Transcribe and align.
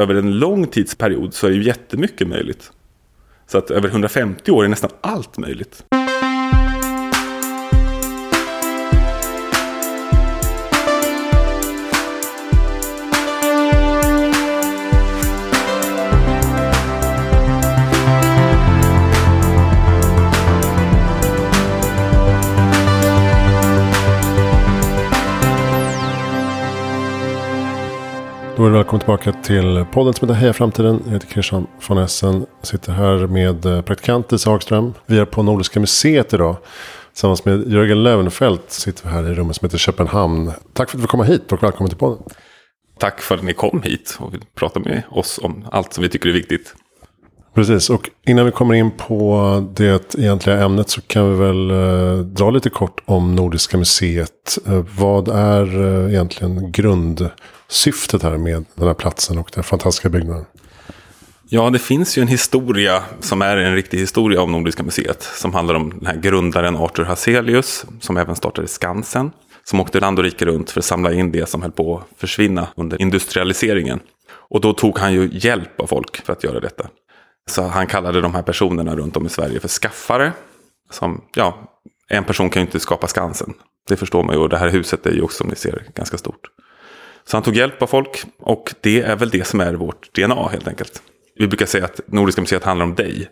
över 0.00 0.14
en 0.14 0.38
lång 0.38 0.66
tidsperiod 0.66 1.34
så 1.34 1.46
är 1.46 1.50
ju 1.50 1.62
jättemycket 1.62 2.28
möjligt. 2.28 2.72
Så 3.46 3.58
att 3.58 3.70
över 3.70 3.88
150 3.88 4.50
år 4.50 4.64
är 4.64 4.68
nästan 4.68 4.90
allt 5.00 5.38
möjligt. 5.38 5.84
Då 28.60 28.66
är 28.66 28.70
välkommen 28.70 29.00
tillbaka 29.00 29.32
till 29.32 29.84
podden 29.92 30.14
som 30.14 30.28
heter 30.28 30.40
Heja 30.40 30.52
Framtiden. 30.52 31.02
Jag 31.04 31.12
heter 31.12 31.28
Christian 31.28 31.66
von 31.88 31.98
Essen. 31.98 32.46
Jag 32.60 32.66
sitter 32.66 32.92
här 32.92 33.26
med 33.26 33.66
eh, 33.66 33.82
praktikant 33.82 34.32
Lisa 34.32 34.50
Hagström. 34.50 34.94
Vi 35.06 35.18
är 35.18 35.24
på 35.24 35.42
Nordiska 35.42 35.80
museet 35.80 36.34
idag. 36.34 36.56
Tillsammans 37.12 37.44
med 37.44 37.72
Jörgen 37.72 38.02
Lövenfeldt 38.02 38.70
sitter 38.70 39.04
vi 39.04 39.14
här 39.14 39.30
i 39.30 39.34
rummet 39.34 39.56
som 39.56 39.66
heter 39.66 39.78
Köpenhamn. 39.78 40.52
Tack 40.72 40.90
för 40.90 40.98
att 40.98 41.02
du 41.02 41.08
kom 41.08 41.24
hit 41.24 41.52
och 41.52 41.62
välkommen 41.62 41.90
till 41.90 41.98
podden. 41.98 42.22
Tack 42.98 43.20
för 43.20 43.34
att 43.34 43.42
ni 43.42 43.52
kom 43.52 43.82
hit 43.82 44.16
och 44.20 44.34
vill 44.34 44.44
prata 44.54 44.80
med 44.80 45.02
oss 45.10 45.40
om 45.42 45.64
allt 45.72 45.92
som 45.92 46.02
vi 46.02 46.08
tycker 46.08 46.28
är 46.28 46.32
viktigt. 46.32 46.74
Precis, 47.54 47.90
och 47.90 48.10
innan 48.26 48.46
vi 48.46 48.52
kommer 48.52 48.74
in 48.74 48.90
på 48.90 49.68
det 49.74 50.18
egentliga 50.18 50.64
ämnet 50.64 50.90
så 50.90 51.00
kan 51.00 51.30
vi 51.30 51.38
väl 51.38 51.70
eh, 51.70 52.24
dra 52.24 52.50
lite 52.50 52.70
kort 52.70 53.00
om 53.04 53.36
Nordiska 53.36 53.76
museet. 53.76 54.58
Eh, 54.66 54.84
vad 54.98 55.28
är 55.28 55.80
egentligen 56.08 56.72
Syftet 57.70 58.22
här 58.22 58.36
med 58.36 58.64
den 58.74 58.86
här 58.86 58.94
platsen 58.94 59.38
och 59.38 59.50
den 59.54 59.64
fantastiska 59.64 60.08
byggnaden? 60.08 60.44
Ja, 61.48 61.70
det 61.70 61.78
finns 61.78 62.18
ju 62.18 62.22
en 62.22 62.28
historia 62.28 63.04
som 63.20 63.42
är 63.42 63.56
en 63.56 63.74
riktig 63.74 63.98
historia 63.98 64.42
om 64.42 64.52
Nordiska 64.52 64.82
museet. 64.82 65.22
Som 65.22 65.54
handlar 65.54 65.74
om 65.74 65.90
den 65.90 66.06
här 66.06 66.16
grundaren 66.16 66.76
Arthur 66.76 67.04
Hazelius, 67.04 67.84
som 68.00 68.16
även 68.16 68.36
startade 68.36 68.68
Skansen. 68.68 69.30
Som 69.64 69.80
åkte 69.80 70.00
land 70.00 70.18
och 70.18 70.24
rike 70.24 70.44
runt 70.44 70.70
för 70.70 70.80
att 70.80 70.84
samla 70.84 71.12
in 71.12 71.32
det 71.32 71.48
som 71.48 71.62
höll 71.62 71.72
på 71.72 71.98
att 71.98 72.20
försvinna 72.20 72.68
under 72.76 73.02
industrialiseringen. 73.02 74.00
Och 74.30 74.60
då 74.60 74.72
tog 74.72 74.98
han 74.98 75.12
ju 75.12 75.30
hjälp 75.32 75.80
av 75.80 75.86
folk 75.86 76.26
för 76.26 76.32
att 76.32 76.44
göra 76.44 76.60
detta. 76.60 76.88
Så 77.50 77.62
han 77.62 77.86
kallade 77.86 78.20
de 78.20 78.34
här 78.34 78.42
personerna 78.42 78.96
runt 78.96 79.16
om 79.16 79.26
i 79.26 79.28
Sverige 79.28 79.60
för 79.60 79.68
skaffare. 79.68 80.32
Som, 80.90 81.24
ja, 81.34 81.80
en 82.08 82.24
person 82.24 82.50
kan 82.50 82.62
ju 82.62 82.66
inte 82.66 82.80
skapa 82.80 83.06
Skansen. 83.06 83.54
Det 83.88 83.96
förstår 83.96 84.22
man 84.22 84.34
ju. 84.34 84.40
Och 84.40 84.48
det 84.48 84.58
här 84.58 84.68
huset 84.68 85.06
är 85.06 85.12
ju 85.12 85.22
också, 85.22 85.36
som 85.36 85.48
ni 85.48 85.56
ser, 85.56 85.86
ganska 85.94 86.18
stort. 86.18 86.40
Så 87.30 87.36
han 87.36 87.42
tog 87.42 87.56
hjälp 87.56 87.82
av 87.82 87.86
folk. 87.86 88.22
Och 88.38 88.74
det 88.80 89.00
är 89.00 89.16
väl 89.16 89.30
det 89.30 89.46
som 89.46 89.60
är 89.60 89.74
vårt 89.74 90.14
DNA 90.14 90.48
helt 90.48 90.68
enkelt. 90.68 91.02
Vi 91.34 91.46
brukar 91.46 91.66
säga 91.66 91.84
att 91.84 92.00
Nordiska 92.06 92.40
museet 92.40 92.64
handlar 92.64 92.86
om 92.86 92.94
dig. 92.94 93.28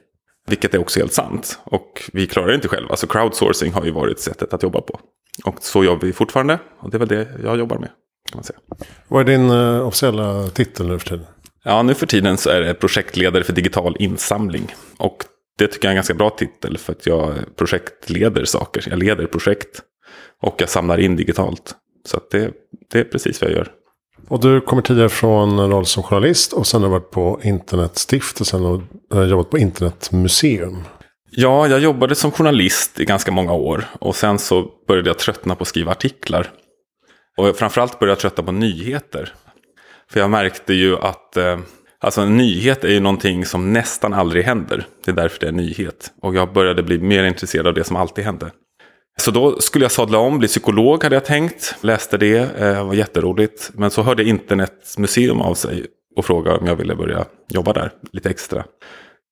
Vilket 0.48 0.74
är 0.74 0.78
också 0.78 1.00
helt 1.00 1.12
sant. 1.12 1.58
Och 1.64 2.10
vi 2.12 2.26
klarar 2.26 2.48
det 2.48 2.54
inte 2.54 2.68
själva. 2.68 2.96
Så 2.96 3.06
crowdsourcing 3.06 3.72
har 3.72 3.84
ju 3.84 3.90
varit 3.90 4.20
sättet 4.20 4.54
att 4.54 4.62
jobba 4.62 4.80
på. 4.80 5.00
Och 5.44 5.56
så 5.60 5.84
jobbar 5.84 6.06
vi 6.06 6.12
fortfarande. 6.12 6.58
Och 6.80 6.90
det 6.90 6.96
är 6.96 6.98
väl 6.98 7.08
det 7.08 7.28
jag 7.44 7.58
jobbar 7.58 7.78
med. 7.78 7.88
Kan 8.30 8.36
man 8.36 8.44
säga. 8.44 8.58
Vad 9.08 9.20
är 9.20 9.32
din 9.32 9.50
uh, 9.50 9.86
officiella 9.86 10.48
titel 10.48 10.88
nu 10.88 10.98
för 10.98 11.08
tiden? 11.08 11.26
Ja, 11.64 11.82
nu 11.82 11.94
för 11.94 12.06
tiden 12.06 12.38
så 12.38 12.50
är 12.50 12.60
det 12.60 12.74
projektledare 12.74 13.44
för 13.44 13.52
digital 13.52 13.96
insamling. 13.98 14.74
Och 14.98 15.24
det 15.58 15.66
tycker 15.66 15.84
jag 15.84 15.90
är 15.90 15.92
en 15.92 15.96
ganska 15.96 16.14
bra 16.14 16.30
titel 16.30 16.78
för 16.78 16.92
att 16.92 17.06
jag 17.06 17.34
projektleder 17.56 18.44
saker. 18.44 18.84
Jag 18.90 18.98
leder 18.98 19.26
projekt 19.26 19.82
och 20.42 20.54
jag 20.58 20.68
samlar 20.68 20.98
in 21.00 21.16
digitalt. 21.16 21.74
Så 22.06 22.20
det, 22.30 22.50
det 22.92 22.98
är 22.98 23.04
precis 23.04 23.40
vad 23.40 23.50
jag 23.50 23.56
gör. 23.56 23.72
Och 24.28 24.40
du 24.40 24.60
kommer 24.60 24.82
tidigare 24.82 25.08
från 25.08 25.58
en 25.58 25.70
roll 25.70 25.86
som 25.86 26.02
journalist 26.02 26.52
och 26.52 26.66
sen 26.66 26.82
har 26.82 26.88
du 26.88 26.92
varit 26.92 27.10
på 27.10 27.40
Internetstiftelsen 27.42 28.64
och 28.64 28.80
eh, 29.14 29.24
jobbat 29.24 29.50
på 29.50 29.58
Internetmuseum. 29.58 30.84
Ja, 31.30 31.68
jag 31.68 31.80
jobbade 31.80 32.14
som 32.14 32.30
journalist 32.30 33.00
i 33.00 33.04
ganska 33.04 33.32
många 33.32 33.52
år 33.52 33.84
och 34.00 34.16
sen 34.16 34.38
så 34.38 34.66
började 34.88 35.10
jag 35.10 35.18
tröttna 35.18 35.54
på 35.54 35.62
att 35.62 35.68
skriva 35.68 35.92
artiklar. 35.92 36.50
Och 37.36 37.56
framförallt 37.56 37.98
började 37.98 38.12
jag 38.12 38.18
tröttna 38.18 38.44
på 38.44 38.52
nyheter. 38.52 39.34
För 40.10 40.20
jag 40.20 40.30
märkte 40.30 40.74
ju 40.74 40.98
att 40.98 41.36
eh, 41.36 41.58
alltså 42.00 42.20
en 42.20 42.36
nyhet 42.36 42.84
är 42.84 42.88
ju 42.88 43.00
någonting 43.00 43.46
som 43.46 43.72
nästan 43.72 44.14
aldrig 44.14 44.44
händer. 44.44 44.86
Det 45.04 45.10
är 45.10 45.14
därför 45.14 45.40
det 45.40 45.46
är 45.46 45.50
en 45.50 45.56
nyhet. 45.56 46.12
Och 46.22 46.34
jag 46.34 46.52
började 46.52 46.82
bli 46.82 46.98
mer 46.98 47.24
intresserad 47.24 47.66
av 47.66 47.74
det 47.74 47.84
som 47.84 47.96
alltid 47.96 48.24
hände. 48.24 48.50
Så 49.20 49.30
då 49.30 49.60
skulle 49.60 49.84
jag 49.84 49.92
sadla 49.92 50.18
om, 50.18 50.38
bli 50.38 50.48
psykolog 50.48 51.02
hade 51.02 51.16
jag 51.16 51.24
tänkt. 51.24 51.74
Läste 51.80 52.16
det, 52.16 52.60
eh, 52.60 52.86
var 52.86 52.94
jätteroligt. 52.94 53.70
Men 53.74 53.90
så 53.90 54.02
hörde 54.02 54.24
Internetmuseum 54.24 55.40
av 55.40 55.54
sig 55.54 55.86
och 56.16 56.24
frågade 56.24 56.58
om 56.58 56.66
jag 56.66 56.76
ville 56.76 56.94
börja 56.94 57.24
jobba 57.48 57.72
där 57.72 57.92
lite 58.12 58.30
extra. 58.30 58.64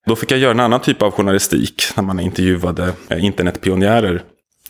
Då 0.07 0.17
fick 0.17 0.33
jag 0.33 0.39
göra 0.39 0.51
en 0.51 0.61
annan 0.61 0.81
typ 0.81 1.03
av 1.03 1.11
journalistik 1.11 1.83
när 1.97 2.05
man 2.05 2.21
intervjuade 2.21 2.93
eh, 3.09 3.25
internetpionjärer 3.25 4.23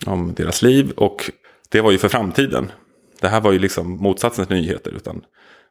om 0.06 0.34
deras 0.34 0.62
liv. 0.62 0.92
Och 0.96 1.30
det 1.70 1.80
var 1.80 1.90
ju 1.90 1.98
för 1.98 2.08
framtiden. 2.08 2.72
Det 3.20 3.28
här 3.28 3.40
var 3.40 3.52
ju 3.52 3.58
liksom 3.58 3.90
motsatsen 3.90 4.46
till 4.46 4.56
nyheter. 4.56 4.92
Utan 4.96 5.20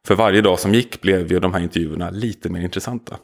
för 0.06 0.14
varje 0.14 0.40
dag 0.40 0.58
som 0.58 0.74
gick 0.74 1.00
blev 1.00 1.32
ju 1.32 1.40
de 1.40 1.54
här 1.54 1.60
intervjuerna 1.60 2.10
lite 2.10 2.48
mer 2.48 2.60
intressanta. 2.60 3.16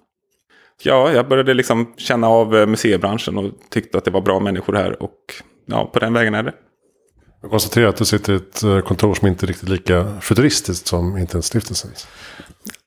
Ja, 0.82 1.12
jag 1.12 1.28
började 1.28 1.54
liksom 1.54 1.94
känna 1.96 2.28
av 2.28 2.56
eh, 2.56 2.66
museibranschen 2.66 3.38
och 3.38 3.52
tyckte 3.70 3.98
att 3.98 4.04
det 4.04 4.10
var 4.10 4.20
bra 4.20 4.40
människor 4.40 4.72
här. 4.72 5.02
Och 5.02 5.18
ja, 5.66 5.90
på 5.92 5.98
den 5.98 6.12
vägen 6.12 6.34
är 6.34 6.42
det. 6.42 6.52
Jag 7.42 7.50
konstaterar 7.50 7.88
att 7.88 7.96
du 7.96 8.04
sitter 8.04 8.32
i 8.32 8.36
ett 8.36 8.62
eh, 8.62 8.80
kontor 8.80 9.14
som 9.14 9.28
inte 9.28 9.46
är 9.46 9.48
riktigt 9.48 9.68
lika 9.68 10.20
futuristiskt 10.20 10.86
som 10.86 11.16
Internetstiftelsens. 11.16 12.06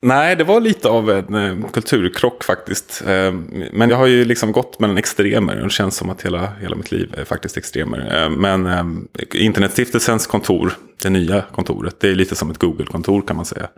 Nej, 0.02 0.36
det 0.36 0.44
var 0.44 0.60
lite 0.60 0.88
av 0.88 1.10
en 1.10 1.34
eh, 1.34 1.70
kulturkrock 1.70 2.44
faktiskt. 2.44 3.02
Eh, 3.06 3.32
men 3.72 3.90
jag 3.90 3.96
har 3.96 4.06
ju 4.06 4.24
liksom 4.24 4.52
gått 4.52 4.80
mellan 4.80 4.98
extremer. 4.98 5.56
Det 5.56 5.70
känns 5.70 5.96
som 5.96 6.10
att 6.10 6.22
hela, 6.22 6.52
hela 6.60 6.76
mitt 6.76 6.92
liv 6.92 7.14
är 7.16 7.24
faktiskt 7.24 7.56
extremer. 7.56 8.28
Men 8.28 9.08
Internetstiftelsens 9.34 10.26
kontor, 10.26 10.72
det 11.02 11.10
nya 11.10 11.42
kontoret, 11.52 12.00
det 12.00 12.08
är 12.08 12.14
lite 12.14 12.34
som 12.34 12.50
ett 12.50 12.58
Google-kontor 12.58 13.22
kan 13.22 13.36
man 13.36 13.44
säga. 13.44 13.68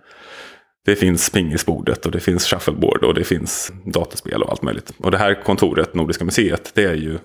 Det 0.84 0.96
finns 0.96 1.30
pingisbordet 1.30 2.06
och 2.06 2.12
det 2.12 2.20
finns 2.20 2.46
shuffleboard 2.46 3.04
och 3.04 3.14
det 3.14 3.24
finns 3.24 3.72
dataspel 3.84 4.42
och 4.42 4.50
allt 4.50 4.62
möjligt. 4.62 4.92
Och 4.98 5.10
det 5.10 5.18
här 5.18 5.42
kontoret, 5.44 5.94
Nordiska 5.94 6.24
museet, 6.24 6.70
det 6.74 6.84
är 6.84 6.94
ju, 6.94 7.18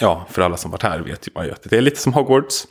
ja, 0.00 0.26
för 0.30 0.42
alla 0.42 0.56
som 0.56 0.70
varit 0.70 0.82
här 0.82 0.98
vet 1.00 1.34
man 1.34 1.44
ju 1.44 1.52
att 1.52 1.62
det 1.62 1.76
är 1.76 1.80
lite 1.80 2.00
som 2.00 2.12
Hogwarts. 2.12 2.64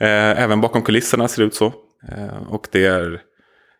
Eh, 0.00 0.42
även 0.42 0.60
bakom 0.60 0.82
kulisserna 0.82 1.28
ser 1.28 1.42
det 1.42 1.46
ut 1.46 1.54
så. 1.54 1.66
Eh, 2.08 2.48
och 2.48 2.68
det 2.70 2.86
är 2.86 3.22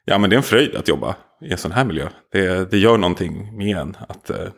Ja, 0.09 0.19
men 0.19 0.31
det 0.31 0.35
är 0.35 0.39
en 0.39 0.43
fröjd 0.43 0.77
att 0.77 0.89
jobba 0.89 1.17
i 1.41 1.53
en 1.53 1.59
sån 1.59 1.73
här 1.73 1.85
miljö. 1.85 2.09
Det, 2.33 2.71
det 2.71 2.79
gör 2.79 2.99
någonting 2.99 3.57
med 3.57 3.77
en. 3.77 3.97
Att, 4.09 4.31
eh, 4.31 4.49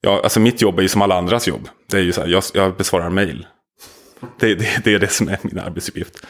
ja, 0.00 0.20
alltså 0.22 0.40
mitt 0.40 0.62
jobb 0.62 0.78
är 0.78 0.82
ju 0.82 0.88
som 0.88 1.02
alla 1.02 1.18
andras 1.18 1.48
jobb. 1.48 1.68
Det 1.90 1.96
är 1.96 2.02
ju 2.02 2.12
så 2.12 2.20
här, 2.20 2.28
jag, 2.28 2.42
jag 2.54 2.76
besvarar 2.76 3.10
mejl. 3.10 3.46
Det, 4.40 4.54
det, 4.54 4.84
det, 4.84 4.94
är 4.94 4.98
det 4.98 5.10
som 5.10 5.28
är 5.28 5.38
min 5.42 5.58
arbetsuppgift. 5.58 6.26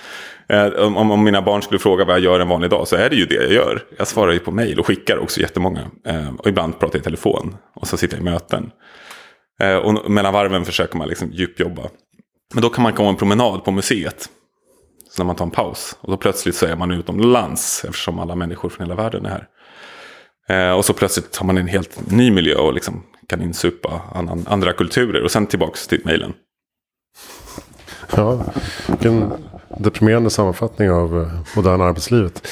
Eh, 0.49 0.67
om, 0.67 1.11
om, 1.11 1.25
mina 1.25 1.43
barn 1.43 1.63
skulle 1.63 1.79
fråga 1.79 2.05
vad 2.05 2.15
jag 2.15 2.25
gör 2.25 2.41
en 2.41 2.49
vanlig 2.49 2.71
dag 2.71 2.89
så 2.89 2.97
är 2.97 3.11
det 3.11 3.17
ju 3.17 3.27
det 3.27 3.35
jag 3.35 3.53
gör. 3.53 3.83
Jag 3.99 4.09
svarar 4.09 4.33
ju 4.33 4.39
på 4.39 4.51
mejl 4.51 4.81
och 4.81 4.87
skickar 4.87 5.17
också 5.17 5.41
jättemånga. 5.41 5.91
Eh, 6.07 6.35
och 6.35 6.47
ibland 6.47 6.79
pratar 6.79 6.99
jag 6.99 7.01
i 7.01 7.05
telefon. 7.05 7.57
Och 7.75 7.87
så 7.87 7.97
sitter 7.97 8.17
jag 8.17 8.23
i 8.23 8.31
möten. 8.31 8.71
Eh, 9.61 9.77
och 9.77 10.11
mellan 10.11 10.33
varven 10.33 10.65
försöker 10.65 10.99
man 10.99 11.09
liksom 11.09 11.31
djupjobba. 11.33 11.83
Men 12.55 12.63
då 12.63 12.71
kan 12.71 12.83
man 12.83 12.93
komma 12.93 13.09
en 13.09 13.17
promenad 13.17 13.65
på 13.65 13.71
museet. 13.71 14.29
Så 15.11 15.23
när 15.23 15.27
man 15.27 15.37
tar 15.37 15.45
en 15.45 15.51
paus. 15.51 15.97
Och 16.01 16.11
då 16.11 16.17
plötsligt 16.17 16.57
så 16.57 16.67
är 16.67 16.77
man 16.77 16.91
utomlands. 16.91 17.85
Eftersom 17.85 18.19
alla 18.19 18.35
människor 18.35 18.69
från 18.69 18.87
hela 18.87 19.03
världen 19.03 19.27
är 19.27 19.31
här. 19.31 19.49
Eh, 20.49 20.77
och 20.77 20.85
så 20.85 20.93
plötsligt 20.93 21.37
har 21.37 21.47
man 21.47 21.59
en 21.59 21.69
helt 21.69 22.11
ny 22.11 22.31
miljö 22.31 22.55
och 22.55 22.75
liksom 22.75 23.03
kan 23.29 23.43
insupa 23.43 24.03
annan, 24.15 24.45
andra 24.49 24.73
kulturer. 24.73 25.23
Och 25.23 25.31
sen 25.31 25.47
tillbaks 25.47 25.87
till 25.87 26.03
mejlen. 26.05 26.33
Ja, 28.17 28.45
vilken 28.87 29.33
deprimerande 29.79 30.31
sammanfattning 30.31 30.91
av 30.91 31.23
eh, 31.23 31.57
moderna 31.57 31.85
arbetslivet. 31.85 32.49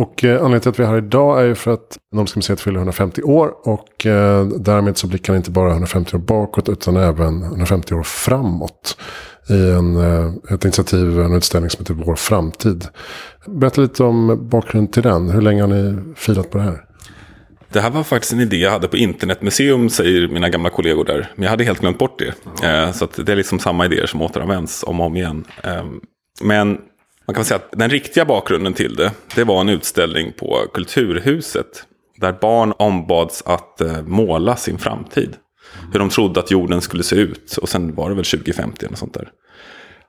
Och 0.00 0.24
eh, 0.24 0.30
anledningen 0.30 0.60
till 0.60 0.68
att 0.68 0.78
vi 0.78 0.82
är 0.82 0.88
här 0.88 0.96
idag 0.96 1.40
är 1.40 1.44
ju 1.44 1.54
för 1.54 1.70
att 1.70 1.98
Nordiska 2.12 2.38
museet 2.38 2.60
fyller 2.60 2.76
150 2.76 3.22
år. 3.22 3.54
Och 3.64 4.06
eh, 4.06 4.46
därmed 4.46 4.96
så 4.96 5.06
blickar 5.06 5.36
inte 5.36 5.50
bara 5.50 5.70
150 5.70 6.16
år 6.16 6.20
bakåt 6.20 6.68
utan 6.68 6.96
även 6.96 7.42
150 7.42 7.94
år 7.94 8.02
framåt 8.02 8.96
i 9.48 9.70
en, 9.70 9.96
eh, 9.96 10.54
ett 10.54 10.64
initiativ, 10.64 11.20
en 11.20 11.34
utställning 11.34 11.70
som 11.70 11.80
heter 11.80 11.94
Vår 11.94 12.14
framtid. 12.14 12.86
Berätta 13.46 13.80
lite 13.80 14.04
om 14.04 14.48
bakgrunden 14.48 14.92
till 14.92 15.02
den. 15.02 15.30
Hur 15.30 15.42
länge 15.42 15.62
har 15.62 15.68
ni 15.68 16.14
firat 16.16 16.50
på 16.50 16.58
det 16.58 16.64
här? 16.64 16.84
Det 17.72 17.80
här 17.80 17.90
var 17.90 18.02
faktiskt 18.02 18.32
en 18.32 18.40
idé 18.40 18.56
jag 18.56 18.70
hade 18.70 18.88
på 18.88 18.96
Internetmuseum, 18.96 19.90
säger 19.90 20.28
mina 20.28 20.48
gamla 20.48 20.70
kollegor 20.70 21.04
där. 21.04 21.30
Men 21.34 21.42
jag 21.42 21.50
hade 21.50 21.64
helt 21.64 21.80
glömt 21.80 21.98
bort 21.98 22.18
det. 22.18 22.34
Mm. 22.66 22.92
Så 22.92 23.08
det 23.16 23.32
är 23.32 23.36
liksom 23.36 23.58
samma 23.58 23.84
idéer 23.84 24.06
som 24.06 24.22
återanvänds 24.22 24.84
om 24.86 25.00
och 25.00 25.06
om 25.06 25.16
igen. 25.16 25.44
Ehm, 25.62 26.00
men 26.42 26.78
man 27.26 27.34
kan 27.34 27.44
säga 27.44 27.56
att 27.56 27.78
den 27.78 27.90
riktiga 27.90 28.24
bakgrunden 28.24 28.74
till 28.74 28.96
det, 28.96 29.12
det 29.34 29.44
var 29.44 29.60
en 29.60 29.68
utställning 29.68 30.32
på 30.32 30.66
Kulturhuset. 30.74 31.84
Där 32.16 32.32
barn 32.32 32.72
ombads 32.78 33.42
att 33.46 33.80
eh, 33.80 34.02
måla 34.02 34.56
sin 34.56 34.78
framtid 34.78 35.36
hur 35.92 35.98
de 35.98 36.08
trodde 36.08 36.40
att 36.40 36.50
jorden 36.50 36.80
skulle 36.80 37.02
se 37.02 37.16
ut. 37.16 37.56
Och 37.56 37.68
sen 37.68 37.94
var 37.94 38.08
det 38.08 38.14
väl 38.14 38.24
2050 38.24 38.86
eller 38.86 38.96
sånt 38.96 39.14
där. 39.14 39.28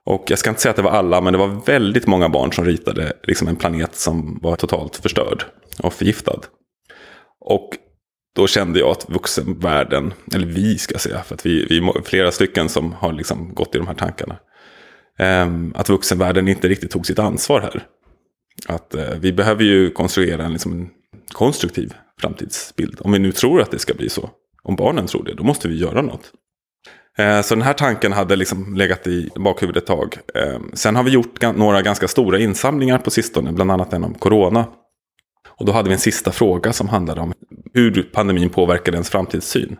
Och 0.05 0.23
jag 0.27 0.39
ska 0.39 0.49
inte 0.49 0.61
säga 0.61 0.69
att 0.69 0.75
det 0.75 0.81
var 0.81 0.91
alla, 0.91 1.21
men 1.21 1.33
det 1.33 1.39
var 1.39 1.65
väldigt 1.65 2.07
många 2.07 2.29
barn 2.29 2.51
som 2.53 2.65
ritade 2.65 3.13
liksom 3.23 3.47
en 3.47 3.55
planet 3.55 3.95
som 3.95 4.39
var 4.41 4.55
totalt 4.55 4.95
förstörd 4.95 5.43
och 5.83 5.93
förgiftad. 5.93 6.39
Och 7.45 7.69
då 8.35 8.47
kände 8.47 8.79
jag 8.79 8.89
att 8.89 9.09
vuxenvärlden, 9.09 10.13
eller 10.33 10.47
vi 10.47 10.77
ska 10.77 10.97
säga, 10.97 11.23
för 11.23 11.35
att 11.35 11.45
vi, 11.45 11.65
vi 11.69 11.77
är 11.77 12.01
flera 12.03 12.31
stycken 12.31 12.69
som 12.69 12.93
har 12.93 13.13
liksom 13.13 13.53
gått 13.53 13.75
i 13.75 13.77
de 13.77 13.87
här 13.87 13.93
tankarna. 13.93 14.35
Ehm, 15.19 15.73
att 15.75 15.89
vuxenvärlden 15.89 16.47
inte 16.47 16.67
riktigt 16.67 16.91
tog 16.91 17.05
sitt 17.05 17.19
ansvar 17.19 17.61
här. 17.61 17.87
Att 18.67 18.95
eh, 18.95 19.09
vi 19.19 19.33
behöver 19.33 19.63
ju 19.63 19.91
konstruera 19.91 20.45
en, 20.45 20.51
liksom, 20.51 20.71
en 20.71 20.89
konstruktiv 21.33 21.93
framtidsbild. 22.21 23.01
Om 23.01 23.11
vi 23.11 23.19
nu 23.19 23.31
tror 23.31 23.61
att 23.61 23.71
det 23.71 23.79
ska 23.79 23.93
bli 23.93 24.09
så. 24.09 24.29
Om 24.63 24.75
barnen 24.75 25.07
tror 25.07 25.23
det, 25.23 25.33
då 25.33 25.43
måste 25.43 25.67
vi 25.67 25.77
göra 25.77 26.01
något. 26.01 26.31
Eh, 27.17 27.41
så 27.41 27.55
den 27.55 27.61
här 27.61 27.73
tanken 27.73 28.11
hade 28.11 28.35
liksom 28.35 28.75
legat 28.75 29.07
i 29.07 29.29
bakhuvudet 29.35 29.83
ett 29.83 29.87
tag. 29.87 30.17
Eh, 30.35 30.59
sen 30.73 30.95
har 30.95 31.03
vi 31.03 31.11
gjort 31.11 31.41
några 31.41 31.81
ganska 31.81 32.07
stora 32.07 32.39
insamlingar 32.39 32.97
på 32.97 33.11
sistone, 33.11 33.51
bland 33.51 33.71
annat 33.71 33.93
en 33.93 34.03
om 34.03 34.13
corona. 34.13 34.65
Och 35.49 35.65
då 35.65 35.71
hade 35.71 35.89
vi 35.89 35.93
en 35.93 35.99
sista 35.99 36.31
fråga 36.31 36.73
som 36.73 36.89
handlade 36.89 37.21
om 37.21 37.33
hur 37.73 38.09
pandemin 38.13 38.49
påverkade 38.49 38.95
ens 38.95 39.09
framtidssyn. 39.09 39.77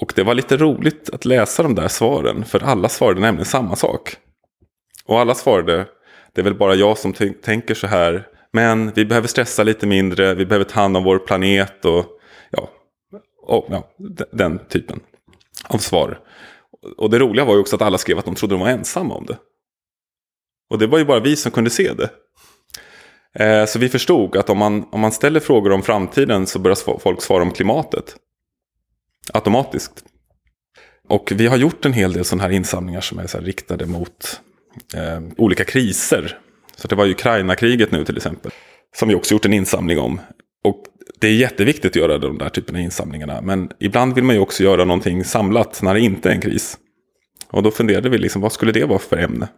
Och 0.00 0.12
det 0.16 0.22
var 0.22 0.34
lite 0.34 0.56
roligt 0.56 1.10
att 1.12 1.24
läsa 1.24 1.62
de 1.62 1.74
där 1.74 1.88
svaren, 1.88 2.44
för 2.44 2.64
alla 2.64 2.88
svarade 2.88 3.20
nämligen 3.20 3.44
samma 3.44 3.76
sak. 3.76 4.16
Och 5.04 5.20
alla 5.20 5.34
svarade, 5.34 5.86
det 6.32 6.40
är 6.40 6.42
väl 6.42 6.54
bara 6.54 6.74
jag 6.74 6.98
som 6.98 7.12
tänker 7.42 7.74
så 7.74 7.86
här, 7.86 8.26
men 8.52 8.92
vi 8.94 9.04
behöver 9.04 9.28
stressa 9.28 9.62
lite 9.62 9.86
mindre, 9.86 10.34
vi 10.34 10.46
behöver 10.46 10.64
ta 10.64 10.80
hand 10.80 10.96
om 10.96 11.04
vår 11.04 11.18
planet 11.18 11.84
och 11.84 12.06
ja, 12.50 12.70
och, 13.42 13.66
ja 13.70 13.88
den 14.32 14.58
typen 14.68 15.00
av 15.68 15.78
svar. 15.78 16.18
Och 16.96 17.10
det 17.10 17.18
roliga 17.18 17.44
var 17.44 17.54
ju 17.54 17.60
också 17.60 17.76
att 17.76 17.82
alla 17.82 17.98
skrev 17.98 18.18
att 18.18 18.24
de 18.24 18.34
trodde 18.34 18.54
de 18.54 18.60
var 18.60 18.68
ensamma 18.68 19.14
om 19.14 19.26
det. 19.26 19.36
Och 20.70 20.78
det 20.78 20.86
var 20.86 20.98
ju 20.98 21.04
bara 21.04 21.20
vi 21.20 21.36
som 21.36 21.52
kunde 21.52 21.70
se 21.70 21.92
det. 21.92 22.10
Eh, 23.44 23.66
så 23.66 23.78
vi 23.78 23.88
förstod 23.88 24.36
att 24.36 24.50
om 24.50 24.58
man, 24.58 24.84
om 24.92 25.00
man 25.00 25.12
ställer 25.12 25.40
frågor 25.40 25.72
om 25.72 25.82
framtiden 25.82 26.46
så 26.46 26.58
börjar 26.58 26.98
folk 26.98 27.22
svara 27.22 27.42
om 27.42 27.50
klimatet. 27.50 28.16
Automatiskt. 29.34 30.04
Och 31.08 31.32
vi 31.34 31.46
har 31.46 31.56
gjort 31.56 31.84
en 31.84 31.92
hel 31.92 32.12
del 32.12 32.24
sådana 32.24 32.42
här 32.42 32.50
insamlingar 32.50 33.00
som 33.00 33.18
är 33.18 33.26
så 33.26 33.38
riktade 33.38 33.86
mot 33.86 34.40
eh, 34.94 35.20
olika 35.36 35.64
kriser. 35.64 36.38
Så 36.76 36.88
det 36.88 36.94
var 36.94 37.04
ju 37.04 37.12
Ukraina-kriget 37.12 37.92
nu 37.92 38.04
till 38.04 38.16
exempel. 38.16 38.50
Som 38.96 39.08
vi 39.08 39.14
också 39.14 39.34
gjort 39.34 39.44
en 39.44 39.52
insamling 39.52 39.98
om. 39.98 40.20
Och 40.64 40.84
det 41.20 41.28
är 41.28 41.34
jätteviktigt 41.34 41.90
att 41.90 41.96
göra 41.96 42.18
de 42.18 42.38
där 42.38 42.48
typerna 42.48 42.78
av 42.78 42.84
insamlingarna. 42.84 43.40
Men 43.40 43.70
ibland 43.78 44.14
vill 44.14 44.24
man 44.24 44.34
ju 44.34 44.40
också 44.40 44.62
göra 44.62 44.84
någonting 44.84 45.24
samlat 45.24 45.82
när 45.82 45.94
det 45.94 46.00
inte 46.00 46.28
är 46.28 46.32
en 46.32 46.40
kris. 46.40 46.78
Och 47.50 47.62
då 47.62 47.70
funderade 47.70 48.08
vi 48.08 48.18
liksom, 48.18 48.42
vad 48.42 48.52
skulle 48.52 48.72
det 48.72 48.84
vara 48.84 48.98
för 48.98 49.16
ämne? 49.16 49.48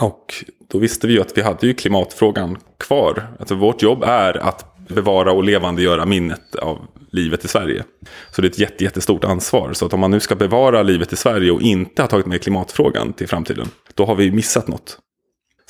Och 0.00 0.44
då 0.68 0.78
visste 0.78 1.06
vi 1.06 1.12
ju 1.12 1.20
att 1.20 1.38
vi 1.38 1.42
hade 1.42 1.66
ju 1.66 1.74
klimatfrågan 1.74 2.58
kvar. 2.78 3.26
Alltså 3.38 3.54
vårt 3.54 3.82
jobb 3.82 4.02
är 4.02 4.36
att 4.36 4.69
bevara 4.94 5.32
och 5.32 5.44
levandegöra 5.44 6.06
minnet 6.06 6.54
av 6.54 6.86
livet 7.12 7.44
i 7.44 7.48
Sverige. 7.48 7.84
Så 8.30 8.42
det 8.42 8.48
är 8.48 8.50
ett 8.50 8.58
jätte, 8.58 8.84
jättestort 8.84 9.24
ansvar. 9.24 9.72
Så 9.72 9.86
att 9.86 9.92
om 9.92 10.00
man 10.00 10.10
nu 10.10 10.20
ska 10.20 10.34
bevara 10.34 10.82
livet 10.82 11.12
i 11.12 11.16
Sverige 11.16 11.50
och 11.50 11.62
inte 11.62 12.02
har 12.02 12.08
tagit 12.08 12.26
med 12.26 12.42
klimatfrågan 12.42 13.12
till 13.12 13.28
framtiden, 13.28 13.68
då 13.94 14.04
har 14.04 14.14
vi 14.14 14.30
missat 14.30 14.68
något. 14.68 14.98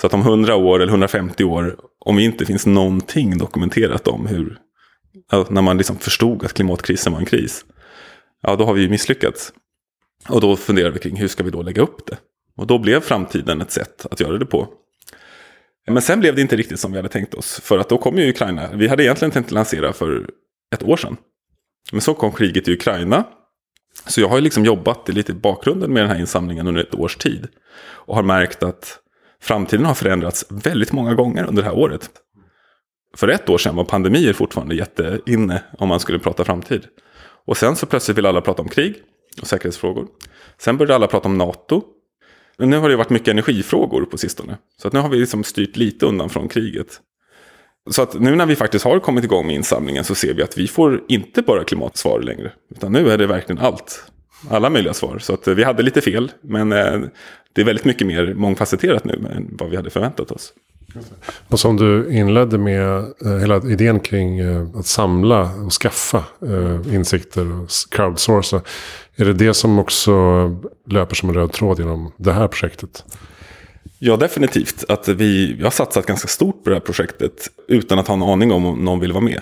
Så 0.01 0.07
att 0.07 0.15
om 0.15 0.21
100 0.21 0.57
år 0.57 0.81
eller 0.81 0.93
150 0.93 1.45
år, 1.45 1.77
om 2.01 2.17
det 2.17 2.23
inte 2.23 2.47
finns 2.47 2.67
någonting 2.67 3.39
dokumenterat 3.39 4.09
om 4.09 4.27
hur, 4.27 4.59
när 5.49 5.63
man 5.63 5.77
liksom 5.77 5.99
förstod 5.99 6.45
att 6.45 6.53
klimatkrisen 6.53 7.13
var 7.13 7.21
en 7.21 7.27
kris, 7.27 7.65
ja 8.43 8.57
då 8.57 8.65
har 8.65 8.75
vi 8.75 8.83
ju 8.83 8.89
misslyckats. 8.89 9.53
Och 10.29 10.41
då 10.41 10.57
funderar 10.57 10.91
vi 10.91 10.99
kring 10.99 11.17
hur 11.17 11.29
ska 11.29 11.45
vi 11.45 11.51
då 11.51 11.63
lägga 11.63 11.83
upp 11.83 12.07
det? 12.07 12.19
Och 12.57 12.67
då 12.67 12.79
blev 12.79 13.01
framtiden 13.01 13.61
ett 13.61 13.73
sätt 13.73 14.07
att 14.11 14.21
göra 14.21 14.39
det 14.39 14.47
på. 14.47 14.69
Men 15.87 16.03
sen 16.03 16.21
blev 16.21 16.35
det 16.35 16.43
inte 16.43 16.57
riktigt 16.57 16.81
som 16.81 16.93
vi 16.93 16.99
hade 16.99 17.09
tänkt 17.09 17.35
oss. 17.35 17.61
För 17.61 17.79
att 17.79 17.89
då 17.89 17.99
kom 17.99 18.19
ju 18.19 18.31
Ukraina. 18.31 18.71
Vi 18.73 18.89
hade 18.89 19.05
egentligen 19.05 19.33
tänkt 19.33 19.51
lansera 19.51 19.93
för 19.93 20.31
ett 20.75 20.83
år 20.83 20.97
sedan. 20.97 21.17
Men 21.93 22.01
så 22.01 22.15
kom 22.15 22.33
kriget 22.33 22.69
i 22.69 22.73
Ukraina. 22.73 23.25
Så 24.07 24.21
jag 24.21 24.29
har 24.29 24.37
ju 24.37 24.43
liksom 24.43 24.65
jobbat 24.65 25.09
lite 25.09 25.33
i 25.33 25.35
bakgrunden 25.35 25.93
med 25.93 26.03
den 26.03 26.11
här 26.11 26.21
insamlingen 26.21 26.67
under 26.67 26.81
ett 26.81 26.95
års 26.95 27.17
tid. 27.17 27.49
Och 27.81 28.15
har 28.15 28.23
märkt 28.23 28.63
att 28.63 28.99
framtiden 29.43 29.87
har 29.87 29.95
förändrats 29.95 30.47
väldigt 30.49 30.93
många 30.93 31.15
gånger 31.15 31.45
under 31.45 31.63
det 31.63 31.69
här 31.69 31.79
året. 31.79 32.11
För 33.17 33.29
ett 33.29 33.49
år 33.49 33.59
sedan 33.59 33.77
var 33.77 33.85
pandemier 33.85 34.33
fortfarande 34.33 34.75
jätteinne 34.75 35.63
om 35.79 35.89
man 35.89 36.01
skulle 36.01 36.19
prata 36.19 36.45
framtid. 36.45 36.87
Och 37.47 37.57
sen 37.57 37.77
så 37.77 37.87
plötsligt 37.87 38.19
vill 38.19 38.27
alla 38.27 38.41
prata 38.41 38.63
om 38.63 38.69
krig 38.69 38.95
och 39.41 39.47
säkerhetsfrågor. 39.47 40.07
Sen 40.59 40.77
började 40.77 40.95
alla 40.95 41.07
prata 41.07 41.29
om 41.29 41.39
NATO 41.39 41.83
men 42.61 42.71
nu 42.71 42.79
har 42.79 42.89
det 42.89 42.97
varit 42.97 43.11
mycket 43.11 43.29
energifrågor 43.29 44.05
på 44.05 44.19
sistone. 44.19 44.59
Så 44.83 44.89
att 44.89 44.95
nu 44.95 45.01
har 45.01 45.09
vi 45.09 45.19
liksom 45.19 45.45
styrt 45.45 45.77
lite 45.77 46.07
undan 46.07 46.29
från 46.29 46.49
kriget. 46.49 47.01
Så 47.91 48.03
att 48.03 48.21
nu 48.21 48.37
när 48.37 48.47
vi 48.47 48.57
faktiskt 48.57 48.85
har 48.85 48.99
kommit 48.99 49.25
igång 49.25 49.47
med 49.47 49.57
insamlingen 49.57 50.05
så 50.05 50.15
ser 50.15 50.35
vi 50.35 50.43
att 50.43 50.59
vi 50.59 50.69
får 50.69 51.05
inte 51.09 51.43
bara 51.43 51.65
klimatsvar 51.65 52.21
längre. 52.21 52.53
Utan 52.71 52.93
nu 52.93 53.11
är 53.11 53.19
det 53.19 53.27
verkligen 53.27 53.59
allt. 53.63 54.05
Alla 54.51 54.71
möjliga 54.71 54.95
svar. 54.95 55.19
Så 55.19 55.35
att 55.35 55.49
eh, 55.49 55.55
vi 55.55 55.65
hade 55.65 55.83
lite 55.83 56.01
fel. 56.01 56.33
Men 56.41 56.73
eh, 56.73 57.01
det 57.53 57.61
är 57.61 57.65
väldigt 57.65 57.85
mycket 57.85 58.07
mer 58.07 58.35
mångfacetterat 58.35 59.05
nu 59.05 59.13
än 59.13 59.57
vad 59.59 59.71
vi 59.71 59.77
hade 59.77 59.91
förväntat 59.91 60.31
oss. 60.31 60.53
Och 61.49 61.61
som 61.61 61.77
du 61.77 62.13
inledde 62.13 62.59
med 62.59 62.99
eh, 62.99 63.37
hela 63.41 63.57
idén 63.57 64.01
kring 64.01 64.39
eh, 64.39 64.67
att 64.75 64.87
samla 64.87 65.41
och 65.41 65.73
skaffa 65.73 66.25
insikter 66.93 67.53
och 67.53 67.69
crowdsourca. 67.91 68.61
Är 69.17 69.25
det 69.25 69.33
det 69.33 69.55
som 69.55 69.79
också 69.79 70.13
löper 70.87 71.15
som 71.15 71.29
en 71.29 71.35
röd 71.35 71.53
tråd 71.53 71.79
genom 71.79 72.13
det 72.17 72.33
här 72.33 72.49
projektet? 72.49 73.05
Ja, 73.99 74.17
definitivt. 74.17 74.85
Att 74.89 75.09
vi, 75.09 75.53
vi 75.53 75.63
har 75.63 75.71
satsat 75.71 76.07
ganska 76.07 76.29
stort 76.29 76.65
på 76.65 76.71
det 76.71 76.77
här 76.77 76.81
projektet 76.81 77.49
utan 77.69 77.99
att 77.99 78.09
ha 78.09 78.15
en 78.15 78.23
aning 78.23 78.53
om 78.53 78.67
om 78.67 78.85
någon 78.85 79.01
vill 79.01 79.13
vara 79.13 79.25
med. 79.25 79.41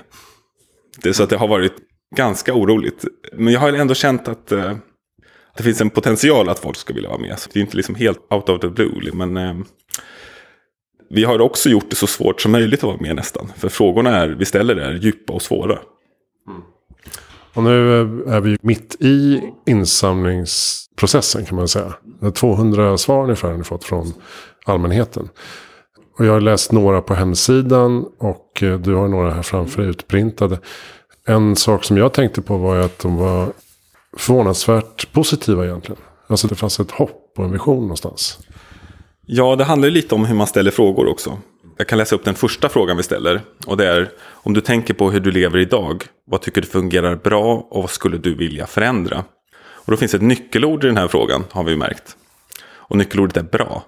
Det 1.03 1.09
är 1.09 1.12
så 1.12 1.23
att 1.23 1.31
det 1.31 1.37
har 1.37 1.49
varit 1.49 1.73
ganska 2.17 2.55
oroligt. 2.55 3.05
Men 3.33 3.53
jag 3.53 3.61
har 3.61 3.73
ändå 3.73 3.95
känt 3.95 4.29
att, 4.29 4.53
eh, 4.53 4.71
att 4.71 5.56
det 5.56 5.62
finns 5.62 5.81
en 5.81 5.91
potential 5.91 6.49
att 6.49 6.59
folk 6.59 6.77
ska 6.77 6.95
vilja 6.95 7.09
vara 7.09 7.21
med. 7.21 7.39
Så 7.39 7.50
det 7.53 7.59
är 7.59 7.61
inte 7.61 7.77
liksom 7.77 7.95
helt 7.95 8.19
out 8.31 8.49
of 8.49 8.61
the 8.61 8.69
blue. 8.69 9.11
Men 9.12 9.37
eh, 9.37 9.55
vi 11.11 11.25
har 11.25 11.41
också 11.41 11.69
gjort 11.69 11.91
det 11.91 11.97
så 11.97 12.07
svårt 12.07 12.41
som 12.41 12.53
möjligt 12.53 12.81
att 12.81 12.85
vara 12.85 13.01
med 13.01 13.17
nästan. 13.17 13.53
För 13.57 13.69
frågorna 13.69 14.17
är, 14.17 14.29
vi 14.29 14.45
ställer 14.45 14.77
är 14.77 14.95
djupa 14.95 15.33
och 15.33 15.43
svåra. 15.43 15.79
Mm. 16.49 16.63
Och 17.55 17.63
nu 17.63 18.01
eh, 18.01 18.35
är 18.35 18.41
vi 18.41 18.59
mitt 18.61 18.97
i 19.01 19.43
insamlingsprocessen 19.67 21.45
kan 21.45 21.57
man 21.57 21.69
säga. 21.69 21.95
200 22.35 22.99
svar 22.99 23.23
ungefär 23.23 23.49
har 23.49 23.59
ni 23.59 23.65
fått 23.65 23.85
från 23.85 24.13
allmänheten. 24.65 25.29
Och 26.19 26.27
jag 26.27 26.33
har 26.33 26.41
läst 26.41 26.73
några 26.73 27.03
på 27.03 27.15
hemsidan 27.15 28.07
och 28.19 28.63
eh, 28.63 28.79
du 28.79 28.95
har 28.95 29.09
några 29.09 29.31
här 29.31 29.43
framför 29.43 29.83
dig 29.83 29.91
utprintade. 29.91 30.59
En 31.27 31.57
sak 31.57 31.85
som 31.85 31.97
jag 31.97 32.12
tänkte 32.12 32.43
på 32.43 32.57
var 32.57 32.77
att 32.77 32.99
de 32.99 33.17
var 33.17 33.53
förvånansvärt 34.17 35.12
positiva 35.12 35.65
egentligen. 35.65 36.00
Alltså 36.27 36.49
det 36.49 36.55
fanns 36.55 36.81
ett 36.81 36.91
hopp 36.91 37.33
och 37.37 37.45
en 37.45 37.53
vision 37.53 37.81
någonstans. 37.81 38.38
Ja, 39.30 39.56
det 39.56 39.64
handlar 39.64 39.90
lite 39.90 40.14
om 40.14 40.25
hur 40.25 40.35
man 40.35 40.47
ställer 40.47 40.70
frågor 40.70 41.06
också. 41.06 41.38
Jag 41.76 41.88
kan 41.88 41.99
läsa 41.99 42.14
upp 42.14 42.25
den 42.25 42.35
första 42.35 42.68
frågan 42.68 42.97
vi 42.97 43.02
ställer. 43.02 43.40
Och 43.66 43.76
det 43.76 43.87
är 43.87 44.11
om 44.20 44.54
du 44.54 44.61
tänker 44.61 44.94
på 44.94 45.11
hur 45.11 45.20
du 45.20 45.30
lever 45.30 45.58
idag. 45.58 46.04
Vad 46.26 46.42
tycker 46.42 46.61
du 46.61 46.66
fungerar 46.66 47.16
bra 47.16 47.66
och 47.70 47.82
vad 47.82 47.90
skulle 47.90 48.18
du 48.18 48.35
vilja 48.35 48.66
förändra? 48.66 49.25
Och 49.58 49.90
då 49.90 49.97
finns 49.97 50.14
ett 50.14 50.23
nyckelord 50.23 50.85
i 50.85 50.87
den 50.87 50.97
här 50.97 51.08
frågan 51.08 51.44
har 51.50 51.64
vi 51.64 51.76
märkt. 51.76 52.16
Och 52.61 52.97
nyckelordet 52.97 53.37
är 53.37 53.42
bra. 53.42 53.85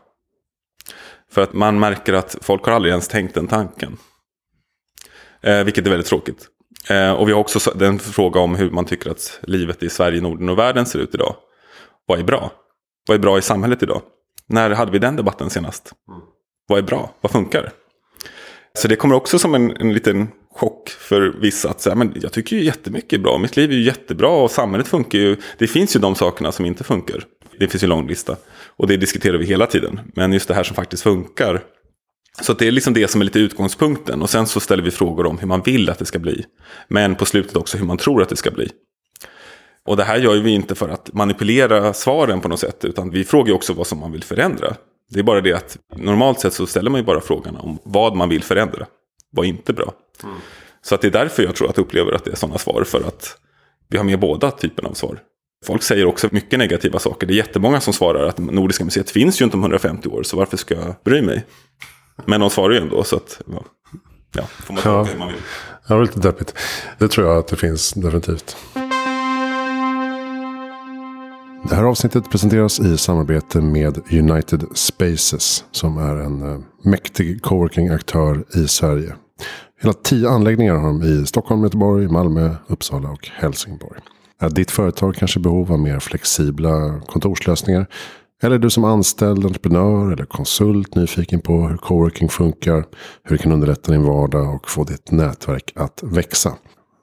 För 1.32 1.42
att 1.42 1.52
man 1.52 1.80
märker 1.80 2.12
att 2.12 2.36
folk 2.42 2.64
har 2.64 2.72
aldrig 2.72 2.90
ens 2.90 3.08
tänkt 3.08 3.34
den 3.34 3.48
tanken. 3.48 3.96
Eh, 5.40 5.64
vilket 5.64 5.86
är 5.86 5.90
väldigt 5.90 6.08
tråkigt. 6.08 6.48
Eh, 6.90 7.12
och 7.12 7.28
vi 7.28 7.32
har 7.32 7.40
också 7.40 7.82
en 7.84 7.98
fråga 7.98 8.40
om 8.40 8.54
hur 8.54 8.70
man 8.70 8.84
tycker 8.84 9.10
att 9.10 9.40
livet 9.42 9.82
i 9.82 9.90
Sverige, 9.90 10.20
Norden 10.20 10.48
och 10.48 10.58
världen 10.58 10.86
ser 10.86 10.98
ut 10.98 11.14
idag. 11.14 11.36
Vad 12.06 12.18
är 12.18 12.24
bra? 12.24 12.50
Vad 13.08 13.14
är 13.14 13.20
bra 13.20 13.38
i 13.38 13.42
samhället 13.42 13.82
idag? 13.82 14.02
När 14.50 14.70
hade 14.70 14.92
vi 14.92 14.98
den 14.98 15.16
debatten 15.16 15.50
senast? 15.50 15.92
Mm. 16.08 16.20
Vad 16.68 16.78
är 16.78 16.82
bra? 16.82 17.14
Vad 17.20 17.32
funkar? 17.32 17.72
Så 18.74 18.88
det 18.88 18.96
kommer 18.96 19.14
också 19.14 19.38
som 19.38 19.54
en, 19.54 19.76
en 19.76 19.92
liten 19.92 20.28
chock 20.54 20.88
för 20.88 21.34
vissa 21.40 21.70
att 21.70 21.80
säga, 21.80 21.94
men 21.94 22.12
jag 22.22 22.32
tycker 22.32 22.56
ju 22.56 22.64
jättemycket 22.64 23.12
är 23.12 23.18
bra, 23.18 23.38
mitt 23.38 23.56
liv 23.56 23.70
är 23.70 23.74
ju 23.74 23.82
jättebra 23.82 24.28
och 24.28 24.50
samhället 24.50 24.88
funkar 24.88 25.18
ju. 25.18 25.36
Det 25.58 25.66
finns 25.66 25.96
ju 25.96 26.00
de 26.00 26.14
sakerna 26.14 26.52
som 26.52 26.66
inte 26.66 26.84
funkar. 26.84 27.24
Det 27.58 27.68
finns 27.68 27.82
ju 27.82 27.86
en 27.86 27.90
lång 27.90 28.08
lista. 28.08 28.36
Och 28.76 28.86
det 28.86 28.96
diskuterar 28.96 29.38
vi 29.38 29.44
hela 29.46 29.66
tiden. 29.66 30.00
Men 30.14 30.32
just 30.32 30.48
det 30.48 30.54
här 30.54 30.62
som 30.62 30.76
faktiskt 30.76 31.02
funkar. 31.02 31.62
Så 32.42 32.52
det 32.52 32.68
är 32.68 32.72
liksom 32.72 32.94
det 32.94 33.08
som 33.08 33.20
är 33.20 33.24
lite 33.24 33.38
utgångspunkten. 33.38 34.22
Och 34.22 34.30
sen 34.30 34.46
så 34.46 34.60
ställer 34.60 34.82
vi 34.82 34.90
frågor 34.90 35.26
om 35.26 35.38
hur 35.38 35.46
man 35.46 35.62
vill 35.62 35.90
att 35.90 35.98
det 35.98 36.06
ska 36.06 36.18
bli. 36.18 36.44
Men 36.88 37.14
på 37.14 37.26
slutet 37.26 37.56
också 37.56 37.78
hur 37.78 37.84
man 37.84 37.98
tror 37.98 38.22
att 38.22 38.28
det 38.28 38.36
ska 38.36 38.50
bli. 38.50 38.70
Och 39.86 39.96
det 39.96 40.04
här 40.04 40.16
gör 40.16 40.36
vi 40.36 40.50
inte 40.50 40.74
för 40.74 40.88
att 40.88 41.12
manipulera 41.12 41.92
svaren 41.92 42.40
på 42.40 42.48
något 42.48 42.60
sätt. 42.60 42.84
Utan 42.84 43.10
vi 43.10 43.24
frågar 43.24 43.54
också 43.54 43.72
vad 43.72 43.86
som 43.86 43.98
man 43.98 44.12
vill 44.12 44.24
förändra. 44.24 44.74
Det 45.10 45.18
är 45.18 45.22
bara 45.22 45.40
det 45.40 45.52
att 45.52 45.78
normalt 45.96 46.40
sett 46.40 46.52
så 46.54 46.66
ställer 46.66 46.90
man 46.90 47.00
ju 47.00 47.04
bara 47.06 47.20
frågan 47.20 47.56
om 47.56 47.78
vad 47.82 48.16
man 48.16 48.28
vill 48.28 48.42
förändra. 48.42 48.86
Vad 49.32 49.46
inte 49.46 49.72
bra. 49.72 49.92
Mm. 50.22 50.34
Så 50.82 50.94
att 50.94 51.00
det 51.00 51.06
är 51.06 51.10
därför 51.12 51.42
jag 51.42 51.54
tror 51.56 51.70
att 51.70 51.76
jag 51.76 51.84
upplever 51.84 52.12
att 52.12 52.24
det 52.24 52.30
är 52.30 52.36
sådana 52.36 52.58
svar. 52.58 52.84
För 52.84 52.98
att 53.00 53.36
vi 53.88 53.96
har 53.96 54.04
med 54.04 54.20
båda 54.20 54.50
typerna 54.50 54.88
av 54.88 54.94
svar. 54.94 55.18
Folk 55.66 55.82
säger 55.82 56.06
också 56.06 56.28
mycket 56.32 56.58
negativa 56.58 56.98
saker. 56.98 57.26
Det 57.26 57.32
är 57.32 57.36
jättemånga 57.36 57.80
som 57.80 57.92
svarar 57.92 58.26
att 58.26 58.38
Nordiska 58.38 58.84
museet 58.84 59.10
finns 59.10 59.40
ju 59.40 59.44
inte 59.44 59.56
om 59.56 59.62
150 59.62 60.08
år, 60.08 60.22
så 60.22 60.36
varför 60.36 60.56
ska 60.56 60.74
jag 60.74 60.94
bry 61.04 61.22
mig? 61.22 61.46
Men 62.24 62.40
de 62.40 62.50
svarar 62.50 62.74
ju 62.74 62.80
ändå, 62.80 63.04
så 63.04 63.16
att, 63.16 63.40
ja, 64.32 64.42
får 64.66 64.74
man 64.74 64.82
Ja. 64.84 64.92
tolka 64.92 65.12
hur 65.12 65.18
man 65.18 65.28
vill. 65.28 65.36
Ja, 65.70 65.78
det 65.88 65.94
var 65.94 66.02
lite 66.02 66.20
deppigt. 66.20 66.54
Det 66.98 67.08
tror 67.08 67.26
jag 67.28 67.38
att 67.38 67.48
det 67.48 67.56
finns 67.56 67.92
definitivt. 67.92 68.56
Det 71.70 71.76
här 71.76 71.84
avsnittet 71.84 72.30
presenteras 72.30 72.80
i 72.80 72.98
samarbete 72.98 73.60
med 73.60 74.12
United 74.12 74.64
Spaces 74.74 75.64
som 75.70 75.98
är 75.98 76.16
en 76.16 76.42
eh, 76.42 76.58
mäktig 76.84 77.42
coworking-aktör 77.42 78.44
i 78.54 78.68
Sverige. 78.68 79.14
Hela 79.80 79.92
tio 79.92 80.28
anläggningar 80.28 80.74
har 80.74 80.86
de 80.86 81.02
i 81.02 81.26
Stockholm, 81.26 81.62
Göteborg, 81.62 82.08
Malmö, 82.08 82.54
Uppsala 82.66 83.10
och 83.10 83.28
Helsingborg. 83.32 84.00
Är 84.40 84.50
ditt 84.50 84.70
företag 84.70 85.14
kanske 85.14 85.40
i 85.40 85.42
behov 85.42 85.72
av 85.72 85.78
mer 85.78 86.00
flexibla 86.00 87.00
kontorslösningar? 87.06 87.86
Eller 88.42 88.54
är 88.54 88.58
du 88.58 88.70
som 88.70 88.84
anställd 88.84 89.44
entreprenör 89.44 90.12
eller 90.12 90.24
konsult 90.24 90.94
nyfiken 90.94 91.40
på 91.40 91.68
hur 91.68 91.76
coworking 91.76 92.28
funkar, 92.28 92.84
hur 93.22 93.36
det 93.36 93.42
kan 93.42 93.52
underlätta 93.52 93.92
din 93.92 94.02
vardag 94.02 94.54
och 94.54 94.70
få 94.70 94.84
ditt 94.84 95.10
nätverk 95.10 95.72
att 95.76 96.00
växa? 96.02 96.52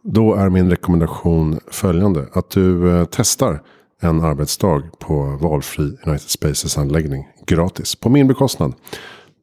Då 0.04 0.34
är 0.34 0.50
min 0.50 0.70
rekommendation 0.70 1.60
följande. 1.72 2.26
Att 2.34 2.50
du 2.50 2.92
eh, 2.92 3.06
testar 3.12 3.62
en 4.02 4.22
arbetsdag 4.22 4.84
på 5.00 5.38
valfri 5.42 5.84
United 5.84 6.30
Spaces 6.30 6.78
anläggning 6.78 7.28
gratis 7.48 7.96
på 7.96 8.10
min 8.10 8.28
bekostnad. 8.28 8.74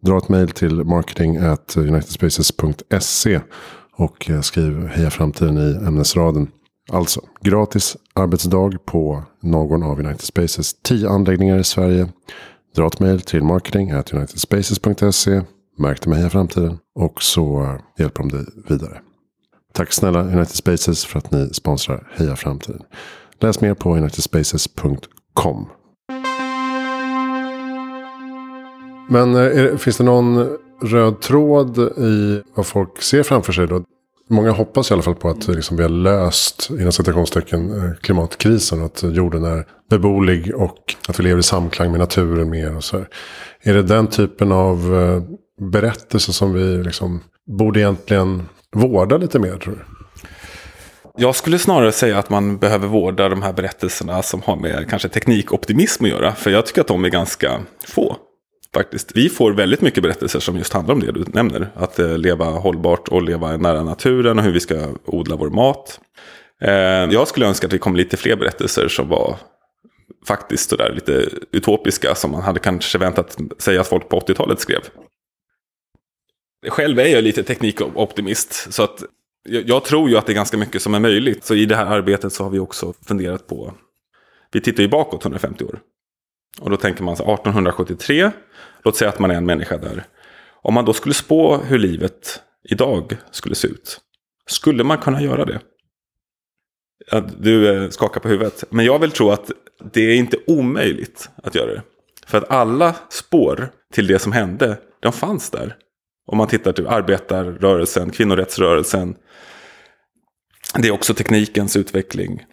Dra 0.03 0.19
ett 0.19 0.29
mejl 0.29 0.49
till 0.49 0.85
marketing 0.85 1.37
at 1.37 1.77
unitedspaces.se 1.77 3.41
och 3.97 4.31
eh, 4.31 4.41
skriv 4.41 4.87
Heja 4.87 5.11
Framtiden 5.11 5.59
i 5.59 5.87
ämnesraden. 5.87 6.49
Alltså, 6.93 7.21
gratis 7.41 7.97
arbetsdag 8.15 8.71
på 8.85 9.23
någon 9.43 9.83
av 9.83 9.99
United 9.99 10.21
Spaces 10.21 10.75
10 10.83 11.09
anläggningar 11.09 11.59
i 11.59 11.65
Sverige. 11.65 12.09
Dra 12.77 12.87
ett 12.87 13.01
mejl 13.01 13.21
till 13.21 13.43
marketing 13.43 13.91
at 13.91 14.13
unitedspaces.se. 14.13 15.43
Märk 15.79 16.03
det 16.03 16.11
med 16.11 16.19
Heja 16.19 16.31
Framtiden 16.31 16.79
och 16.95 17.23
så 17.23 17.77
hjälper 17.99 18.23
de 18.23 18.29
dig 18.29 18.45
vidare. 18.69 19.01
Tack 19.73 19.93
snälla 19.93 20.23
United 20.23 20.57
Spaces 20.57 21.05
för 21.05 21.19
att 21.19 21.31
ni 21.31 21.51
sponsrar 21.53 22.09
Heja 22.17 22.37
Framtiden. 22.37 22.83
Läs 23.45 23.61
mer 23.61 23.75
på 23.75 23.97
unitedspaces.com. 23.97 25.69
Men 29.09 29.35
eh, 29.35 29.41
är, 29.41 29.77
finns 29.77 29.97
det 29.97 30.05
någon 30.05 30.57
röd 30.83 31.21
tråd 31.21 31.79
i 31.99 32.43
vad 32.55 32.67
folk 32.67 33.03
ser 33.03 33.23
framför 33.23 33.53
sig 33.53 33.67
då? 33.67 33.85
Många 34.31 34.51
hoppas 34.51 34.91
i 34.91 34.95
alla 34.95 35.03
fall 35.03 35.15
på 35.15 35.29
att 35.29 35.49
eh, 35.49 35.55
liksom, 35.55 35.77
vi 35.77 35.83
har 35.83 35.91
löst 35.91 36.71
inom 36.71 36.93
citationstecken 36.93 37.71
eh, 37.71 37.95
klimatkrisen. 38.01 38.85
Att 38.85 39.03
jorden 39.03 39.45
är 39.45 39.67
beboelig 39.91 40.55
och 40.55 40.95
att 41.09 41.21
vi 41.21 41.25
lever 41.25 41.41
i 41.41 41.43
samklang 41.43 41.91
med 41.91 42.01
naturen 42.01 42.51
mer. 42.51 42.77
Och 42.77 42.85
så 42.85 42.97
här. 42.97 43.09
Är 43.63 43.75
det 43.75 43.83
den 43.83 44.07
typen 44.07 44.53
av 44.53 44.95
eh, 44.95 45.23
berättelser 45.71 46.33
som 46.33 46.53
vi 46.53 46.83
liksom, 46.83 47.21
borde 47.59 47.81
egentligen 47.81 48.43
vårda 48.73 49.17
lite 49.17 49.39
mer 49.39 49.57
tror 49.57 49.75
du? 49.75 50.04
Jag 51.19 51.37
skulle 51.37 51.59
snarare 51.59 51.93
säga 51.93 52.19
att 52.19 52.31
man 52.31 52.59
behöver 52.59 52.89
vårda 52.89 53.29
de 53.29 53.43
här 53.43 53.53
berättelserna 53.53 54.23
som 54.23 54.43
har 54.43 54.57
med 54.57 54.91
kanske 54.91 55.09
teknikoptimism 55.09 56.05
att 56.05 56.11
göra. 56.11 56.35
För 56.35 56.51
jag 56.51 56.67
tycker 56.67 56.81
att 56.81 56.87
de 56.87 57.05
är 57.05 57.09
ganska 57.09 57.63
få. 57.87 58.17
Faktiskt. 58.75 59.13
Vi 59.15 59.29
får 59.29 59.53
väldigt 59.53 59.81
mycket 59.81 60.03
berättelser 60.03 60.41
som 60.41 60.57
just 60.57 60.73
handlar 60.73 60.95
om 60.95 61.01
det 61.01 61.13
du 61.13 61.25
nämner. 61.33 61.71
Att 61.75 61.99
eh, 61.99 62.19
leva 62.19 62.45
hållbart 62.45 63.09
och 63.09 63.23
leva 63.23 63.57
nära 63.57 63.83
naturen 63.83 64.39
och 64.39 64.45
hur 64.45 64.53
vi 64.53 64.61
ska 64.61 64.89
odla 65.05 65.37
vår 65.37 65.51
mat. 65.51 66.01
Eh, 66.61 66.73
jag 67.13 67.29
skulle 67.29 67.47
önska 67.47 67.67
att 67.67 67.71
det 67.71 67.79
kom 67.79 67.97
lite 67.97 68.17
fler 68.17 68.37
berättelser 68.37 68.89
som 68.89 69.09
var 69.09 69.37
faktiskt 70.27 70.71
sådär 70.71 70.93
lite 70.95 71.29
utopiska. 71.53 72.15
Som 72.15 72.31
man 72.31 72.43
hade 72.43 72.61
kanske 72.61 72.99
väntat 72.99 73.37
sig 73.59 73.79
att 73.79 73.89
folk 73.89 74.09
på 74.09 74.21
80-talet 74.21 74.61
skrev. 74.61 74.81
Själv 76.69 76.99
är 76.99 77.07
jag 77.07 77.25
lite 77.25 77.43
teknikoptimist. 77.43 78.73
Så 78.73 78.83
att 78.83 79.05
jag, 79.45 79.69
jag 79.69 79.85
tror 79.85 80.11
ju 80.11 80.17
att 80.17 80.27
det 80.27 80.33
är 80.33 80.35
ganska 80.35 80.57
mycket 80.57 80.83
som 80.83 80.95
är 80.95 81.01
möjligt. 81.01 81.45
Så 81.45 81.55
i 81.55 81.67
det 81.67 81.77
här 81.77 81.87
arbetet 81.87 82.33
så 82.33 82.43
har 82.43 82.51
vi 82.51 82.59
också 82.59 82.93
funderat 83.07 83.47
på. 83.47 83.75
Vi 84.53 84.61
tittar 84.61 84.83
ju 84.83 84.89
bakåt 84.89 85.25
150 85.25 85.65
år. 85.65 85.81
Och 86.61 86.71
då 86.71 86.77
tänker 86.77 87.03
man 87.03 87.17
så 87.17 87.23
1873. 87.23 88.31
Låt 88.85 88.97
säga 88.97 89.09
att 89.09 89.19
man 89.19 89.31
är 89.31 89.35
en 89.35 89.47
människa 89.47 89.79
där. 89.79 90.05
Om 90.51 90.75
man 90.75 90.85
då 90.85 90.93
skulle 90.93 91.15
spå 91.15 91.57
hur 91.57 91.79
livet 91.79 92.41
idag 92.69 93.17
skulle 93.31 93.55
se 93.55 93.69
ut. 93.69 94.01
Skulle 94.47 94.85
man 94.85 94.99
kunna 94.99 95.23
göra 95.23 95.45
det? 95.45 95.61
Du 97.39 97.69
eh, 97.69 97.89
skakar 97.89 98.21
på 98.21 98.29
huvudet. 98.29 98.65
Men 98.71 98.85
jag 98.85 98.99
vill 98.99 99.11
tro 99.11 99.31
att 99.31 99.51
det 99.93 100.01
är 100.01 100.15
inte 100.15 100.37
omöjligt 100.47 101.31
att 101.43 101.55
göra 101.55 101.75
det. 101.75 101.83
För 102.27 102.39
att 102.39 102.51
alla 102.51 102.95
spår 103.09 103.69
till 103.93 104.07
det 104.07 104.19
som 104.19 104.33
hände, 104.33 104.79
de 105.01 105.13
fanns 105.13 105.51
där. 105.51 105.77
Om 106.27 106.39
man 106.39 106.49
tittar 106.49 106.73
till 106.73 106.87
arbetarrörelsen, 106.87 108.11
kvinnorättsrörelsen. 108.11 109.17
Det 110.79 110.89
är 110.89 110.93
också 110.93 111.15
teknikens 111.15 111.77
utveckling, 111.77 112.45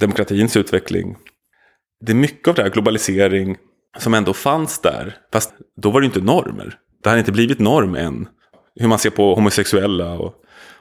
demokratins 0.00 0.56
utveckling. 0.56 1.16
Det 2.00 2.12
är 2.12 2.16
mycket 2.16 2.48
av 2.48 2.54
det 2.54 2.62
här 2.62 2.70
globalisering 2.70 3.56
som 3.98 4.14
ändå 4.14 4.32
fanns 4.32 4.78
där. 4.78 5.16
Fast 5.32 5.52
då 5.76 5.90
var 5.90 6.00
det 6.00 6.04
inte 6.04 6.20
normer. 6.20 6.78
Det 7.02 7.08
hade 7.08 7.18
inte 7.18 7.32
blivit 7.32 7.58
norm 7.58 7.94
än. 7.94 8.28
Hur 8.74 8.88
man 8.88 8.98
ser 8.98 9.10
på 9.10 9.34
homosexuella 9.34 10.12
och, 10.12 10.34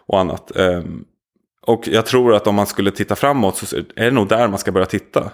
och 0.08 0.20
annat. 0.20 0.56
Ehm, 0.56 1.06
och 1.62 1.88
jag 1.88 2.06
tror 2.06 2.36
att 2.36 2.48
om 2.48 2.56
man 2.56 2.68
skulle 2.68 2.92
titta 2.92 3.16
framåt 3.16 3.58
så 3.58 3.78
är 3.78 3.84
det 3.96 4.12
nog 4.12 4.28
där 4.28 4.48
man 4.48 4.60
ska 4.60 4.72
börja 4.72 4.86
titta. 4.86 5.32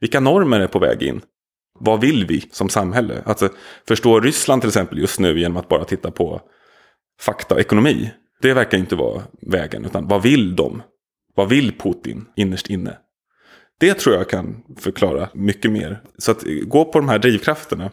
Vilka 0.00 0.20
normer 0.20 0.60
är 0.60 0.66
på 0.66 0.78
väg 0.78 1.02
in? 1.02 1.20
Vad 1.80 2.00
vill 2.00 2.26
vi 2.26 2.48
som 2.52 2.68
samhälle? 2.68 3.22
Alltså, 3.26 3.48
förstå 3.88 4.20
Ryssland 4.20 4.62
till 4.62 4.68
exempel 4.68 4.98
just 4.98 5.20
nu 5.20 5.40
genom 5.40 5.56
att 5.56 5.68
bara 5.68 5.84
titta 5.84 6.10
på 6.10 6.40
fakta 7.20 7.54
och 7.54 7.60
ekonomi. 7.60 8.10
Det 8.40 8.54
verkar 8.54 8.78
inte 8.78 8.96
vara 8.96 9.22
vägen. 9.40 9.84
Utan 9.84 10.08
vad 10.08 10.22
vill 10.22 10.56
de? 10.56 10.82
Vad 11.34 11.48
vill 11.48 11.72
Putin 11.78 12.26
innerst 12.36 12.70
inne? 12.70 12.98
Det 13.80 13.94
tror 13.94 14.16
jag 14.16 14.28
kan 14.28 14.62
förklara 14.78 15.28
mycket 15.34 15.70
mer. 15.70 16.02
Så 16.18 16.30
att 16.30 16.46
eh, 16.46 16.52
gå 16.52 16.84
på 16.84 16.98
de 16.98 17.08
här 17.08 17.18
drivkrafterna. 17.18 17.90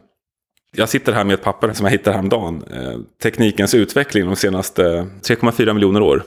Jag 0.71 0.89
sitter 0.89 1.13
här 1.13 1.23
med 1.23 1.33
ett 1.33 1.43
papper 1.43 1.73
som 1.73 1.85
jag 1.85 1.91
hittade 1.91 2.15
häromdagen. 2.15 2.63
Eh, 2.71 2.99
teknikens 3.23 3.73
utveckling 3.73 4.25
de 4.25 4.35
senaste 4.35 4.81
3,4 4.83 5.73
miljoner 5.73 6.01
år. 6.01 6.23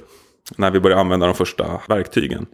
När 0.57 0.71
vi 0.71 0.81
började 0.81 1.01
använda 1.01 1.27
de 1.27 1.35
första 1.35 1.81
verktygen. 1.89 2.47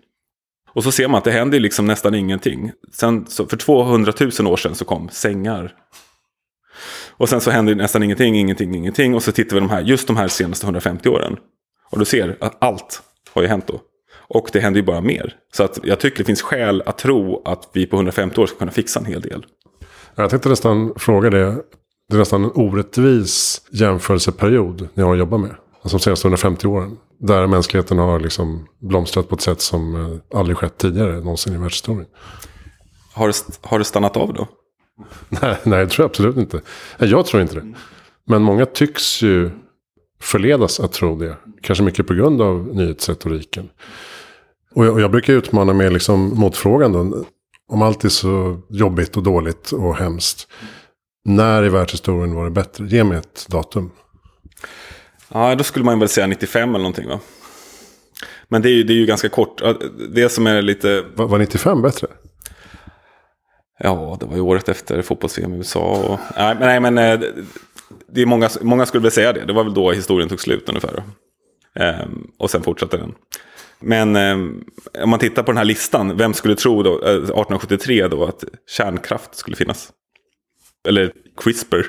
Och 0.73 0.85
så 0.85 0.93
ser 0.93 1.09
man 1.09 1.19
att 1.19 1.25
det 1.25 1.31
händer 1.31 1.61
liksom 1.61 1.87
nästan 1.87 2.15
ingenting. 2.15 2.73
Sen, 2.93 3.27
så 3.27 3.47
för 3.47 3.57
200 3.57 4.13
000 4.39 4.47
år 4.47 4.57
sedan 4.57 4.75
så 4.75 4.85
kom 4.85 5.09
sängar. 5.09 5.75
Och 7.17 7.29
sen 7.29 7.41
så 7.41 7.51
händer 7.51 7.75
nästan 7.75 8.03
ingenting, 8.03 8.37
ingenting, 8.37 8.75
ingenting. 8.75 9.15
Och 9.15 9.23
så 9.23 9.33
tittar 9.33 9.55
vi 9.57 9.61
de 9.61 9.71
här, 9.71 9.81
just 9.81 10.07
de 10.07 10.17
här 10.17 10.29
senaste 10.29 10.67
150 10.67 11.09
åren. 11.09 11.37
Och 11.91 11.99
du 11.99 12.05
ser 12.05 12.37
att 12.41 12.57
allt 12.59 13.03
har 13.31 13.43
ju 13.43 13.49
hänt 13.49 13.67
då. 13.67 13.81
Och 14.29 14.49
det 14.53 14.61
händer 14.61 14.81
ju 14.81 14.87
bara 14.87 15.01
mer. 15.01 15.35
Så 15.53 15.63
att 15.65 15.79
jag 15.83 16.01
tycker 16.01 16.19
det 16.19 16.25
finns 16.25 16.43
skäl 16.43 16.83
att 16.87 16.99
tro 16.99 17.43
att 17.45 17.71
vi 17.73 17.87
på 17.87 17.97
150 17.97 18.41
år 18.41 18.47
ska 18.47 18.59
kunna 18.59 18.71
fixa 18.71 19.01
en 19.01 19.07
hel 19.07 19.21
del. 19.21 19.47
Jag 20.15 20.31
tänkte 20.31 20.49
nästan 20.49 20.93
fråga 20.97 21.31
det. 21.31 21.57
Det 22.09 22.17
är 22.17 22.19
nästan 22.19 22.45
en 22.45 22.51
orättvis 22.55 23.63
jämförelseperiod 23.73 24.89
ni 24.95 25.03
har 25.03 25.13
att 25.13 25.19
jobba 25.19 25.39
med. 25.39 25.51
Alltså 25.83 25.97
de 25.97 26.03
senaste 26.03 26.27
150 26.27 26.67
åren. 26.67 26.97
Där 27.21 27.47
mänskligheten 27.47 27.99
har 27.99 28.21
liksom 28.21 28.67
blomstrat 28.81 29.29
på 29.29 29.35
ett 29.35 29.41
sätt 29.41 29.61
som 29.61 29.95
eh, 29.95 30.39
aldrig 30.39 30.57
skett 30.57 30.79
tidigare 30.79 31.21
någonsin 31.21 31.55
i 31.55 31.59
världshistorien. 31.59 32.07
Har 33.15 33.33
har 33.63 33.79
det 33.79 33.85
stannat 33.85 34.17
av 34.17 34.35
då? 34.35 34.49
Nej, 35.29 35.57
nej, 35.65 35.85
det 35.85 35.91
tror 35.91 36.05
jag 36.05 36.11
absolut 36.11 36.37
inte. 36.37 36.61
Jag 36.99 37.27
tror 37.27 37.43
inte 37.43 37.55
det. 37.55 37.75
Men 38.27 38.43
många 38.43 38.67
tycks 38.67 39.23
ju 39.23 39.51
förledas 40.21 40.81
att 40.81 40.93
tro 40.93 41.19
det. 41.19 41.37
Kanske 41.63 41.85
mycket 41.85 42.07
på 42.07 42.15
grund 42.15 42.43
av 42.43 42.77
nyhetsretoriken. 42.77 43.69
Och 44.75 44.87
jag, 44.87 44.93
och 44.93 45.01
jag 45.01 45.11
brukar 45.11 45.33
utmana 45.33 45.73
med 45.73 45.93
liksom 45.93 46.21
motfrågan 46.21 46.93
då. 46.93 47.25
Om 47.69 47.83
allt 47.83 48.05
är 48.05 48.09
så 48.09 48.61
jobbigt 48.69 49.17
och 49.17 49.23
dåligt 49.23 49.73
och 49.73 49.97
hemskt. 49.97 50.49
När 51.25 51.65
i 51.65 51.69
världshistorien 51.69 52.35
var 52.35 52.45
det 52.45 52.51
bättre? 52.51 52.87
Ge 52.87 53.05
mig 53.05 53.19
ett 53.19 53.47
datum. 53.49 53.91
Ja, 55.29 55.55
då 55.55 55.65
skulle 55.65 55.85
man 55.85 55.99
väl 55.99 56.09
säga 56.09 56.27
95 56.27 56.69
eller 56.69 56.79
någonting 56.79 57.09
va? 57.09 57.21
Men 58.49 58.63
det 58.63 58.69
är 58.69 58.73
ju, 58.73 58.85
det 58.85 58.93
är 58.93 58.97
ju 58.97 59.07
ganska 59.07 59.29
kort. 59.29 59.63
Det 60.15 60.29
som 60.29 60.47
är 60.47 60.63
lite... 60.63 61.05
Var, 61.15 61.27
var 61.27 61.39
95 61.39 61.83
bättre? 61.83 62.07
Ja, 63.79 64.17
det 64.21 64.27
var 64.27 64.35
ju 64.35 64.41
året 64.41 64.69
efter 64.69 65.03
fotbolls-VM 65.03 65.55
i 65.55 65.57
USA. 65.57 65.81
Och, 65.81 66.19
nej, 66.37 66.55
men, 66.55 66.67
nej, 66.69 66.81
men 66.81 66.99
eh, 66.99 67.21
det- 68.13 68.23
är 68.23 68.27
många, 68.27 68.49
många 68.61 68.87
skulle 68.87 69.03
väl 69.03 69.11
säga 69.11 69.33
det. 69.33 69.45
Det 69.45 69.53
var 69.53 69.65
väl 69.65 69.75
då 69.75 69.93
historien 69.93 70.29
tog 70.29 70.41
slut 70.41 70.69
ungefär. 70.69 71.03
Ehm, 71.75 72.27
och 72.39 72.51
sen 72.51 72.63
fortsatte 72.63 72.97
den. 72.97 73.15
Men 73.81 74.17
ehm, 74.17 74.65
om 75.03 75.11
man 75.11 75.19
tittar 75.19 75.43
på 75.43 75.51
den 75.53 75.57
här 75.59 75.65
listan, 75.65 76.17
vem 76.17 76.35
skulle 76.35 76.55
tro 76.57 76.83
då, 76.83 76.91
eh, 76.93 77.11
1873 77.15 78.09
då 78.09 78.25
att 78.25 78.45
kärnkraft 78.71 79.35
skulle 79.35 79.57
finnas? 79.57 79.93
Eller 80.89 81.13
CRISPR? 81.37 81.87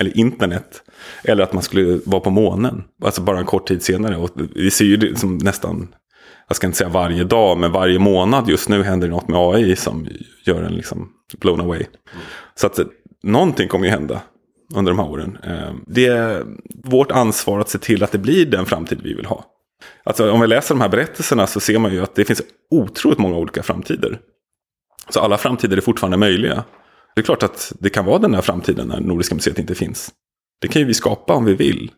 Eller 0.00 0.18
internet? 0.18 0.82
Eller 1.24 1.42
att 1.44 1.52
man 1.52 1.62
skulle 1.62 2.00
vara 2.04 2.20
på 2.20 2.30
månen? 2.30 2.84
Alltså 3.04 3.22
bara 3.22 3.38
en 3.38 3.44
kort 3.46 3.68
tid 3.68 3.82
senare. 3.82 4.16
Och 4.16 4.30
vi 4.54 4.70
ser 4.70 4.84
ju 4.84 4.96
det 4.96 5.18
som 5.18 5.38
nästan 5.38 5.94
jag 6.48 6.56
ska 6.56 6.66
inte 6.66 6.78
säga 6.78 6.90
varje 6.90 7.24
dag, 7.24 7.58
men 7.58 7.72
varje 7.72 7.98
månad 7.98 8.48
just 8.48 8.68
nu 8.68 8.82
händer 8.82 9.08
det 9.08 9.14
något 9.14 9.28
med 9.28 9.38
AI 9.38 9.76
som 9.76 10.08
gör 10.44 10.62
en 10.62 10.72
liksom 10.72 11.12
blown 11.40 11.60
away. 11.60 11.84
Så 12.54 12.66
att 12.66 12.78
eh, 12.78 12.86
någonting 13.22 13.68
kommer 13.68 13.84
ju 13.84 13.90
hända 13.90 14.20
under 14.74 14.92
de 14.92 14.98
här 14.98 15.08
åren. 15.08 15.38
Eh, 15.42 15.74
det 15.86 16.06
är 16.06 16.44
vårt 16.84 17.10
ansvar 17.10 17.60
att 17.60 17.68
se 17.68 17.78
till 17.78 18.02
att 18.02 18.12
det 18.12 18.18
blir 18.18 18.46
den 18.46 18.66
framtid 18.66 19.00
vi 19.02 19.14
vill 19.14 19.26
ha. 19.26 19.44
Alltså 20.04 20.30
om 20.30 20.40
vi 20.40 20.46
läser 20.46 20.74
de 20.74 20.80
här 20.80 20.88
berättelserna 20.88 21.46
så 21.46 21.60
ser 21.60 21.78
man 21.78 21.92
ju 21.92 22.02
att 22.02 22.14
det 22.14 22.24
finns 22.24 22.42
otroligt 22.70 23.18
många 23.18 23.36
olika 23.36 23.62
framtider. 23.62 24.18
Så 25.08 25.20
alla 25.20 25.38
framtider 25.38 25.76
är 25.76 25.80
fortfarande 25.80 26.16
möjliga. 26.16 26.64
Det 27.14 27.20
är 27.20 27.24
klart 27.24 27.42
att 27.42 27.72
det 27.80 27.90
kan 27.90 28.04
vara 28.04 28.18
den 28.18 28.34
här 28.34 28.42
framtiden 28.42 28.88
när 28.88 29.00
Nordiska 29.00 29.34
museet 29.34 29.58
inte 29.58 29.74
finns. 29.74 30.10
Det 30.60 30.68
kan 30.68 30.82
ju 30.82 30.88
vi 30.88 30.94
skapa 30.94 31.34
om 31.34 31.44
vi 31.44 31.54
vill. 31.54 31.90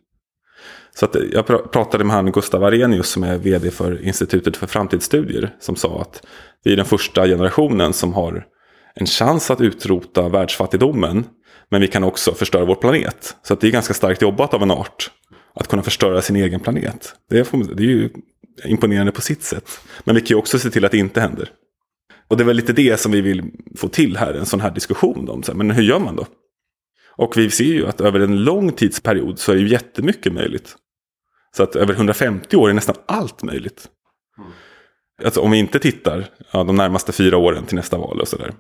Så 0.95 1.05
att 1.05 1.17
jag 1.33 1.73
pratade 1.73 2.05
med 2.05 2.17
han 2.17 2.33
Gustav 2.33 2.65
Arrhenius 2.65 3.09
som 3.09 3.23
är 3.23 3.39
vd 3.39 3.71
för 3.71 4.03
Institutet 4.03 4.57
för 4.57 4.67
framtidsstudier. 4.67 5.55
Som 5.61 5.77
sa 5.77 6.01
att 6.01 6.27
vi 6.65 6.73
är 6.73 6.77
den 6.77 6.87
första 6.87 7.27
generationen 7.27 7.93
som 7.93 8.15
har 8.15 8.47
en 8.95 9.07
chans 9.07 9.51
att 9.51 9.61
utrota 9.61 10.29
världsfattigdomen. 10.29 11.25
Men 11.69 11.81
vi 11.81 11.89
kan 11.89 12.05
också 12.05 12.35
förstöra 12.35 12.65
vår 12.65 12.75
planet. 12.75 13.37
Så 13.43 13.55
att 13.55 13.61
det 13.61 13.69
är 13.69 13.73
ganska 13.73 13.95
starkt 13.95 14.23
jobbat 14.23 14.55
av 14.55 14.63
en 14.63 14.71
art. 14.71 15.11
Att 15.55 15.69
kunna 15.69 15.83
förstöra 15.83 16.23
sin 16.23 16.37
egen 16.37 16.61
planet. 16.61 17.15
Det 17.31 17.39
är, 17.39 17.75
det 17.75 17.83
är 17.83 17.87
ju 17.87 18.11
imponerande 18.65 19.13
på 19.13 19.21
sitt 19.21 19.43
sätt. 19.43 19.81
Men 20.05 20.15
vi 20.15 20.21
kan 20.21 20.29
ju 20.29 20.35
också 20.35 20.59
se 20.59 20.71
till 20.71 20.85
att 20.85 20.93
det 20.93 20.99
inte 20.99 21.21
händer. 21.21 21.51
Och 22.29 22.37
det 22.37 22.43
är 22.43 22.47
väl 22.47 22.57
lite 22.57 22.73
det 22.73 23.01
som 23.01 23.13
vi 23.13 23.21
vill 23.21 23.43
få 23.77 23.89
till 23.89 24.17
här, 24.17 24.35
en 24.35 24.47
sån 24.47 24.61
här 24.61 24.71
diskussion 24.71 25.29
om. 25.29 25.43
Men 25.55 25.71
hur 25.71 25.83
gör 25.83 25.99
man 25.99 26.17
då? 26.17 26.27
Och 27.17 27.37
vi 27.37 27.51
ser 27.51 27.65
ju 27.65 27.87
att 27.87 28.01
över 28.01 28.21
en 28.21 28.45
lång 28.45 28.73
tidsperiod 28.73 29.39
så 29.39 29.53
är 29.53 29.57
det 29.57 29.63
ju 29.63 29.69
jättemycket 29.69 30.33
möjligt. 30.33 30.77
Så 31.57 31.63
att 31.63 31.77
över 31.77 31.95
150 31.95 32.57
år 32.57 32.71
är 32.71 32.75
nästan 32.75 32.95
allt 33.07 33.43
möjligt. 33.43 33.89
Mm. 34.39 34.51
Alltså 35.25 35.41
om 35.41 35.51
vi 35.51 35.59
inte 35.59 35.79
tittar 35.79 36.27
ja, 36.53 36.65
de 36.65 36.77
närmaste 36.77 37.13
fyra 37.13 37.37
åren 37.37 37.65
till 37.65 37.77
nästa 37.77 37.99
val 37.99 38.21
och 38.21 38.29
sådär. 38.29 38.55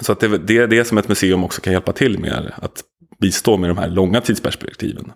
Så 0.00 0.12
att 0.12 0.20
det, 0.20 0.38
det 0.38 0.58
är 0.58 0.66
det 0.66 0.84
som 0.84 0.98
ett 0.98 1.08
museum 1.08 1.44
också 1.44 1.60
kan 1.60 1.72
hjälpa 1.72 1.92
till 1.92 2.18
med. 2.18 2.52
Att 2.56 2.84
bistå 3.20 3.56
med 3.56 3.70
de 3.70 3.78
här 3.78 3.88
långa 3.88 4.20
tidsperspektiven. 4.20 5.12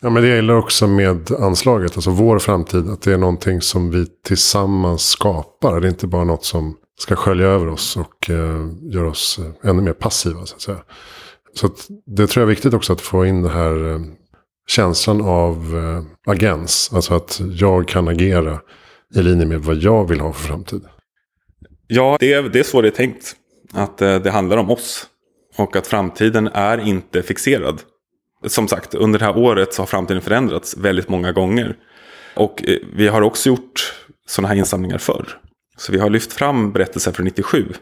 Ja, 0.00 0.10
men 0.10 0.22
det 0.22 0.28
gäller 0.28 0.56
också 0.56 0.86
med 0.86 1.30
anslaget, 1.30 1.96
alltså 1.96 2.10
vår 2.10 2.38
framtid. 2.38 2.88
Att 2.90 3.02
det 3.02 3.12
är 3.12 3.18
någonting 3.18 3.60
som 3.60 3.90
vi 3.90 4.06
tillsammans 4.26 5.02
skapar. 5.02 5.80
Det 5.80 5.86
är 5.86 5.90
inte 5.90 6.06
bara 6.06 6.24
något 6.24 6.44
som 6.44 6.76
ska 7.00 7.16
skölja 7.16 7.46
över 7.46 7.68
oss 7.68 7.96
och 7.96 8.30
eh, 8.30 8.68
göra 8.82 9.08
oss 9.08 9.38
eh, 9.38 9.70
ännu 9.70 9.82
mer 9.82 9.92
passiva. 9.92 10.46
Så 10.46 10.54
att 10.54 10.62
säga. 10.62 10.78
Så 11.54 11.66
att 11.66 11.88
det 12.06 12.26
tror 12.26 12.42
jag 12.42 12.50
är 12.50 12.54
viktigt 12.54 12.74
också 12.74 12.92
att 12.92 13.00
få 13.00 13.26
in 13.26 13.42
det 13.42 13.48
här 13.48 13.92
eh, 13.92 14.00
känslan 14.66 15.20
av 15.20 15.56
eh, 15.76 16.32
agens. 16.32 16.90
Alltså 16.92 17.14
att 17.14 17.40
jag 17.52 17.88
kan 17.88 18.08
agera 18.08 18.60
i 19.14 19.22
linje 19.22 19.46
med 19.46 19.60
vad 19.60 19.76
jag 19.76 20.08
vill 20.08 20.20
ha 20.20 20.32
för 20.32 20.48
framtid. 20.48 20.82
Ja, 21.86 22.16
det 22.20 22.32
är, 22.32 22.42
det 22.42 22.58
är 22.58 22.62
så 22.62 22.80
det 22.80 22.88
är 22.88 22.92
tänkt. 22.92 23.36
Att 23.72 24.02
eh, 24.02 24.18
det 24.18 24.30
handlar 24.30 24.56
om 24.56 24.70
oss. 24.70 25.06
Och 25.56 25.76
att 25.76 25.86
framtiden 25.86 26.46
är 26.46 26.78
inte 26.78 27.22
fixerad. 27.22 27.80
Som 28.46 28.68
sagt, 28.68 28.94
under 28.94 29.18
det 29.18 29.24
här 29.24 29.38
året 29.38 29.74
så 29.74 29.82
har 29.82 29.86
framtiden 29.86 30.22
förändrats 30.22 30.76
väldigt 30.76 31.08
många 31.08 31.32
gånger. 31.32 31.76
Och 32.34 32.64
vi 32.96 33.08
har 33.08 33.22
också 33.22 33.48
gjort 33.48 33.94
sådana 34.26 34.48
här 34.48 34.56
insamlingar 34.56 34.98
förr. 34.98 35.28
Så 35.76 35.92
vi 35.92 35.98
har 35.98 36.10
lyft 36.10 36.32
fram 36.32 36.72
berättelser 36.72 37.12
från 37.12 37.24
97. 37.24 37.72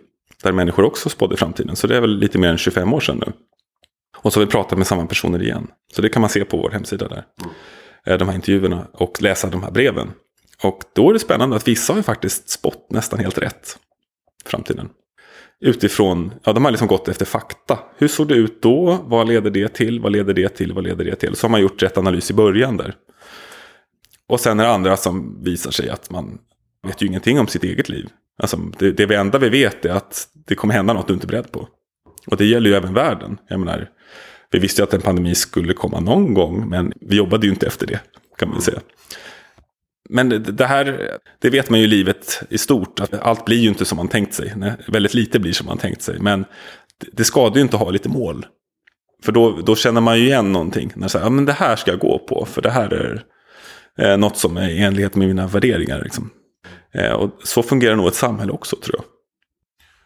Där 0.42 0.52
människor 0.52 0.84
också 0.84 1.08
spådde 1.08 1.36
framtiden. 1.36 1.76
Så 1.76 1.86
det 1.86 1.96
är 1.96 2.00
väl 2.00 2.18
lite 2.18 2.38
mer 2.38 2.48
än 2.48 2.58
25 2.58 2.94
år 2.94 3.00
sedan 3.00 3.22
nu. 3.26 3.32
Och 4.22 4.32
så 4.32 4.40
har 4.40 4.46
vi 4.46 4.50
pratat 4.52 4.78
med 4.78 4.86
samma 4.86 5.06
personer 5.06 5.42
igen. 5.42 5.66
Så 5.94 6.02
det 6.02 6.08
kan 6.08 6.20
man 6.20 6.30
se 6.30 6.44
på 6.44 6.56
vår 6.56 6.70
hemsida 6.70 7.08
där. 7.08 7.24
Mm. 8.04 8.18
De 8.18 8.28
här 8.28 8.34
intervjuerna 8.34 8.86
och 8.92 9.22
läsa 9.22 9.48
de 9.48 9.62
här 9.62 9.70
breven. 9.70 10.10
Och 10.62 10.82
då 10.94 11.10
är 11.10 11.12
det 11.12 11.18
spännande 11.18 11.56
att 11.56 11.68
vissa 11.68 11.92
har 11.92 11.98
ju 11.98 12.02
faktiskt 12.02 12.48
spått 12.48 12.86
nästan 12.90 13.18
helt 13.18 13.38
rätt. 13.38 13.78
Framtiden. 14.44 14.88
Utifrån, 15.60 16.32
ja 16.44 16.52
de 16.52 16.64
har 16.64 16.72
liksom 16.72 16.88
gått 16.88 17.08
efter 17.08 17.24
fakta. 17.24 17.78
Hur 17.96 18.08
såg 18.08 18.28
det 18.28 18.34
ut 18.34 18.62
då? 18.62 18.98
Vad 19.04 19.28
leder 19.28 19.50
det 19.50 19.68
till? 19.68 20.00
Vad 20.00 20.12
leder 20.12 20.34
det 20.34 20.48
till? 20.48 20.72
Vad 20.72 20.84
leder 20.84 21.04
det 21.04 21.16
till? 21.16 21.36
Så 21.36 21.46
har 21.46 21.50
man 21.50 21.60
gjort 21.60 21.82
rätt 21.82 21.98
analys 21.98 22.30
i 22.30 22.34
början 22.34 22.76
där. 22.76 22.94
Och 24.28 24.40
sen 24.40 24.60
är 24.60 24.64
det 24.64 24.70
andra 24.70 24.96
som 24.96 25.42
visar 25.44 25.70
sig 25.70 25.88
att 25.88 26.10
man 26.10 26.38
vet 26.86 27.02
ju 27.02 27.06
ingenting 27.06 27.40
om 27.40 27.46
sitt 27.46 27.64
eget 27.64 27.88
liv. 27.88 28.08
Alltså, 28.42 28.56
det, 28.56 28.92
det 28.92 29.14
enda 29.14 29.38
vi 29.38 29.48
vet 29.48 29.84
är 29.84 29.90
att 29.90 30.28
det 30.46 30.54
kommer 30.54 30.74
hända 30.74 30.92
något 30.92 31.08
du 31.08 31.14
inte 31.14 31.26
är 31.26 31.28
beredd 31.28 31.52
på. 31.52 31.68
Och 32.26 32.36
det 32.36 32.44
gäller 32.44 32.70
ju 32.70 32.76
även 32.76 32.94
världen. 32.94 33.38
Jag 33.48 33.60
menar, 33.60 33.88
vi 34.50 34.58
visste 34.58 34.82
ju 34.82 34.84
att 34.84 34.94
en 34.94 35.00
pandemi 35.00 35.34
skulle 35.34 35.72
komma 35.72 36.00
någon 36.00 36.34
gång, 36.34 36.68
men 36.68 36.92
vi 37.00 37.16
jobbade 37.16 37.46
ju 37.46 37.52
inte 37.52 37.66
efter 37.66 37.86
det, 37.86 38.00
kan 38.38 38.48
man 38.48 38.60
säga. 38.60 38.80
Men 40.08 40.28
det 40.42 40.66
här, 40.66 41.18
det 41.38 41.50
vet 41.50 41.70
man 41.70 41.78
ju 41.78 41.84
i 41.84 41.88
livet 41.88 42.42
i 42.48 42.58
stort, 42.58 43.00
att 43.00 43.14
allt 43.14 43.44
blir 43.44 43.58
ju 43.58 43.68
inte 43.68 43.84
som 43.84 43.96
man 43.96 44.08
tänkt 44.08 44.34
sig. 44.34 44.52
Nej, 44.56 44.72
väldigt 44.88 45.14
lite 45.14 45.38
blir 45.40 45.52
som 45.52 45.66
man 45.66 45.78
tänkt 45.78 46.02
sig, 46.02 46.18
men 46.20 46.44
det 47.12 47.24
skadar 47.24 47.56
ju 47.56 47.62
inte 47.62 47.76
att 47.76 47.82
ha 47.82 47.90
lite 47.90 48.08
mål. 48.08 48.46
För 49.22 49.32
då, 49.32 49.60
då 49.66 49.76
känner 49.76 50.00
man 50.00 50.18
ju 50.18 50.24
igen 50.24 50.52
någonting. 50.52 50.92
När 50.94 51.08
säger, 51.08 51.26
ja, 51.26 51.30
men 51.30 51.44
det 51.44 51.52
här 51.52 51.76
ska 51.76 51.90
jag 51.90 52.00
gå 52.00 52.18
på, 52.18 52.44
för 52.44 52.62
det 52.62 52.70
här 52.70 52.92
är 52.92 53.24
eh, 53.98 54.16
något 54.16 54.36
som 54.36 54.56
är 54.56 54.68
i 54.68 54.82
enlighet 54.82 55.14
med 55.16 55.28
mina 55.28 55.46
värderingar. 55.46 56.02
Liksom. 56.04 56.30
Eh, 56.94 57.12
och 57.12 57.30
så 57.44 57.62
fungerar 57.62 57.96
nog 57.96 58.06
ett 58.06 58.14
samhälle 58.14 58.52
också, 58.52 58.76
tror 58.76 58.96
jag. 58.96 59.04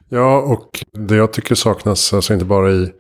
Ja, 0.08 0.40
och 0.40 0.84
det 0.92 1.16
jag 1.16 1.32
tycker 1.32 1.54
saknas, 1.54 2.14
alltså 2.14 2.32
inte 2.32 2.44
bara 2.44 2.72
i 2.72 2.92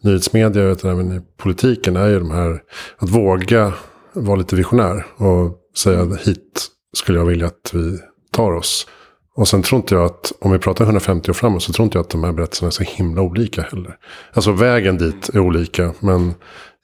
nyhetsmedia 0.00 0.70
och 0.70 0.84
även 0.84 1.12
i 1.12 1.20
politiken, 1.36 1.96
är 1.96 2.08
ju 2.08 2.18
de 2.18 2.30
här 2.30 2.62
att 2.98 3.10
våga 3.10 3.72
vara 4.12 4.36
lite 4.36 4.56
visionär 4.56 5.06
och 5.16 5.58
säga 5.78 6.04
hit 6.24 6.68
skulle 6.96 7.18
jag 7.18 7.26
vilja 7.26 7.46
att 7.46 7.70
vi 7.74 7.98
tar 8.32 8.52
oss. 8.52 8.86
Och 9.34 9.48
sen 9.48 9.62
tror 9.62 9.80
inte 9.80 9.94
jag 9.94 10.04
att, 10.04 10.32
om 10.40 10.52
vi 10.52 10.58
pratar 10.58 10.84
150 10.84 11.30
år 11.30 11.34
framåt, 11.34 11.62
så 11.62 11.72
tror 11.72 11.84
inte 11.84 11.98
jag 11.98 12.04
att 12.04 12.10
de 12.10 12.24
här 12.24 12.32
berättelserna 12.32 12.66
är 12.66 12.70
så 12.70 12.82
himla 12.82 13.22
olika 13.22 13.62
heller. 13.62 13.96
Alltså 14.32 14.52
vägen 14.52 14.98
dit 14.98 15.28
är 15.28 15.38
olika, 15.38 15.94
men 16.00 16.34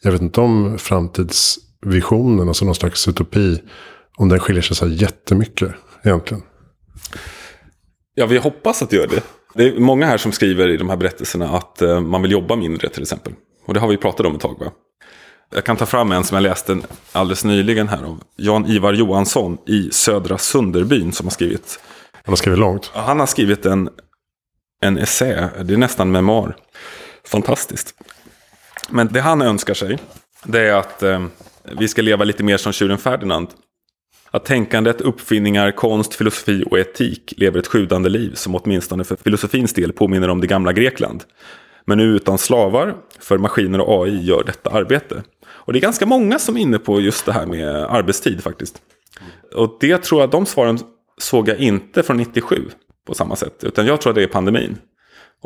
jag 0.03 0.13
vet 0.13 0.23
inte 0.23 0.41
om 0.41 0.79
framtidsvisionen, 0.79 2.49
alltså 2.49 2.65
någon 2.65 2.75
slags 2.75 3.09
utopi, 3.09 3.63
om 4.17 4.29
den 4.29 4.41
skiljer 4.41 4.63
sig 4.63 4.77
så 4.77 4.87
här 4.87 4.93
jättemycket 4.93 5.73
egentligen. 6.03 6.43
Ja, 8.15 8.27
vi 8.27 8.39
hoppas 8.39 8.83
att 8.83 8.91
det 8.91 8.97
gör 8.97 9.07
det. 9.07 9.23
Det 9.55 9.65
är 9.65 9.81
många 9.81 10.07
här 10.07 10.19
som 10.19 10.33
skriver 10.33 10.69
i 10.69 10.77
de 10.77 10.89
här 10.89 10.97
berättelserna 10.97 11.49
att 11.49 11.83
eh, 11.83 12.01
man 12.01 12.23
vill 12.23 12.31
jobba 12.31 12.57
mindre 12.57 12.89
till 12.89 13.03
exempel. 13.03 13.33
Och 13.67 13.75
det 13.75 13.81
har 13.81 13.89
vi 13.89 13.97
pratat 13.97 14.27
om 14.27 14.35
ett 14.35 14.41
tag 14.41 14.59
va? 14.59 14.71
Jag 15.55 15.65
kan 15.65 15.77
ta 15.77 15.87
fram 15.87 16.13
en 16.13 16.25
som 16.25 16.35
jag 16.35 16.43
läste 16.43 16.79
alldeles 17.13 17.45
nyligen 17.45 17.89
här 17.89 18.03
av 18.03 18.23
Jan-Ivar 18.37 18.93
Johansson 18.93 19.59
i 19.67 19.91
Södra 19.93 20.39
Sunderbyn 20.39 21.13
som 21.13 21.27
har 21.27 21.31
skrivit. 21.31 21.81
Han 22.13 22.33
har 22.33 22.37
skrivit 22.37 22.59
långt. 22.59 22.91
Han 22.95 23.21
har 23.21 23.27
skrivit 23.27 23.67
en, 23.67 23.89
en 24.83 24.99
essä, 24.99 25.51
det 25.65 25.75
är 25.75 25.79
nästan 25.79 26.13
memoar. 26.13 26.57
Fantastiskt. 27.27 27.95
Men 28.89 29.09
det 29.09 29.21
han 29.21 29.43
önskar 29.43 29.75
sig, 29.75 29.99
det 30.45 30.61
är 30.61 30.75
att 30.75 31.03
eh, 31.03 31.27
vi 31.79 31.89
ska 31.89 32.03
leva 32.03 32.25
lite 32.25 32.43
mer 32.43 32.57
som 32.57 32.73
tjuren 32.73 32.99
Ferdinand. 32.99 33.49
Att 34.35 34.45
tänkandet, 34.45 35.01
uppfinningar, 35.01 35.71
konst, 35.71 36.15
filosofi 36.15 36.65
och 36.71 36.79
etik 36.79 37.35
lever 37.37 37.59
ett 37.59 37.67
sjudande 37.67 38.09
liv 38.09 38.35
som 38.35 38.55
åtminstone 38.55 39.05
för 39.05 39.17
filosofins 39.17 39.73
del 39.73 39.93
påminner 39.93 40.29
om 40.29 40.41
det 40.41 40.47
gamla 40.47 40.73
Grekland. 40.73 41.25
Men 41.85 41.99
nu 41.99 42.05
utan 42.05 42.39
slavar, 42.39 42.95
för 43.21 43.39
maskiner 43.39 43.81
och 43.81 44.05
AI 44.05 44.25
gör 44.25 44.43
detta 44.47 44.71
arbete. 44.71 45.23
Och 45.47 45.73
det 45.73 45.79
är 45.79 45.81
ganska 45.81 46.07
många 46.07 46.39
som 46.39 46.57
är 46.57 46.61
inne 46.61 46.79
på 46.79 47.01
just 47.01 47.27
det 47.27 47.33
här 47.33 47.47
med 47.47 47.69
arbetstid 47.69 48.43
faktiskt. 48.43 48.83
Och 49.55 49.77
det 49.81 49.99
tror 49.99 50.21
jag, 50.21 50.31
de 50.31 50.47
svaren 50.47 50.79
såg 51.19 51.49
jag 51.49 51.59
inte 51.59 52.03
från 52.03 52.17
97 52.17 52.57
på 53.07 53.15
samma 53.15 53.37
sätt. 53.37 53.65
Utan 53.65 53.87
jag 53.87 54.01
tror 54.01 54.11
att 54.11 54.17
det 54.17 54.23
är 54.23 54.27
pandemin. 54.27 54.79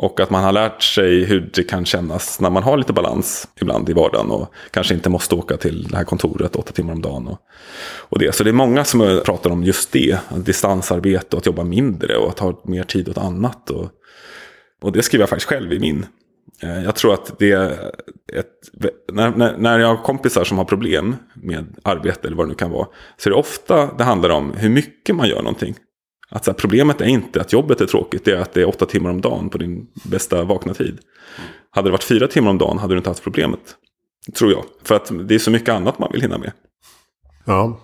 Och 0.01 0.19
att 0.19 0.29
man 0.29 0.43
har 0.43 0.51
lärt 0.51 0.83
sig 0.83 1.23
hur 1.25 1.49
det 1.53 1.63
kan 1.63 1.85
kännas 1.85 2.39
när 2.39 2.49
man 2.49 2.63
har 2.63 2.77
lite 2.77 2.93
balans 2.93 3.47
ibland 3.61 3.89
i 3.89 3.93
vardagen. 3.93 4.31
Och 4.31 4.53
kanske 4.71 4.93
inte 4.93 5.09
måste 5.09 5.35
åka 5.35 5.57
till 5.57 5.87
det 5.87 5.97
här 5.97 6.03
kontoret 6.03 6.55
åtta 6.55 6.71
timmar 6.71 6.93
om 6.93 7.01
dagen. 7.01 7.27
Och, 7.27 7.39
och 7.99 8.19
det. 8.19 8.35
Så 8.35 8.43
det 8.43 8.49
är 8.49 8.53
många 8.53 8.83
som 8.83 9.21
pratar 9.25 9.49
om 9.49 9.63
just 9.63 9.91
det. 9.91 10.19
Distansarbete 10.35 11.35
och 11.35 11.39
att 11.39 11.45
jobba 11.45 11.63
mindre 11.63 12.17
och 12.17 12.29
att 12.29 12.39
ha 12.39 12.61
mer 12.63 12.83
tid 12.83 13.09
åt 13.09 13.17
annat. 13.17 13.69
Och, 13.69 13.89
och 14.81 14.91
det 14.91 15.03
skriver 15.03 15.21
jag 15.21 15.29
faktiskt 15.29 15.49
själv 15.49 15.73
i 15.73 15.79
min. 15.79 16.05
Eh, 16.63 16.83
jag 16.83 16.95
tror 16.95 17.13
att 17.13 17.39
det 17.39 17.51
är 17.51 17.71
ett, 18.33 18.53
när, 19.11 19.57
när 19.57 19.79
jag 19.79 19.87
har 19.87 20.03
kompisar 20.03 20.43
som 20.43 20.57
har 20.57 20.65
problem 20.65 21.15
med 21.33 21.75
arbete 21.83 22.27
eller 22.27 22.37
vad 22.37 22.45
det 22.45 22.49
nu 22.49 22.55
kan 22.55 22.71
vara. 22.71 22.87
Så 23.17 23.29
är 23.29 23.31
det 23.31 23.39
ofta 23.39 23.93
det 23.97 24.03
handlar 24.03 24.29
om 24.29 24.53
hur 24.53 24.69
mycket 24.69 25.15
man 25.15 25.29
gör 25.29 25.41
någonting. 25.41 25.75
Att 26.29 26.45
så 26.45 26.51
här, 26.51 26.55
problemet 26.57 27.01
är 27.01 27.05
inte 27.05 27.41
att 27.41 27.53
jobbet 27.53 27.81
är 27.81 27.85
tråkigt, 27.85 28.25
det 28.25 28.31
är 28.31 28.37
att 28.37 28.53
det 28.53 28.61
är 28.61 28.67
åtta 28.67 28.85
timmar 28.85 29.09
om 29.09 29.21
dagen 29.21 29.49
på 29.49 29.57
din 29.57 29.87
bästa 30.03 30.43
vakna 30.43 30.73
tid. 30.73 30.87
Mm. 30.87 31.01
Hade 31.71 31.87
det 31.87 31.91
varit 31.91 32.03
fyra 32.03 32.27
timmar 32.27 32.49
om 32.49 32.57
dagen 32.57 32.77
hade 32.77 32.93
du 32.93 32.97
inte 32.97 33.09
haft 33.09 33.23
problemet. 33.23 33.59
Tror 34.37 34.51
jag. 34.51 34.63
För 34.83 34.95
att 34.95 35.11
det 35.27 35.35
är 35.35 35.39
så 35.39 35.51
mycket 35.51 35.69
annat 35.69 35.99
man 35.99 36.09
vill 36.11 36.21
hinna 36.21 36.37
med. 36.37 36.51
Ja, 37.45 37.79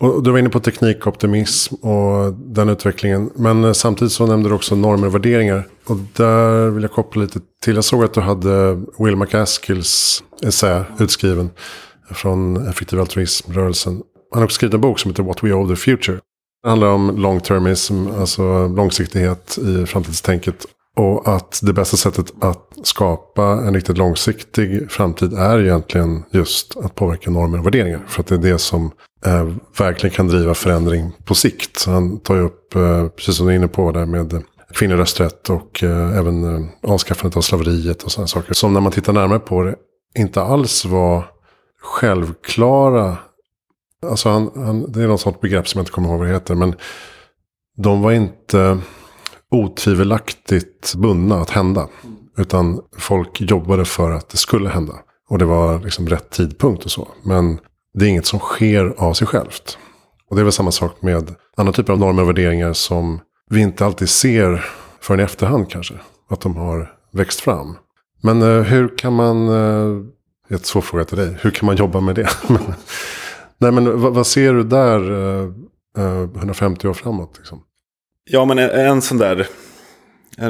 och 0.00 0.22
du 0.22 0.30
var 0.30 0.38
inne 0.38 0.48
på 0.48 0.60
teknikoptimism 0.60 1.74
och 1.74 2.32
den 2.32 2.68
utvecklingen. 2.68 3.30
Men 3.34 3.64
eh, 3.64 3.72
samtidigt 3.72 4.12
så 4.12 4.26
nämnde 4.26 4.48
du 4.48 4.54
också 4.54 4.76
normer 4.76 5.06
och 5.06 5.14
värderingar. 5.14 5.68
Och 5.86 5.96
där 6.16 6.70
vill 6.70 6.82
jag 6.82 6.92
koppla 6.92 7.22
lite 7.22 7.40
till. 7.62 7.74
Jag 7.74 7.84
såg 7.84 8.04
att 8.04 8.14
du 8.14 8.20
hade 8.20 8.74
Will 8.98 9.16
McCaskills 9.16 10.24
essä 10.42 10.84
utskriven 10.98 11.50
från 12.10 12.68
effektiv 12.68 13.00
altruism-rörelsen. 13.00 13.92
Han 14.30 14.40
har 14.40 14.44
också 14.44 14.54
skrivit 14.54 14.74
en 14.74 14.80
bok 14.80 14.98
som 14.98 15.10
heter 15.10 15.22
What 15.22 15.44
We 15.44 15.52
Owe 15.52 15.74
the 15.74 15.80
Future. 15.80 16.20
Det 16.62 16.68
handlar 16.68 16.88
om 16.88 17.16
long 17.16 17.40
termism, 17.40 18.06
alltså 18.18 18.68
långsiktighet 18.68 19.58
i 19.58 19.86
framtidstänket. 19.86 20.66
Och 20.96 21.28
att 21.28 21.60
det 21.62 21.72
bästa 21.72 21.96
sättet 21.96 22.32
att 22.40 22.78
skapa 22.82 23.42
en 23.42 23.74
riktigt 23.74 23.98
långsiktig 23.98 24.90
framtid 24.90 25.32
är 25.32 25.60
egentligen 25.60 26.24
just 26.30 26.76
att 26.76 26.94
påverka 26.94 27.30
normer 27.30 27.58
och 27.58 27.66
värderingar. 27.66 28.00
För 28.08 28.20
att 28.20 28.26
det 28.26 28.34
är 28.34 28.38
det 28.38 28.58
som 28.58 28.90
eh, 29.26 29.48
verkligen 29.78 30.16
kan 30.16 30.28
driva 30.28 30.54
förändring 30.54 31.12
på 31.24 31.34
sikt. 31.34 31.78
Så 31.78 31.90
han 31.90 32.20
tar 32.20 32.34
ju 32.34 32.40
upp, 32.40 32.74
eh, 32.74 33.08
precis 33.08 33.36
som 33.36 33.46
du 33.46 33.52
är 33.52 33.56
inne 33.56 33.68
på, 33.68 33.92
där 33.92 34.06
med 34.06 34.42
kvinnlig 34.74 34.98
rösträtt 34.98 35.50
och 35.50 35.82
eh, 35.82 36.18
även 36.18 36.54
eh, 36.54 36.68
avskaffandet 36.82 37.36
av 37.36 37.40
slaveriet 37.40 38.02
och 38.02 38.12
sådana 38.12 38.28
saker. 38.28 38.54
Som 38.54 38.72
när 38.74 38.80
man 38.80 38.92
tittar 38.92 39.12
närmare 39.12 39.38
på 39.38 39.62
det 39.62 39.74
inte 40.18 40.42
alls 40.42 40.84
var 40.84 41.24
självklara. 41.82 43.16
Alltså 44.06 44.28
han, 44.28 44.50
han, 44.54 44.92
det 44.92 45.02
är 45.02 45.06
något 45.06 45.20
sånt 45.20 45.40
begrepp 45.40 45.68
som 45.68 45.78
jag 45.78 45.82
inte 45.82 45.92
kommer 45.92 46.08
ihåg 46.08 46.18
vad 46.18 46.28
det 46.28 46.34
heter. 46.34 46.54
Men 46.54 46.74
de 47.76 48.02
var 48.02 48.12
inte 48.12 48.78
otvivelaktigt 49.50 50.94
bundna 50.94 51.40
att 51.40 51.50
hända. 51.50 51.88
Utan 52.36 52.80
folk 52.98 53.40
jobbade 53.40 53.84
för 53.84 54.10
att 54.10 54.28
det 54.28 54.36
skulle 54.36 54.68
hända. 54.68 54.94
Och 55.28 55.38
det 55.38 55.44
var 55.44 55.80
liksom 55.80 56.08
rätt 56.08 56.30
tidpunkt 56.30 56.84
och 56.84 56.90
så. 56.90 57.08
Men 57.22 57.58
det 57.94 58.04
är 58.04 58.08
inget 58.08 58.26
som 58.26 58.38
sker 58.38 58.94
av 58.98 59.12
sig 59.12 59.26
självt. 59.26 59.78
Och 60.30 60.36
det 60.36 60.42
är 60.42 60.44
väl 60.44 60.52
samma 60.52 60.72
sak 60.72 61.02
med 61.02 61.34
andra 61.56 61.72
typer 61.72 61.92
av 61.92 61.98
normer 61.98 62.22
och 62.22 62.28
värderingar 62.28 62.72
som 62.72 63.20
vi 63.50 63.60
inte 63.60 63.86
alltid 63.86 64.08
ser 64.08 64.64
förrän 65.00 65.20
i 65.20 65.22
efterhand 65.22 65.70
kanske. 65.70 65.94
Att 66.30 66.40
de 66.40 66.56
har 66.56 66.92
växt 67.12 67.40
fram. 67.40 67.76
Men 68.22 68.42
eh, 68.42 68.62
hur 68.62 68.98
kan 68.98 69.12
man, 69.12 69.48
eh, 69.48 70.04
ett 70.56 70.66
svår 70.66 70.80
fråga 70.80 71.04
till 71.04 71.18
dig, 71.18 71.36
hur 71.40 71.50
kan 71.50 71.66
man 71.66 71.76
jobba 71.76 72.00
med 72.00 72.14
det? 72.14 72.28
Nej 73.58 73.72
men 73.72 74.00
vad, 74.00 74.14
vad, 74.14 74.26
ser 74.26 74.52
du 74.52 74.64
där 74.64 75.10
eh, 75.10 75.50
150 76.36 76.86
eh, 76.86 76.90
år 76.90 76.94
framåt? 76.94 77.34
Liksom? 77.38 77.62
Ja 78.30 78.44
men 78.44 78.58
en, 78.58 78.70
en 78.70 79.02
sån 79.02 79.18
där, 79.18 79.46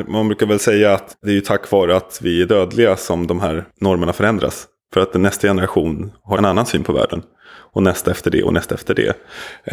man 0.09 0.29
brukar 0.29 0.47
väl 0.47 0.59
säga 0.59 0.95
att 0.95 1.17
det 1.23 1.31
är 1.31 1.35
ju 1.35 1.41
tack 1.41 1.71
vare 1.71 1.97
att 1.97 2.19
vi 2.23 2.43
är 2.43 2.47
dödliga 2.47 2.97
som 2.97 3.27
de 3.27 3.41
här 3.41 3.69
normerna 3.81 4.13
förändras. 4.13 4.67
För 4.95 5.01
att 5.01 5.15
nästa 5.15 5.49
generation 5.49 6.13
har 6.23 6.39
en 6.39 6.45
annan 6.45 6.67
syn 6.67 6.85
på 6.85 6.93
världen 6.93 7.23
och 7.73 7.83
nästa 7.83 8.11
efter 8.11 8.31
det 8.31 8.43
och 8.43 8.53
nästa 8.53 8.75
efter 8.75 8.95
det. 8.95 9.13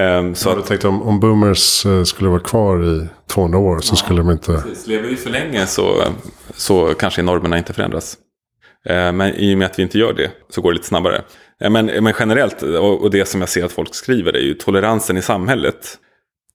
Um, 0.04 0.36
så 0.36 0.50
ja, 0.50 0.60
att, 0.60 0.66
tänkt 0.66 0.86
om, 0.86 1.02
om 1.02 1.20
boomers 1.20 1.86
uh, 1.86 2.04
skulle 2.04 2.30
vara 2.30 2.40
kvar 2.40 2.84
i 2.84 3.08
200 3.28 3.60
år 3.60 3.80
så 3.80 3.92
ja, 3.92 3.96
skulle 3.96 4.20
de 4.20 4.32
inte... 4.32 4.62
Precis. 4.66 4.88
Lever 4.88 5.10
vi 5.10 5.16
för 5.16 5.30
länge 5.30 5.66
så, 5.66 6.04
så 6.56 6.94
kanske 6.94 7.22
normerna 7.22 7.58
inte 7.58 7.74
förändras. 7.74 8.18
Eh, 8.86 9.12
men 9.12 9.36
i 9.36 9.54
och 9.54 9.58
med 9.58 9.66
att 9.66 9.80
vi 9.80 9.84
inte 9.84 9.98
gör 9.98 10.14
det 10.14 10.32
så 10.50 10.62
går 10.62 10.72
det 10.72 10.76
lite 10.76 10.88
snabbare. 10.88 11.22
Eh, 11.62 11.70
men, 11.70 11.90
eh, 11.90 12.02
men 12.02 12.14
generellt, 12.20 12.62
och, 12.62 13.02
och 13.02 13.12
det 13.12 13.26
som 13.26 13.42
jag 13.42 13.50
ser 13.50 13.66
att 13.66 13.72
folk 13.72 13.96
skriver 13.96 14.36
är 14.36 14.42
ju 14.42 14.54
toleransen 14.54 15.18
i 15.18 15.22
samhället. 15.22 15.98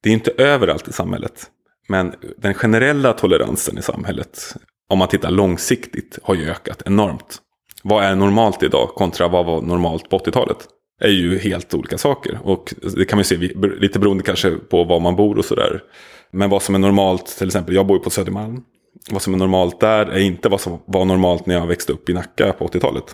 Det 0.03 0.09
är 0.09 0.13
inte 0.13 0.31
överallt 0.31 0.89
i 0.89 0.93
samhället. 0.93 1.47
Men 1.89 2.15
den 2.39 2.55
generella 2.55 3.13
toleransen 3.13 3.79
i 3.79 3.83
samhället, 3.83 4.55
om 4.89 4.99
man 4.99 5.09
tittar 5.09 5.31
långsiktigt, 5.31 6.19
har 6.23 6.35
ju 6.35 6.51
ökat 6.51 6.83
enormt. 6.87 7.39
Vad 7.83 8.05
är 8.05 8.15
normalt 8.15 8.63
idag 8.63 8.89
kontra 8.89 9.29
vad 9.29 9.47
var 9.47 9.63
normalt 9.63 10.11
på 10.11 10.19
80-talet? 10.19 10.69
är 11.01 11.09
ju 11.09 11.39
helt 11.39 11.75
olika 11.75 11.99
saker. 11.99 12.39
Och 12.43 12.75
det 12.97 13.05
kan 13.05 13.17
man 13.17 13.21
ju 13.21 13.25
se 13.25 13.37
lite 13.81 13.99
beroende 13.99 14.23
kanske 14.23 14.51
på 14.51 14.85
var 14.85 15.01
man 15.01 15.17
bor 15.17 15.39
och 15.39 15.45
sådär. 15.45 15.83
Men 16.31 16.51
vad 16.51 16.63
som 16.63 16.75
är 16.75 16.79
normalt, 16.79 17.27
till 17.27 17.47
exempel 17.47 17.75
jag 17.75 17.87
bor 17.87 17.97
ju 17.97 18.05
på 18.05 18.11
Södermalm. 18.11 18.63
Vad 19.11 19.23
som 19.23 19.35
är 19.35 19.39
normalt 19.39 19.81
där 19.81 20.07
är 20.07 20.19
inte 20.19 20.49
vad 20.49 20.61
som 20.61 20.79
var 20.87 21.05
normalt 21.05 21.47
när 21.47 21.55
jag 21.55 21.67
växte 21.67 21.93
upp 21.93 22.09
i 22.09 22.13
Nacka 22.13 22.53
på 22.53 22.67
80-talet. 22.67 23.05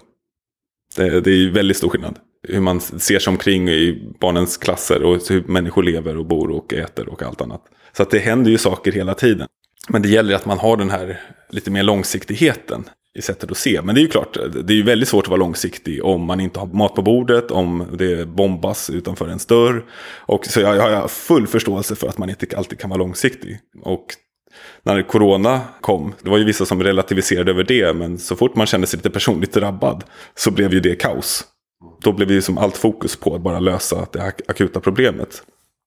Det, 0.97 1.21
det 1.21 1.31
är 1.31 1.37
ju 1.37 1.51
väldigt 1.51 1.77
stor 1.77 1.89
skillnad. 1.89 2.19
Hur 2.49 2.61
man 2.61 2.81
ser 2.81 3.19
sig 3.19 3.31
omkring 3.31 3.69
i 3.69 4.15
barnens 4.21 4.57
klasser 4.57 5.03
och 5.03 5.21
hur 5.29 5.43
människor 5.43 5.83
lever 5.83 6.17
och 6.17 6.27
bor 6.27 6.51
och 6.51 6.75
äter 6.75 7.09
och 7.09 7.23
allt 7.23 7.41
annat. 7.41 7.63
Så 7.93 8.03
att 8.03 8.11
det 8.11 8.19
händer 8.19 8.51
ju 8.51 8.59
saker 8.59 8.93
hela 8.93 9.15
tiden. 9.15 9.49
Men 9.89 10.03
det 10.03 10.09
gäller 10.09 10.35
att 10.35 10.47
man 10.47 10.59
har 10.59 10.77
den 10.77 10.91
här 10.91 11.21
lite 11.51 11.71
mer 11.71 11.83
långsiktigheten 11.83 12.85
i 13.19 13.23
sättet 13.23 13.51
att 13.51 13.57
se. 13.57 13.83
Men 13.83 13.95
det 13.95 14.01
är 14.01 14.03
ju 14.03 14.09
klart, 14.09 14.39
det 14.65 14.73
är 14.73 14.77
ju 14.77 14.83
väldigt 14.83 15.09
svårt 15.09 15.25
att 15.25 15.31
vara 15.31 15.41
långsiktig 15.41 16.05
om 16.05 16.25
man 16.25 16.41
inte 16.41 16.61
har 16.61 16.67
mat 16.67 16.95
på 16.95 17.03
bordet, 17.03 17.51
om 17.51 17.87
det 17.99 18.29
bombas 18.29 18.91
utanför 18.91 19.29
en 19.29 19.39
dörr. 19.49 19.85
Och 20.19 20.47
så 20.47 20.61
jag, 20.61 20.77
jag 20.77 21.01
har 21.01 21.09
full 21.09 21.47
förståelse 21.47 21.97
för 21.97 22.09
att 22.09 22.19
man 22.19 22.31
inte 22.31 22.57
alltid 22.57 22.79
kan 22.79 22.91
vara 22.91 22.99
långsiktig. 22.99 23.59
Och 23.83 24.07
när 24.87 25.03
corona 25.03 25.61
kom, 25.81 26.15
det 26.23 26.31
var 26.31 26.39
ju 26.39 26.45
vissa 26.45 26.67
som 26.67 26.83
relativiserade 26.83 27.51
över 27.51 27.65
det, 27.65 27.93
men 27.93 28.19
så 28.19 28.37
fort 28.37 28.57
man 28.57 28.67
kände 28.67 28.87
sig 28.87 28.97
lite 28.97 29.11
personligt 29.11 29.53
drabbad 29.53 30.05
så 30.35 30.51
blev 30.51 30.73
ju 30.73 30.81
det 30.81 30.95
kaos. 30.95 31.45
Då 32.03 32.13
blev 32.13 32.31
ju 32.31 32.43
som 32.43 32.59
allt 32.59 32.77
fokus 32.77 33.17
på 33.17 33.35
att 33.35 33.41
bara 33.41 33.61
lösa 33.61 34.07
det 34.13 34.33
akuta 34.49 34.81
problemet. 34.81 35.43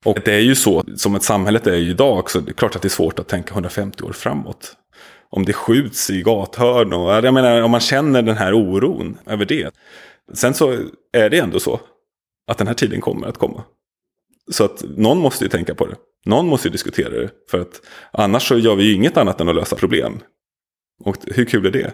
Och 0.05 0.17
det 0.25 0.33
är 0.33 0.39
ju 0.39 0.55
så, 0.55 0.83
som 0.95 1.15
ett 1.15 1.23
samhället 1.23 1.67
är 1.67 1.73
idag 1.73 2.19
också, 2.19 2.41
det 2.41 2.51
är 2.51 2.53
klart 2.53 2.75
att 2.75 2.81
det 2.81 2.87
är 2.87 2.89
svårt 2.89 3.19
att 3.19 3.27
tänka 3.27 3.53
150 3.53 4.03
år 4.03 4.11
framåt 4.11 4.75
om 5.29 5.45
det 5.45 5.53
skjuts 5.53 6.09
i 6.09 6.21
gathörn. 6.21 6.93
Och, 6.93 7.11
jag 7.11 7.33
menar, 7.33 7.61
om 7.61 7.71
man 7.71 7.79
känner 7.79 8.21
den 8.21 8.37
här 8.37 8.53
oron 8.53 9.17
över 9.25 9.45
det. 9.45 9.73
Sen 10.33 10.53
så 10.53 10.77
är 11.13 11.29
det 11.29 11.37
ändå 11.37 11.59
så 11.59 11.79
att 12.51 12.57
den 12.57 12.67
här 12.67 12.73
tiden 12.73 13.01
kommer 13.01 13.27
att 13.27 13.37
komma. 13.37 13.63
Så 14.51 14.63
att 14.65 14.83
någon 14.97 15.17
måste 15.17 15.45
ju 15.45 15.49
tänka 15.49 15.75
på 15.75 15.85
det. 15.85 15.95
Någon 16.25 16.47
måste 16.47 16.67
ju 16.67 16.71
diskutera 16.71 17.09
det. 17.09 17.29
För 17.51 17.59
att 17.59 17.81
annars 18.11 18.47
så 18.47 18.57
gör 18.57 18.75
vi 18.75 18.83
ju 18.83 18.93
inget 18.93 19.17
annat 19.17 19.41
än 19.41 19.49
att 19.49 19.55
lösa 19.55 19.75
problem. 19.75 20.19
Och 21.03 21.15
hur 21.25 21.45
kul 21.45 21.65
är 21.65 21.71
det? 21.71 21.93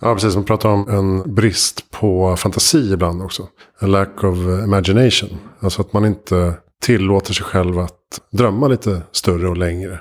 Ja, 0.00 0.14
precis. 0.14 0.34
Man 0.34 0.44
pratar 0.44 0.68
om 0.68 0.88
en 0.88 1.34
brist 1.34 1.90
på 1.90 2.36
fantasi 2.36 2.92
ibland 2.92 3.22
också. 3.22 3.48
A 3.80 3.86
lack 3.86 4.24
of 4.24 4.36
imagination. 4.64 5.38
Alltså 5.60 5.80
att 5.80 5.92
man 5.92 6.04
inte 6.04 6.54
tillåter 6.82 7.34
sig 7.34 7.44
själv 7.44 7.78
att 7.78 7.98
drömma 8.30 8.68
lite 8.68 9.02
större 9.12 9.48
och 9.48 9.56
längre. 9.56 10.00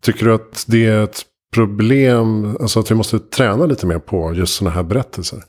Tycker 0.00 0.26
du 0.26 0.34
att 0.34 0.64
det 0.68 0.86
är 0.86 1.04
ett 1.04 1.22
problem, 1.54 2.56
alltså 2.60 2.80
att 2.80 2.90
vi 2.90 2.94
måste 2.94 3.18
träna 3.18 3.66
lite 3.66 3.86
mer 3.86 3.98
på 3.98 4.34
just 4.34 4.54
sådana 4.54 4.74
här 4.74 4.82
berättelser. 4.82 5.42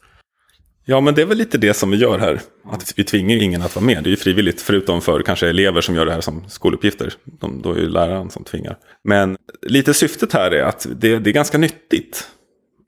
Ja, 0.86 1.02
men 1.02 1.16
det 1.16 1.22
är 1.22 1.26
väl 1.26 1.38
lite 1.38 1.58
det 1.58 1.74
som 1.74 1.92
vi 1.92 1.98
gör 1.98 2.20
här. 2.20 2.42
Att 2.66 2.94
vi 2.96 3.04
tvingar 3.04 3.38
ingen 3.38 3.62
att 3.62 3.76
vara 3.76 3.86
med. 3.86 4.04
Det 4.04 4.08
är 4.08 4.12
ju 4.12 4.18
frivilligt, 4.18 4.62
förutom 4.62 5.02
för 5.02 5.22
kanske 5.22 5.50
elever 5.50 5.82
som 5.82 5.96
gör 5.96 6.06
det 6.06 6.12
här 6.12 6.22
som 6.22 6.50
skoluppgifter. 6.50 7.14
De, 7.24 7.62
då 7.62 7.72
är 7.72 7.78
ju 7.78 7.90
läraren 7.90 8.30
som 8.30 8.44
tvingar. 8.44 8.78
Men 9.04 9.38
lite 9.62 9.94
syftet 9.94 10.34
här 10.34 10.52
är 10.52 10.64
att 10.64 10.88
det, 10.96 11.20
det 11.20 11.30
är 11.30 11.34
ganska 11.34 11.58
nyttigt 11.58 12.28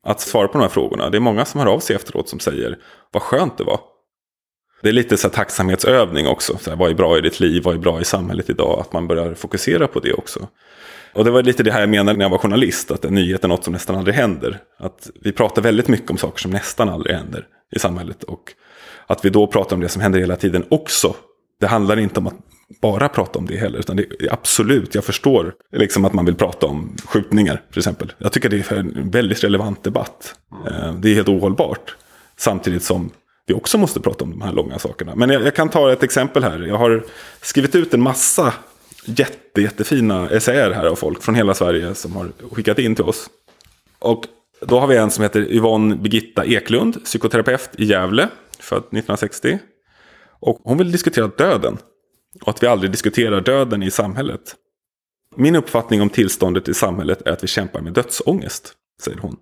att 0.03 0.21
svara 0.21 0.47
på 0.47 0.53
de 0.53 0.62
här 0.62 0.69
frågorna. 0.69 1.10
Det 1.10 1.17
är 1.17 1.19
många 1.19 1.45
som 1.45 1.60
hör 1.60 1.67
av 1.67 1.79
sig 1.79 1.95
efteråt 1.95 2.29
som 2.29 2.39
säger 2.39 2.77
vad 3.12 3.23
skönt 3.23 3.58
det 3.58 3.63
var. 3.63 3.79
Det 4.82 4.89
är 4.89 4.93
lite 4.93 5.17
så 5.17 5.27
här 5.27 5.36
tacksamhetsövning 5.36 6.27
också. 6.27 6.58
Så 6.58 6.69
här, 6.69 6.77
vad 6.77 6.89
är 6.89 6.93
bra 6.93 7.17
i 7.17 7.21
ditt 7.21 7.39
liv? 7.39 7.63
Vad 7.63 7.75
är 7.75 7.79
bra 7.79 8.01
i 8.01 8.06
samhället 8.06 8.49
idag? 8.49 8.79
Att 8.79 8.93
man 8.93 9.08
börjar 9.08 9.34
fokusera 9.34 9.88
på 9.88 9.99
det 9.99 10.13
också. 10.13 10.47
Och 11.13 11.26
det 11.26 11.32
var 11.32 11.43
lite 11.43 11.63
det 11.63 11.71
här 11.71 11.80
jag 11.80 11.89
menade 11.89 12.17
när 12.17 12.26
jag 12.26 12.30
var 12.30 12.38
journalist, 12.38 12.91
att 12.91 13.06
en 13.06 13.13
nyhet 13.13 13.43
är 13.43 13.47
något 13.47 13.63
som 13.63 13.73
nästan 13.73 13.95
aldrig 13.95 14.15
händer. 14.15 14.60
Att 14.80 15.10
vi 15.21 15.32
pratar 15.32 15.62
väldigt 15.62 15.88
mycket 15.88 16.12
om 16.12 16.17
saker 16.17 16.41
som 16.41 16.52
nästan 16.52 16.89
aldrig 16.89 17.15
händer 17.15 17.45
i 17.76 17.80
samhället. 17.80 18.23
Och 18.23 18.54
att 19.08 19.26
vi 19.26 19.30
då 19.30 19.47
pratar 19.47 19.76
om 19.76 19.82
det 19.82 19.89
som 19.89 20.02
händer 20.02 20.19
hela 20.19 20.36
tiden 20.36 20.65
också. 20.69 21.15
Det 21.60 21.67
handlar 21.67 21.99
inte 21.99 22.19
om 22.19 22.28
att 22.28 22.36
bara 22.82 23.10
prata 23.10 23.39
om 23.39 23.45
det 23.45 23.58
heller. 23.58 23.80
Utan 23.80 23.95
det 23.95 24.04
är 24.04 24.34
absolut, 24.34 24.95
jag 24.95 25.04
förstår 25.04 25.54
liksom 25.71 26.06
att 26.06 26.13
man 26.13 26.26
vill 26.26 26.36
prata 26.36 26.65
om 26.65 26.95
skjutningar 27.06 27.62
till 27.71 27.80
exempel. 27.80 28.13
Jag 28.17 28.32
tycker 28.32 28.49
det 28.49 28.71
är 28.71 28.78
en 28.78 29.10
väldigt 29.12 29.43
relevant 29.43 29.84
debatt. 29.84 30.36
Eh, 30.67 30.93
det 30.93 31.10
är 31.10 31.15
helt 31.15 31.30
ohållbart. 31.30 31.95
Samtidigt 32.38 32.84
som 32.84 33.12
vi 33.45 33.54
också 33.54 33.78
måste 33.78 33.99
prata 33.99 34.23
om 34.23 34.32
de 34.32 34.41
här 34.41 34.54
långa 34.54 34.80
sakerna. 34.80 35.15
Men 35.15 35.30
jag, 35.30 35.41
jag 35.41 35.56
kan 35.56 35.69
ta 35.69 35.91
ett 35.91 36.04
exempel 36.04 36.43
här. 36.43 36.60
Jag 36.60 36.78
har 36.78 37.04
skrivit 37.41 37.76
ut 37.76 37.93
en 37.93 38.02
massa 38.02 38.54
jätte, 39.06 39.62
jättefina 39.62 40.30
essäer 40.30 40.72
här 40.72 40.86
av 40.86 40.96
folk 40.96 41.24
från 41.24 41.36
hela 41.36 41.54
Sverige 41.54 41.96
som 41.96 42.16
har 42.16 42.32
skickat 42.52 42.80
in 42.80 42.96
till 42.96 43.06
oss. 43.06 43.30
Och 44.00 44.26
då 44.62 44.80
har 44.80 44.88
vi 44.88 44.98
en 44.98 45.12
som 45.12 45.24
heter 45.24 45.52
Yvonne 45.52 45.96
Birgitta 45.96 46.46
Eklund, 46.46 47.04
psykoterapeut 47.04 47.70
i 47.78 47.86
Gävle, 47.86 48.30
född 48.60 48.78
1960. 48.78 49.60
Och 50.39 50.60
hon 50.63 50.78
vill 50.78 50.92
diskutera 50.92 51.28
döden. 51.28 51.78
Och 52.42 52.48
att 52.48 52.63
vi 52.63 52.68
aldrig 52.68 52.92
diskuterar 52.92 53.42
döden 53.42 53.84
i 53.84 53.92
samhället. 53.92 54.56
Min 55.36 55.56
uppfattning 55.56 56.02
om 56.02 56.10
tillståndet 56.10 56.70
i 56.70 56.74
samhället 56.74 57.22
är 57.28 57.32
att 57.32 57.44
vi 57.44 57.48
kämpar 57.48 57.82
med 57.82 57.94
dödsångest, 57.94 58.74
säger 59.02 59.18
hon. 59.18 59.36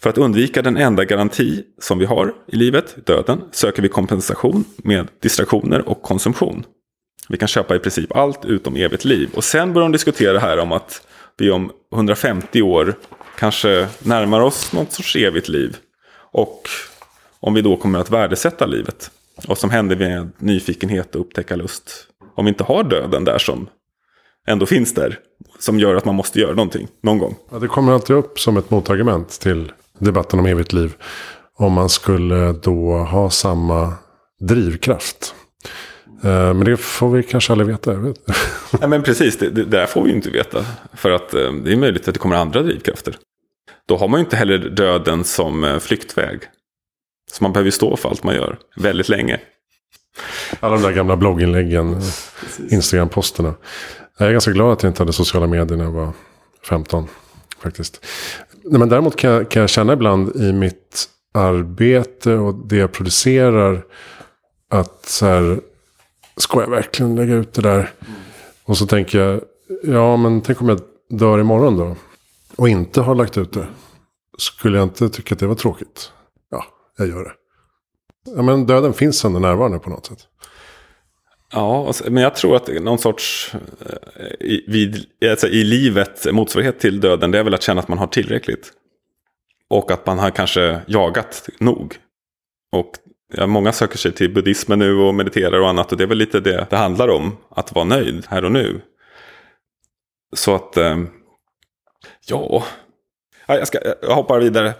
För 0.00 0.10
att 0.10 0.18
undvika 0.18 0.62
den 0.62 0.76
enda 0.76 1.04
garanti 1.04 1.64
som 1.80 1.98
vi 1.98 2.04
har 2.04 2.34
i 2.46 2.56
livet, 2.56 3.06
döden, 3.06 3.40
söker 3.50 3.82
vi 3.82 3.88
kompensation 3.88 4.64
med 4.76 5.08
distraktioner 5.20 5.88
och 5.88 6.02
konsumtion. 6.02 6.64
Vi 7.28 7.38
kan 7.38 7.48
köpa 7.48 7.76
i 7.76 7.78
princip 7.78 8.16
allt 8.16 8.44
utom 8.44 8.76
evigt 8.76 9.04
liv. 9.04 9.30
Och 9.34 9.44
sen 9.44 9.72
börjar 9.72 9.84
de 9.84 9.92
diskutera 9.92 10.38
här 10.38 10.58
om 10.58 10.72
att 10.72 11.06
vi 11.38 11.50
om 11.50 11.72
150 11.94 12.62
år 12.62 12.94
kanske 13.38 13.88
närmar 13.98 14.40
oss 14.40 14.72
något 14.72 14.92
sorts 14.92 15.16
evigt 15.16 15.48
liv. 15.48 15.76
Och 16.32 16.68
om 17.40 17.54
vi 17.54 17.62
då 17.62 17.76
kommer 17.76 17.98
att 17.98 18.10
värdesätta 18.10 18.66
livet. 18.66 19.10
Och 19.48 19.58
som 19.58 19.70
händer 19.70 19.96
med 19.96 20.30
nyfikenhet 20.38 21.14
och 21.14 21.20
upptäckarlust. 21.20 22.06
Om 22.34 22.44
vi 22.44 22.48
inte 22.48 22.64
har 22.64 22.84
döden 22.84 23.24
där 23.24 23.38
som 23.38 23.68
ändå 24.46 24.66
finns 24.66 24.94
där. 24.94 25.18
Som 25.58 25.78
gör 25.78 25.94
att 25.94 26.04
man 26.04 26.14
måste 26.14 26.40
göra 26.40 26.54
någonting 26.54 26.88
någon 27.02 27.18
gång. 27.18 27.36
Ja, 27.50 27.58
det 27.58 27.68
kommer 27.68 27.92
alltid 27.92 28.16
upp 28.16 28.40
som 28.40 28.56
ett 28.56 28.70
motargument 28.70 29.40
till 29.40 29.72
debatten 29.98 30.38
om 30.38 30.46
evigt 30.46 30.72
liv. 30.72 30.94
Om 31.56 31.72
man 31.72 31.88
skulle 31.88 32.52
då 32.52 32.96
ha 32.96 33.30
samma 33.30 33.94
drivkraft 34.40 35.34
men 36.28 36.64
det 36.64 36.76
får 36.76 37.10
vi 37.10 37.22
kanske 37.22 37.52
aldrig 37.52 37.68
veta. 37.68 37.92
Ja, 38.80 38.86
men 38.86 39.02
precis, 39.02 39.38
det, 39.38 39.50
det 39.50 39.64
där 39.64 39.86
får 39.86 40.02
vi 40.02 40.10
ju 40.10 40.16
inte 40.16 40.30
veta. 40.30 40.64
För 40.94 41.10
att 41.10 41.34
eh, 41.34 41.52
det 41.52 41.72
är 41.72 41.76
möjligt 41.76 42.08
att 42.08 42.14
det 42.14 42.20
kommer 42.20 42.36
andra 42.36 42.62
drivkrafter. 42.62 43.16
Då 43.88 43.96
har 43.96 44.08
man 44.08 44.20
ju 44.20 44.24
inte 44.24 44.36
heller 44.36 44.58
döden 44.58 45.24
som 45.24 45.64
eh, 45.64 45.78
flyktväg. 45.78 46.40
Så 47.32 47.44
man 47.44 47.52
behöver 47.52 47.66
ju 47.66 47.72
stå 47.72 47.96
för 47.96 48.08
allt 48.08 48.24
man 48.24 48.34
gör 48.34 48.58
väldigt 48.76 49.08
länge. 49.08 49.40
Alla 50.60 50.74
de 50.74 50.82
där 50.82 50.92
gamla 50.92 51.16
blogginläggen, 51.16 52.00
Instagram-posterna. 52.70 53.54
Jag 54.18 54.28
är 54.28 54.32
ganska 54.32 54.50
glad 54.50 54.72
att 54.72 54.82
jag 54.82 54.90
inte 54.90 55.02
hade 55.02 55.12
sociala 55.12 55.46
medier 55.46 55.78
när 55.78 55.84
jag 55.84 55.92
var 55.92 56.12
15. 56.68 57.08
Faktiskt. 57.62 58.06
Nej, 58.64 58.78
men 58.78 58.88
däremot 58.88 59.16
kan 59.16 59.30
jag, 59.30 59.50
kan 59.50 59.60
jag 59.60 59.70
känna 59.70 59.92
ibland 59.92 60.36
i 60.36 60.52
mitt 60.52 61.08
arbete 61.34 62.32
och 62.32 62.54
det 62.54 62.76
jag 62.76 62.92
producerar. 62.92 63.84
Att 64.70 65.06
så 65.06 65.26
här, 65.26 65.60
ska 66.36 66.60
jag 66.60 66.70
verkligen 66.70 67.14
lägga 67.14 67.34
ut 67.34 67.52
det 67.52 67.62
där? 67.62 67.78
Mm. 67.78 68.12
Och 68.64 68.78
så 68.78 68.86
tänker 68.86 69.18
jag, 69.18 69.40
ja 69.82 70.16
men 70.16 70.40
tänk 70.40 70.60
om 70.60 70.68
jag 70.68 70.80
dör 71.08 71.38
imorgon 71.38 71.76
då. 71.76 71.96
Och 72.56 72.68
inte 72.68 73.00
har 73.00 73.14
lagt 73.14 73.38
ut 73.38 73.52
det. 73.52 73.66
Skulle 74.38 74.78
jag 74.78 74.84
inte 74.84 75.08
tycka 75.08 75.34
att 75.34 75.38
det 75.38 75.46
var 75.46 75.54
tråkigt? 75.54 76.12
Ja, 76.50 76.64
jag 76.98 77.08
gör 77.08 77.24
det. 77.24 77.32
Ja, 78.36 78.42
men 78.42 78.66
döden 78.66 78.92
finns 78.92 79.24
ändå 79.24 79.38
närvarande 79.38 79.78
på 79.78 79.90
något 79.90 80.06
sätt. 80.06 80.18
Ja, 81.52 81.92
men 82.10 82.22
jag 82.22 82.34
tror 82.34 82.56
att 82.56 82.68
någon 82.68 82.98
sorts 82.98 83.54
eh, 83.86 84.46
i, 84.46 84.64
vid, 84.68 85.06
alltså 85.30 85.48
i 85.48 85.64
livet 85.64 86.26
motsvarighet 86.32 86.80
till 86.80 87.00
döden 87.00 87.30
det 87.30 87.38
är 87.38 87.44
väl 87.44 87.54
att 87.54 87.62
känna 87.62 87.80
att 87.80 87.88
man 87.88 87.98
har 87.98 88.06
tillräckligt. 88.06 88.72
Och 89.68 89.90
att 89.90 90.06
man 90.06 90.18
har 90.18 90.30
kanske 90.30 90.80
jagat 90.86 91.48
nog. 91.60 91.96
Och 92.72 92.92
ja, 93.32 93.46
många 93.46 93.72
söker 93.72 93.98
sig 93.98 94.12
till 94.12 94.34
buddhismen 94.34 94.78
nu 94.78 94.94
och 94.94 95.14
mediterar 95.14 95.60
och 95.60 95.68
annat. 95.68 95.92
Och 95.92 95.98
det 95.98 96.04
är 96.04 96.08
väl 96.08 96.18
lite 96.18 96.40
det 96.40 96.66
det 96.70 96.76
handlar 96.76 97.08
om. 97.08 97.36
Att 97.50 97.74
vara 97.74 97.84
nöjd 97.84 98.26
här 98.28 98.44
och 98.44 98.52
nu. 98.52 98.80
Så 100.36 100.54
att, 100.54 100.76
eh, 100.76 100.98
ja, 102.26 102.64
jag, 103.46 103.66
ska, 103.66 103.78
jag 104.02 104.14
hoppar 104.14 104.38
vidare 104.38 104.74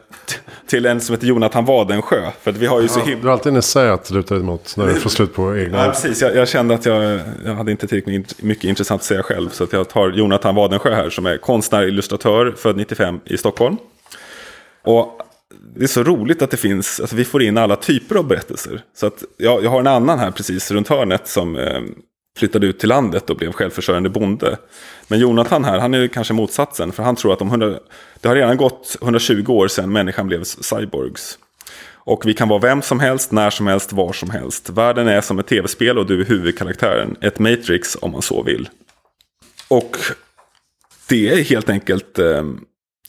till 0.66 0.86
en 0.86 1.00
som 1.00 1.14
heter 1.14 1.26
Jonathan 1.26 1.64
Wadensjö. 1.64 2.30
För 2.40 2.50
att 2.50 2.56
vi 2.56 2.66
har 2.66 2.80
ju 2.80 2.88
så 2.88 3.00
himla... 3.00 3.20
Du 3.20 3.26
har 3.26 3.32
alltid 3.32 3.52
en 3.52 3.58
essä 3.58 3.92
att 3.92 4.10
luta 4.10 4.34
dig 4.34 4.44
mot 4.44 4.76
när 4.76 4.86
du 4.86 4.94
får 4.94 5.10
slut 5.10 5.34
på 5.34 5.56
egna... 5.56 5.84
Ja, 5.84 5.90
precis. 5.90 6.22
Jag, 6.22 6.36
jag, 6.36 6.48
kände 6.48 6.74
att 6.74 6.86
jag, 6.86 7.20
jag 7.44 7.54
hade 7.54 7.70
inte 7.70 7.86
tillräckligt 7.86 8.42
mycket 8.42 8.64
intressant 8.64 9.00
att 9.00 9.06
säga 9.06 9.22
själv. 9.22 9.50
Så 9.50 9.64
att 9.64 9.72
jag 9.72 9.88
tar 9.88 10.10
Jonathan 10.10 10.54
Wadensjö 10.54 10.94
här 10.94 11.10
som 11.10 11.26
är 11.26 11.36
konstnär, 11.36 11.88
illustratör, 11.88 12.54
född 12.56 12.76
95 12.76 13.20
i 13.24 13.38
Stockholm. 13.38 13.76
Och 14.82 15.20
det 15.76 15.82
är 15.82 15.88
så 15.88 16.02
roligt 16.02 16.42
att 16.42 16.50
det 16.50 16.56
finns, 16.56 17.00
alltså 17.00 17.16
vi 17.16 17.24
får 17.24 17.42
in 17.42 17.58
alla 17.58 17.76
typer 17.76 18.16
av 18.16 18.26
berättelser. 18.26 18.82
Så 18.94 19.06
att 19.06 19.24
jag, 19.36 19.64
jag 19.64 19.70
har 19.70 19.80
en 19.80 19.86
annan 19.86 20.18
här 20.18 20.30
precis 20.30 20.70
runt 20.70 20.88
hörnet 20.88 21.28
som 21.28 21.56
eh, 21.56 21.80
flyttade 22.38 22.66
ut 22.66 22.78
till 22.78 22.88
landet 22.88 23.30
och 23.30 23.36
blev 23.36 23.52
självförsörjande 23.52 24.08
bonde. 24.08 24.58
Men 25.08 25.18
Jonathan 25.18 25.64
här, 25.64 25.78
han 25.78 25.94
är 25.94 26.08
kanske 26.08 26.34
motsatsen. 26.34 26.92
För 26.92 27.02
han 27.02 27.16
tror 27.16 27.32
att 27.32 27.40
om 27.40 27.48
100, 27.48 27.78
det 28.20 28.28
har 28.28 28.34
redan 28.34 28.56
gått 28.56 28.96
120 29.02 29.44
år 29.48 29.68
sedan 29.68 29.92
människan 29.92 30.26
blev 30.26 30.44
cyborgs. 30.44 31.38
Och 32.04 32.26
vi 32.26 32.34
kan 32.34 32.48
vara 32.48 32.60
vem 32.60 32.82
som 32.82 33.00
helst, 33.00 33.32
när 33.32 33.50
som 33.50 33.66
helst, 33.66 33.92
var 33.92 34.12
som 34.12 34.30
helst. 34.30 34.70
Världen 34.70 35.08
är 35.08 35.20
som 35.20 35.38
ett 35.38 35.46
tv-spel 35.46 35.98
och 35.98 36.06
du 36.06 36.20
är 36.20 36.24
huvudkaraktären. 36.24 37.16
Ett 37.20 37.38
Matrix 37.38 37.96
om 38.00 38.10
man 38.10 38.22
så 38.22 38.42
vill. 38.42 38.68
Och 39.68 39.96
det 41.08 41.28
är 41.28 41.42
helt 41.44 41.68
enkelt 41.68 42.18
eh, 42.18 42.44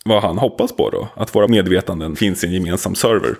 vad 0.03 0.21
han 0.21 0.37
hoppas 0.37 0.75
på 0.75 0.89
då. 0.89 1.07
Att 1.15 1.35
våra 1.35 1.47
medvetanden 1.47 2.15
finns 2.15 2.43
i 2.43 2.47
en 2.47 2.53
gemensam 2.53 2.95
server. 2.95 3.35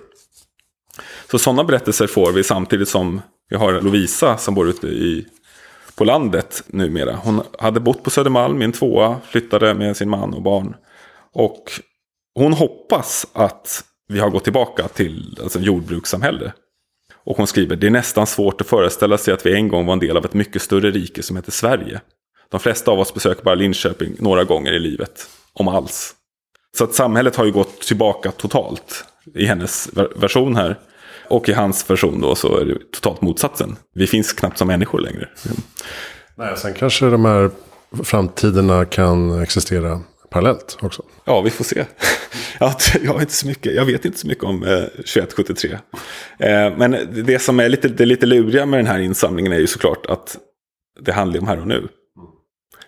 Så 1.30 1.38
sådana 1.38 1.64
berättelser 1.64 2.06
får 2.06 2.32
vi 2.32 2.44
samtidigt 2.44 2.88
som 2.88 3.20
vi 3.48 3.56
har 3.56 3.80
Lovisa 3.80 4.36
som 4.36 4.54
bor 4.54 4.68
ute 4.68 4.86
i 4.86 5.26
på 5.96 6.04
landet 6.04 6.64
numera. 6.66 7.16
Hon 7.16 7.42
hade 7.58 7.80
bott 7.80 8.02
på 8.02 8.10
Södermalm 8.10 8.62
i 8.62 8.64
en 8.64 8.72
tvåa, 8.72 9.20
flyttade 9.28 9.74
med 9.74 9.96
sin 9.96 10.10
man 10.10 10.34
och 10.34 10.42
barn. 10.42 10.74
Och 11.32 11.64
hon 12.34 12.52
hoppas 12.52 13.26
att 13.32 13.84
vi 14.08 14.18
har 14.20 14.30
gått 14.30 14.44
tillbaka 14.44 14.88
till 14.88 15.38
alltså, 15.42 15.60
jordbrukssamhälle. 15.60 16.52
Och 17.24 17.36
hon 17.36 17.46
skriver, 17.46 17.76
det 17.76 17.86
är 17.86 17.90
nästan 17.90 18.26
svårt 18.26 18.60
att 18.60 18.66
föreställa 18.66 19.18
sig 19.18 19.34
att 19.34 19.46
vi 19.46 19.54
en 19.54 19.68
gång 19.68 19.86
var 19.86 19.92
en 19.92 19.98
del 19.98 20.16
av 20.16 20.24
ett 20.24 20.34
mycket 20.34 20.62
större 20.62 20.90
rike 20.90 21.22
som 21.22 21.36
heter 21.36 21.52
Sverige. 21.52 22.00
De 22.50 22.60
flesta 22.60 22.90
av 22.90 23.00
oss 23.00 23.14
besöker 23.14 23.42
bara 23.42 23.54
Linköping 23.54 24.16
några 24.18 24.44
gånger 24.44 24.72
i 24.72 24.78
livet, 24.78 25.26
om 25.52 25.68
alls. 25.68 26.14
Så 26.78 26.84
att 26.84 26.94
samhället 26.94 27.36
har 27.36 27.44
ju 27.44 27.52
gått 27.52 27.80
tillbaka 27.80 28.30
totalt 28.30 29.04
i 29.34 29.46
hennes 29.46 29.90
version 30.16 30.56
här. 30.56 30.78
Och 31.28 31.48
i 31.48 31.52
hans 31.52 31.90
version 31.90 32.20
då 32.20 32.34
så 32.34 32.58
är 32.58 32.64
det 32.64 32.78
totalt 32.92 33.20
motsatsen. 33.20 33.76
Vi 33.94 34.06
finns 34.06 34.32
knappt 34.32 34.58
som 34.58 34.68
människor 34.68 35.00
längre. 35.00 35.28
Nej, 36.36 36.56
sen 36.56 36.74
kanske 36.74 37.06
de 37.06 37.24
här 37.24 37.50
framtiderna 38.02 38.84
kan 38.84 39.42
existera 39.42 40.00
parallellt 40.30 40.78
också. 40.80 41.02
Ja, 41.24 41.40
vi 41.40 41.50
får 41.50 41.64
se. 41.64 41.84
jag, 43.02 43.20
inte 43.20 43.32
så 43.32 43.46
mycket, 43.46 43.74
jag 43.74 43.84
vet 43.84 44.04
inte 44.04 44.18
så 44.18 44.26
mycket 44.26 44.44
om 44.44 44.62
eh, 44.62 44.84
2173. 44.84 45.78
Eh, 46.38 46.76
men 46.76 46.96
det 47.26 47.38
som 47.38 47.60
är 47.60 47.68
lite, 47.68 47.88
det 47.88 48.06
lite 48.06 48.26
luriga 48.26 48.66
med 48.66 48.78
den 48.78 48.86
här 48.86 48.98
insamlingen 48.98 49.52
är 49.52 49.58
ju 49.58 49.66
såklart 49.66 50.06
att 50.06 50.36
det 51.00 51.12
handlar 51.12 51.40
om 51.40 51.48
här 51.48 51.60
och 51.60 51.66
nu. 51.66 51.88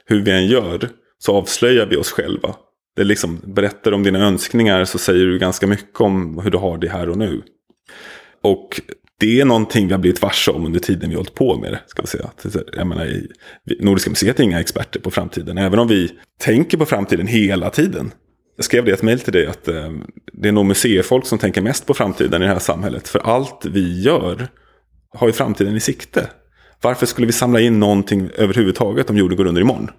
Hur 0.04 0.22
vi 0.22 0.30
än 0.30 0.46
gör 0.46 0.88
så 1.18 1.36
avslöjar 1.36 1.86
vi 1.86 1.96
oss 1.96 2.10
själva. 2.10 2.54
Det 2.96 3.04
liksom, 3.04 3.40
berättar 3.44 3.92
om 3.92 4.02
dina 4.02 4.18
önskningar 4.18 4.84
så 4.84 4.98
säger 4.98 5.26
du 5.26 5.38
ganska 5.38 5.66
mycket 5.66 6.00
om 6.00 6.38
hur 6.38 6.50
du 6.50 6.58
har 6.58 6.78
det 6.78 6.88
här 6.88 7.08
och 7.08 7.18
nu. 7.18 7.42
Och 8.42 8.80
det 9.18 9.40
är 9.40 9.44
någonting 9.44 9.86
vi 9.86 9.92
har 9.92 10.00
blivit 10.00 10.22
varse 10.22 10.50
om 10.50 10.66
under 10.66 10.80
tiden 10.80 11.08
vi 11.08 11.14
har 11.14 11.20
hållit 11.20 11.34
på 11.34 11.56
med 11.56 11.72
det. 11.72 11.80
Ska 11.86 12.02
vi 12.02 12.08
säga. 12.08 12.30
Jag 12.72 12.86
menar, 12.86 13.20
Nordiska 13.80 14.10
museet 14.10 14.40
är 14.40 14.44
inga 14.44 14.60
experter 14.60 15.00
på 15.00 15.10
framtiden. 15.10 15.58
Även 15.58 15.78
om 15.78 15.88
vi 15.88 16.12
tänker 16.40 16.78
på 16.78 16.86
framtiden 16.86 17.26
hela 17.26 17.70
tiden. 17.70 18.12
Jag 18.56 18.64
skrev 18.64 18.84
det 18.84 18.92
ett 18.92 19.02
mejl 19.02 19.20
till 19.20 19.32
dig 19.32 19.46
att 19.46 19.68
eh, 19.68 19.92
det 20.32 20.48
är 20.48 20.52
nog 20.52 20.66
museifolk 20.66 21.26
som 21.26 21.38
tänker 21.38 21.62
mest 21.62 21.86
på 21.86 21.94
framtiden 21.94 22.42
i 22.42 22.46
det 22.46 22.52
här 22.52 22.58
samhället. 22.58 23.08
För 23.08 23.18
allt 23.18 23.66
vi 23.66 24.02
gör 24.02 24.48
har 25.14 25.26
ju 25.26 25.32
framtiden 25.32 25.76
i 25.76 25.80
sikte. 25.80 26.30
Varför 26.82 27.06
skulle 27.06 27.26
vi 27.26 27.32
samla 27.32 27.60
in 27.60 27.80
någonting 27.80 28.30
överhuvudtaget 28.34 29.10
om 29.10 29.16
jorden 29.16 29.36
går 29.36 29.46
under 29.46 29.62
imorgon? 29.62 29.90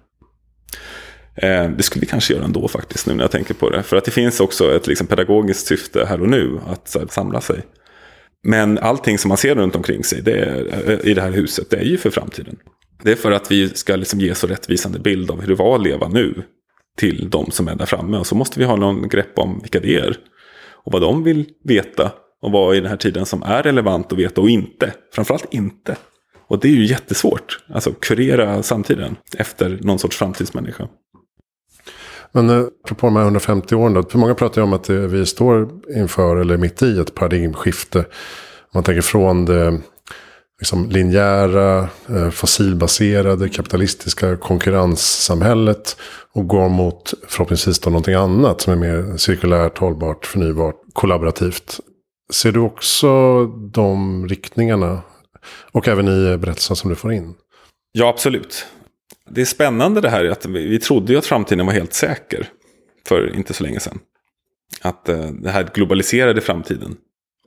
Eh, 1.42 1.70
det 1.70 1.82
skulle 1.82 2.00
vi 2.00 2.06
kanske 2.06 2.34
göra 2.34 2.44
ändå 2.44 2.68
faktiskt 2.68 3.06
nu 3.06 3.14
när 3.14 3.24
jag 3.24 3.30
tänker 3.30 3.54
på 3.54 3.70
det. 3.70 3.82
För 3.82 3.96
att 3.96 4.04
det 4.04 4.10
finns 4.10 4.40
också 4.40 4.76
ett 4.76 4.86
liksom, 4.86 5.06
pedagogiskt 5.06 5.66
syfte 5.66 6.04
här 6.04 6.20
och 6.20 6.28
nu 6.28 6.60
att 6.66 6.96
här, 6.98 7.06
samla 7.10 7.40
sig. 7.40 7.62
Men 8.42 8.78
allting 8.78 9.18
som 9.18 9.28
man 9.28 9.38
ser 9.38 9.54
runt 9.54 9.76
omkring 9.76 10.04
sig 10.04 10.22
det 10.22 10.32
är, 10.32 10.90
eh, 10.90 11.10
i 11.10 11.14
det 11.14 11.22
här 11.22 11.30
huset, 11.30 11.70
det 11.70 11.76
är 11.76 11.84
ju 11.84 11.98
för 11.98 12.10
framtiden. 12.10 12.56
Det 13.02 13.12
är 13.12 13.16
för 13.16 13.32
att 13.32 13.50
vi 13.50 13.68
ska 13.68 13.96
liksom 13.96 14.20
ge 14.20 14.34
så 14.34 14.46
rättvisande 14.46 14.98
bild 14.98 15.30
av 15.30 15.40
hur 15.40 15.48
det 15.48 15.54
var 15.54 15.74
att 15.74 15.82
leva 15.82 16.08
nu 16.08 16.42
till 16.98 17.30
de 17.30 17.50
som 17.50 17.68
är 17.68 17.74
där 17.74 17.86
framme. 17.86 18.18
Och 18.18 18.26
så 18.26 18.34
måste 18.34 18.58
vi 18.58 18.64
ha 18.64 18.76
någon 18.76 19.08
grepp 19.08 19.38
om 19.38 19.58
vilka 19.62 19.80
det 19.80 19.96
är. 19.96 20.16
Och 20.84 20.92
vad 20.92 21.02
de 21.02 21.24
vill 21.24 21.46
veta. 21.64 22.12
Och 22.42 22.52
vad 22.52 22.76
i 22.76 22.80
den 22.80 22.90
här 22.90 22.96
tiden 22.96 23.26
som 23.26 23.42
är 23.42 23.62
relevant 23.62 24.12
att 24.12 24.18
veta 24.18 24.40
och 24.40 24.50
inte. 24.50 24.92
Framförallt 25.14 25.54
inte. 25.54 25.96
Och 26.48 26.60
det 26.60 26.68
är 26.68 26.72
ju 26.72 26.86
jättesvårt. 26.86 27.64
Alltså 27.74 27.92
kurera 27.92 28.62
samtiden 28.62 29.16
efter 29.38 29.78
någon 29.82 29.98
sorts 29.98 30.16
framtidsmänniska. 30.16 30.88
Men 32.32 32.50
eh, 32.50 32.64
apropå 32.84 33.06
de 33.06 33.16
här 33.16 33.22
150 33.22 33.74
åren 33.74 33.94
då. 33.94 34.02
För 34.02 34.18
många 34.18 34.34
pratar 34.34 34.60
ju 34.60 34.64
om 34.64 34.72
att 34.72 34.90
vi 34.90 35.26
står 35.26 35.68
inför 35.96 36.36
eller 36.36 36.56
mitt 36.56 36.82
i 36.82 36.98
ett 36.98 37.14
paradigmskifte. 37.14 38.04
Man 38.74 38.82
tänker 38.82 39.02
från 39.02 39.44
det 39.44 39.80
liksom 40.58 40.88
linjära, 40.90 41.88
eh, 42.08 42.30
fossilbaserade, 42.30 43.48
kapitalistiska 43.48 44.36
konkurrenssamhället. 44.36 45.96
Och 46.32 46.48
går 46.48 46.68
mot 46.68 47.14
förhoppningsvis 47.28 47.78
då 47.78 47.90
någonting 47.90 48.14
annat 48.14 48.60
som 48.60 48.72
är 48.72 48.76
mer 48.76 49.16
cirkulärt, 49.16 49.78
hållbart, 49.78 50.26
förnybart, 50.26 50.74
kollaborativt. 50.92 51.80
Ser 52.32 52.52
du 52.52 52.60
också 52.60 53.44
de 53.46 54.26
riktningarna? 54.28 55.02
Och 55.72 55.88
även 55.88 56.08
i 56.08 56.36
berättelsen 56.36 56.76
som 56.76 56.90
du 56.90 56.96
får 56.96 57.12
in? 57.12 57.34
Ja, 57.92 58.08
absolut 58.08 58.66
det 59.30 59.40
är 59.40 59.44
spännande 59.44 60.00
det 60.00 60.10
här 60.10 60.24
att 60.24 60.46
vi, 60.46 60.68
vi 60.68 60.78
trodde 60.78 61.12
ju 61.12 61.18
att 61.18 61.26
framtiden 61.26 61.66
var 61.66 61.72
helt 61.72 61.94
säker 61.94 62.48
för 63.06 63.36
inte 63.36 63.54
så 63.54 63.62
länge 63.62 63.80
sedan. 63.80 63.98
Att 64.80 65.08
eh, 65.08 65.26
det 65.26 65.50
här 65.50 65.68
globaliserade 65.74 66.40
framtiden, 66.40 66.96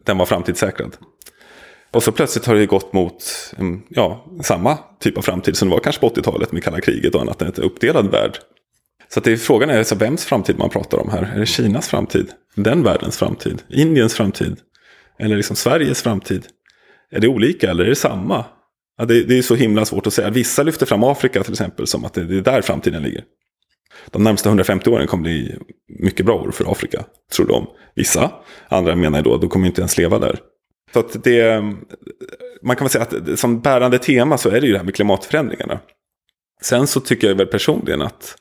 den 0.05 0.17
var 0.17 0.25
framtidssäkrad. 0.25 0.97
Och 1.91 2.03
så 2.03 2.11
plötsligt 2.11 2.45
har 2.45 2.55
det 2.55 2.65
gått 2.65 2.93
mot 2.93 3.23
mm, 3.57 3.81
ja, 3.89 4.25
samma 4.43 4.77
typ 4.99 5.17
av 5.17 5.21
framtid 5.21 5.57
som 5.57 5.69
det 5.69 5.75
var 5.75 5.81
kanske 5.81 6.01
på 6.01 6.09
80-talet 6.09 6.51
med 6.51 6.63
kalla 6.63 6.81
kriget 6.81 7.15
och 7.15 7.21
annat, 7.21 7.41
en 7.41 7.53
uppdelad 7.63 8.11
värld. 8.11 8.37
Så 9.13 9.19
att 9.19 9.23
det 9.23 9.31
är, 9.31 9.37
frågan 9.37 9.69
är 9.69 9.77
alltså 9.77 9.95
vems 9.95 10.25
framtid 10.25 10.57
man 10.57 10.69
pratar 10.69 10.97
om 10.97 11.09
här. 11.09 11.31
Är 11.35 11.39
det 11.39 11.45
Kinas 11.45 11.87
framtid? 11.87 12.31
Den 12.55 12.83
världens 12.83 13.17
framtid? 13.17 13.63
Indiens 13.69 14.13
framtid? 14.13 14.57
Eller 15.19 15.35
liksom 15.35 15.55
Sveriges 15.55 16.01
framtid? 16.01 16.47
Är 17.11 17.19
det 17.19 17.27
olika 17.27 17.69
eller 17.69 17.83
är 17.83 17.89
det 17.89 17.95
samma? 17.95 18.45
Ja, 19.01 19.05
det, 19.05 19.23
det, 19.23 19.37
är 19.37 19.41
så 19.41 19.55
himla 19.55 19.85
svårt 19.85 20.07
att 20.07 20.13
säga. 20.13 20.29
Vissa 20.29 20.63
lyfter 20.63 20.85
fram 20.85 21.03
Afrika 21.03 21.43
till 21.43 21.53
exempel 21.53 21.87
som 21.87 22.05
att 22.05 22.13
det, 22.13 22.23
det 22.25 22.37
är 22.37 22.41
där 22.41 22.61
framtiden 22.61 23.03
ligger. 23.03 23.23
De 24.11 24.23
närmsta 24.23 24.49
150 24.49 24.89
åren 24.89 25.07
kommer 25.07 25.23
bli 25.23 25.55
mycket 25.99 26.25
bra 26.25 26.35
år 26.35 26.51
för 26.51 26.71
Afrika, 26.71 27.05
tror 27.35 27.47
de. 27.47 27.67
Vissa, 27.95 28.31
andra 28.67 28.95
menar 28.95 29.21
då, 29.21 29.33
att 29.33 29.41
de 29.41 29.49
kommer 29.49 29.67
inte 29.67 29.81
ens 29.81 29.97
leva 29.97 30.19
där. 30.19 30.39
Så 30.93 30.99
att 30.99 31.23
det, 31.23 31.61
man 32.61 32.75
kan 32.75 32.85
väl 32.85 32.89
säga 32.89 33.03
att 33.03 33.39
som 33.39 33.61
bärande 33.61 33.99
tema 33.99 34.37
så 34.37 34.49
är 34.49 34.61
det 34.61 34.67
ju 34.67 34.71
det 34.71 34.77
här 34.77 34.85
med 34.85 34.95
klimatförändringarna. 34.95 35.79
Sen 36.61 36.87
så 36.87 36.99
tycker 36.99 37.27
jag 37.27 37.35
väl 37.35 37.47
personligen 37.47 38.01
att 38.01 38.35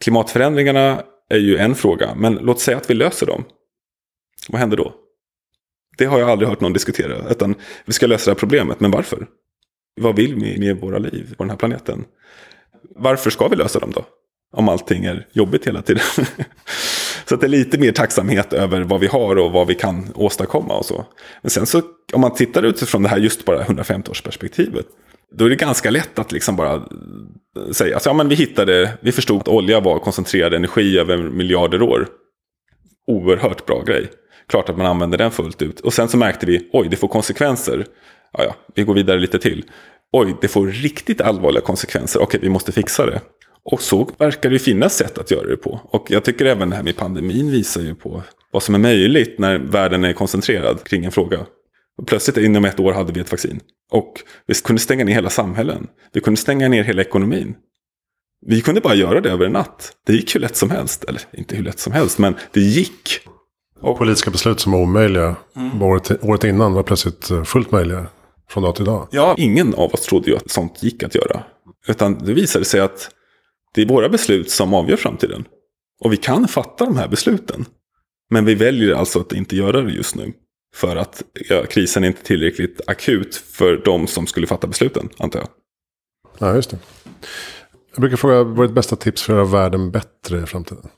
klimatförändringarna 0.00 1.02
är 1.30 1.38
ju 1.38 1.56
en 1.56 1.74
fråga. 1.74 2.14
Men 2.14 2.34
låt 2.34 2.60
säga 2.60 2.76
att 2.76 2.90
vi 2.90 2.94
löser 2.94 3.26
dem. 3.26 3.44
Vad 4.48 4.60
händer 4.60 4.76
då? 4.76 4.94
Det 5.98 6.04
har 6.04 6.18
jag 6.18 6.30
aldrig 6.30 6.48
hört 6.48 6.60
någon 6.60 6.72
diskutera. 6.72 7.30
Utan 7.30 7.54
vi 7.84 7.92
ska 7.92 8.06
lösa 8.06 8.30
det 8.30 8.34
här 8.34 8.38
problemet, 8.38 8.80
men 8.80 8.90
varför? 8.90 9.26
Vad 10.00 10.16
vill 10.16 10.34
vi 10.34 10.58
med 10.58 10.80
våra 10.80 10.98
liv 10.98 11.34
på 11.36 11.42
den 11.42 11.50
här 11.50 11.56
planeten? 11.56 12.04
Varför 12.96 13.30
ska 13.30 13.48
vi 13.48 13.56
lösa 13.56 13.78
dem 13.78 13.92
då? 13.94 14.04
Om 14.52 14.68
allting 14.68 15.04
är 15.04 15.26
jobbigt 15.32 15.66
hela 15.66 15.82
tiden. 15.82 16.02
så 17.24 17.34
att 17.34 17.40
det 17.40 17.46
är 17.46 17.48
lite 17.48 17.78
mer 17.78 17.92
tacksamhet 17.92 18.52
över 18.52 18.80
vad 18.80 19.00
vi 19.00 19.06
har 19.06 19.36
och 19.36 19.52
vad 19.52 19.66
vi 19.66 19.74
kan 19.74 20.12
åstadkomma 20.14 20.76
och 20.76 20.84
så. 20.84 21.04
Men 21.42 21.50
sen 21.50 21.66
så, 21.66 21.82
om 22.12 22.20
man 22.20 22.34
tittar 22.34 22.62
utifrån 22.62 23.02
det 23.02 23.08
här 23.08 23.18
just 23.18 23.44
bara 23.44 23.64
150-årsperspektivet. 23.64 24.84
Då 25.32 25.44
är 25.44 25.48
det 25.48 25.56
ganska 25.56 25.90
lätt 25.90 26.18
att 26.18 26.32
liksom 26.32 26.56
bara 26.56 26.82
säga, 27.72 27.94
alltså, 27.94 28.10
ja 28.10 28.14
men 28.14 28.28
vi 28.28 28.34
hittade, 28.34 28.98
vi 29.00 29.12
förstod 29.12 29.40
att 29.40 29.48
olja 29.48 29.80
var 29.80 29.98
koncentrerad 29.98 30.54
energi 30.54 30.98
över 30.98 31.16
miljarder 31.16 31.82
år. 31.82 32.08
Oerhört 33.06 33.66
bra 33.66 33.82
grej. 33.82 34.10
Klart 34.48 34.68
att 34.68 34.76
man 34.76 34.86
använder 34.86 35.18
den 35.18 35.30
fullt 35.30 35.62
ut. 35.62 35.80
Och 35.80 35.92
sen 35.92 36.08
så 36.08 36.16
märkte 36.16 36.46
vi, 36.46 36.70
oj 36.72 36.88
det 36.90 36.96
får 36.96 37.08
konsekvenser. 37.08 37.86
Ja, 38.38 38.44
ja, 38.44 38.54
vi 38.74 38.82
går 38.82 38.94
vidare 38.94 39.18
lite 39.18 39.38
till. 39.38 39.64
Oj, 40.12 40.36
det 40.40 40.48
får 40.48 40.66
riktigt 40.66 41.20
allvarliga 41.20 41.62
konsekvenser. 41.62 42.22
Okej, 42.22 42.40
vi 42.42 42.48
måste 42.48 42.72
fixa 42.72 43.06
det. 43.06 43.20
Och 43.64 43.80
så 43.80 44.10
verkar 44.18 44.50
det 44.50 44.58
finnas 44.58 44.96
sätt 44.96 45.18
att 45.18 45.30
göra 45.30 45.46
det 45.46 45.56
på. 45.56 45.80
Och 45.84 46.10
jag 46.10 46.24
tycker 46.24 46.44
även 46.44 46.70
det 46.70 46.76
här 46.76 46.82
med 46.82 46.96
pandemin 46.96 47.50
visar 47.50 47.80
ju 47.80 47.94
på 47.94 48.22
vad 48.50 48.62
som 48.62 48.74
är 48.74 48.78
möjligt 48.78 49.38
när 49.38 49.58
världen 49.58 50.04
är 50.04 50.12
koncentrerad 50.12 50.84
kring 50.84 51.04
en 51.04 51.12
fråga. 51.12 51.46
Och 51.98 52.06
plötsligt 52.06 52.36
inom 52.36 52.64
ett 52.64 52.80
år 52.80 52.92
hade 52.92 53.12
vi 53.12 53.20
ett 53.20 53.30
vaccin. 53.30 53.60
Och 53.90 54.12
vi 54.46 54.54
kunde 54.54 54.82
stänga 54.82 55.04
ner 55.04 55.14
hela 55.14 55.30
samhällen. 55.30 55.86
Vi 56.12 56.20
kunde 56.20 56.40
stänga 56.40 56.68
ner 56.68 56.84
hela 56.84 57.02
ekonomin. 57.02 57.54
Vi 58.46 58.60
kunde 58.60 58.80
bara 58.80 58.94
göra 58.94 59.20
det 59.20 59.30
över 59.30 59.46
en 59.46 59.52
natt. 59.52 59.92
Det 60.06 60.12
gick 60.12 60.34
hur 60.34 60.40
lätt 60.40 60.56
som 60.56 60.70
helst. 60.70 61.04
Eller 61.04 61.22
inte 61.32 61.56
hur 61.56 61.64
lätt 61.64 61.78
som 61.78 61.92
helst, 61.92 62.18
men 62.18 62.34
det 62.52 62.60
gick. 62.60 63.20
Och 63.80 63.98
politiska 63.98 64.30
beslut 64.30 64.60
som 64.60 64.72
var 64.72 64.80
omöjliga 64.80 65.36
mm. 65.56 65.82
året, 65.82 66.24
året 66.24 66.44
innan 66.44 66.72
var 66.72 66.82
plötsligt 66.82 67.30
eh, 67.30 67.44
fullt 67.44 67.70
möjliga 67.70 68.06
från 68.48 68.62
dag 68.62 68.76
till 68.76 68.84
dag. 68.84 69.08
Ja, 69.10 69.34
ingen 69.38 69.74
av 69.74 69.94
oss 69.94 70.00
trodde 70.00 70.30
ju 70.30 70.36
att 70.36 70.50
sånt 70.50 70.82
gick 70.82 71.02
att 71.02 71.14
göra. 71.14 71.42
Utan 71.86 72.18
det 72.18 72.32
visade 72.32 72.64
sig 72.64 72.80
att 72.80 73.10
det 73.74 73.82
är 73.82 73.86
våra 73.86 74.08
beslut 74.08 74.50
som 74.50 74.74
avgör 74.74 74.96
framtiden. 74.96 75.44
Och 76.00 76.12
vi 76.12 76.16
kan 76.16 76.48
fatta 76.48 76.84
de 76.84 76.96
här 76.96 77.08
besluten. 77.08 77.64
Men 78.30 78.44
vi 78.44 78.54
väljer 78.54 78.94
alltså 78.94 79.20
att 79.20 79.32
inte 79.32 79.56
göra 79.56 79.82
det 79.82 79.92
just 79.92 80.14
nu. 80.14 80.32
För 80.74 80.96
att 80.96 81.22
ja, 81.48 81.66
krisen 81.66 82.04
är 82.04 82.08
inte 82.08 82.22
tillräckligt 82.22 82.80
akut 82.86 83.36
för 83.36 83.82
de 83.84 84.06
som 84.06 84.26
skulle 84.26 84.46
fatta 84.46 84.66
besluten, 84.66 85.08
antar 85.18 85.38
jag. 85.38 85.48
Ja, 86.38 86.54
just 86.54 86.70
det. 86.70 86.78
Jag 87.92 88.00
brukar 88.00 88.16
fråga, 88.16 88.42
vad 88.42 88.58
är 88.58 88.68
ditt 88.68 88.74
bästa 88.74 88.96
tips 88.96 89.22
för 89.22 89.32
att 89.32 89.36
göra 89.36 89.62
världen 89.62 89.90
bättre 89.90 90.42
i 90.42 90.46
framtiden? 90.46 90.88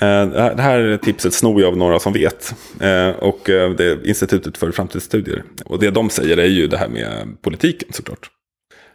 Eh, 0.00 0.26
det 0.56 0.62
här 0.62 0.96
tipset 0.96 1.34
snor 1.34 1.60
jag 1.60 1.68
av 1.68 1.76
några 1.76 1.98
som 1.98 2.12
vet. 2.12 2.54
Eh, 2.80 3.08
och 3.08 3.50
eh, 3.50 3.70
det 3.70 3.84
är 3.84 4.06
Institutet 4.06 4.58
för 4.58 4.72
framtidsstudier. 4.72 5.44
Och 5.64 5.78
det 5.78 5.90
de 5.90 6.10
säger 6.10 6.36
är 6.36 6.46
ju 6.46 6.66
det 6.66 6.76
här 6.76 6.88
med 6.88 7.36
politiken 7.42 7.88
såklart. 7.92 8.30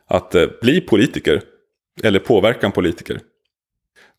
Att 0.10 0.36
bli 0.62 0.82
politiker, 0.82 1.42
eller 2.04 2.20
påverka 2.20 2.66
en 2.66 2.72
politiker. 2.72 3.20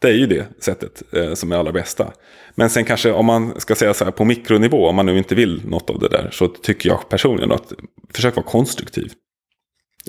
Det 0.01 0.09
är 0.09 0.15
ju 0.15 0.27
det 0.27 0.47
sättet 0.61 1.03
som 1.35 1.53
är 1.53 1.57
allra 1.57 1.73
bästa. 1.73 2.13
Men 2.55 2.71
sen 2.71 2.85
kanske 2.85 3.13
om 3.13 3.27
man 3.27 3.61
ska 3.61 3.75
säga 3.75 3.95
så 3.95 4.05
här 4.05 4.13
på 4.13 4.25
mikronivå, 4.25 4.89
om 4.89 4.97
man 4.97 5.07
nu 5.07 5.19
inte 5.19 5.35
vill 5.35 5.63
något 5.65 5.91
av 5.91 5.99
det 5.99 6.09
där, 6.09 6.29
så 6.33 6.49
tycker 6.49 6.89
jag 6.89 7.09
personligen 7.09 7.53
att 7.53 7.73
försök 8.15 8.37
vara 8.37 8.47
konstruktiv 8.47 9.13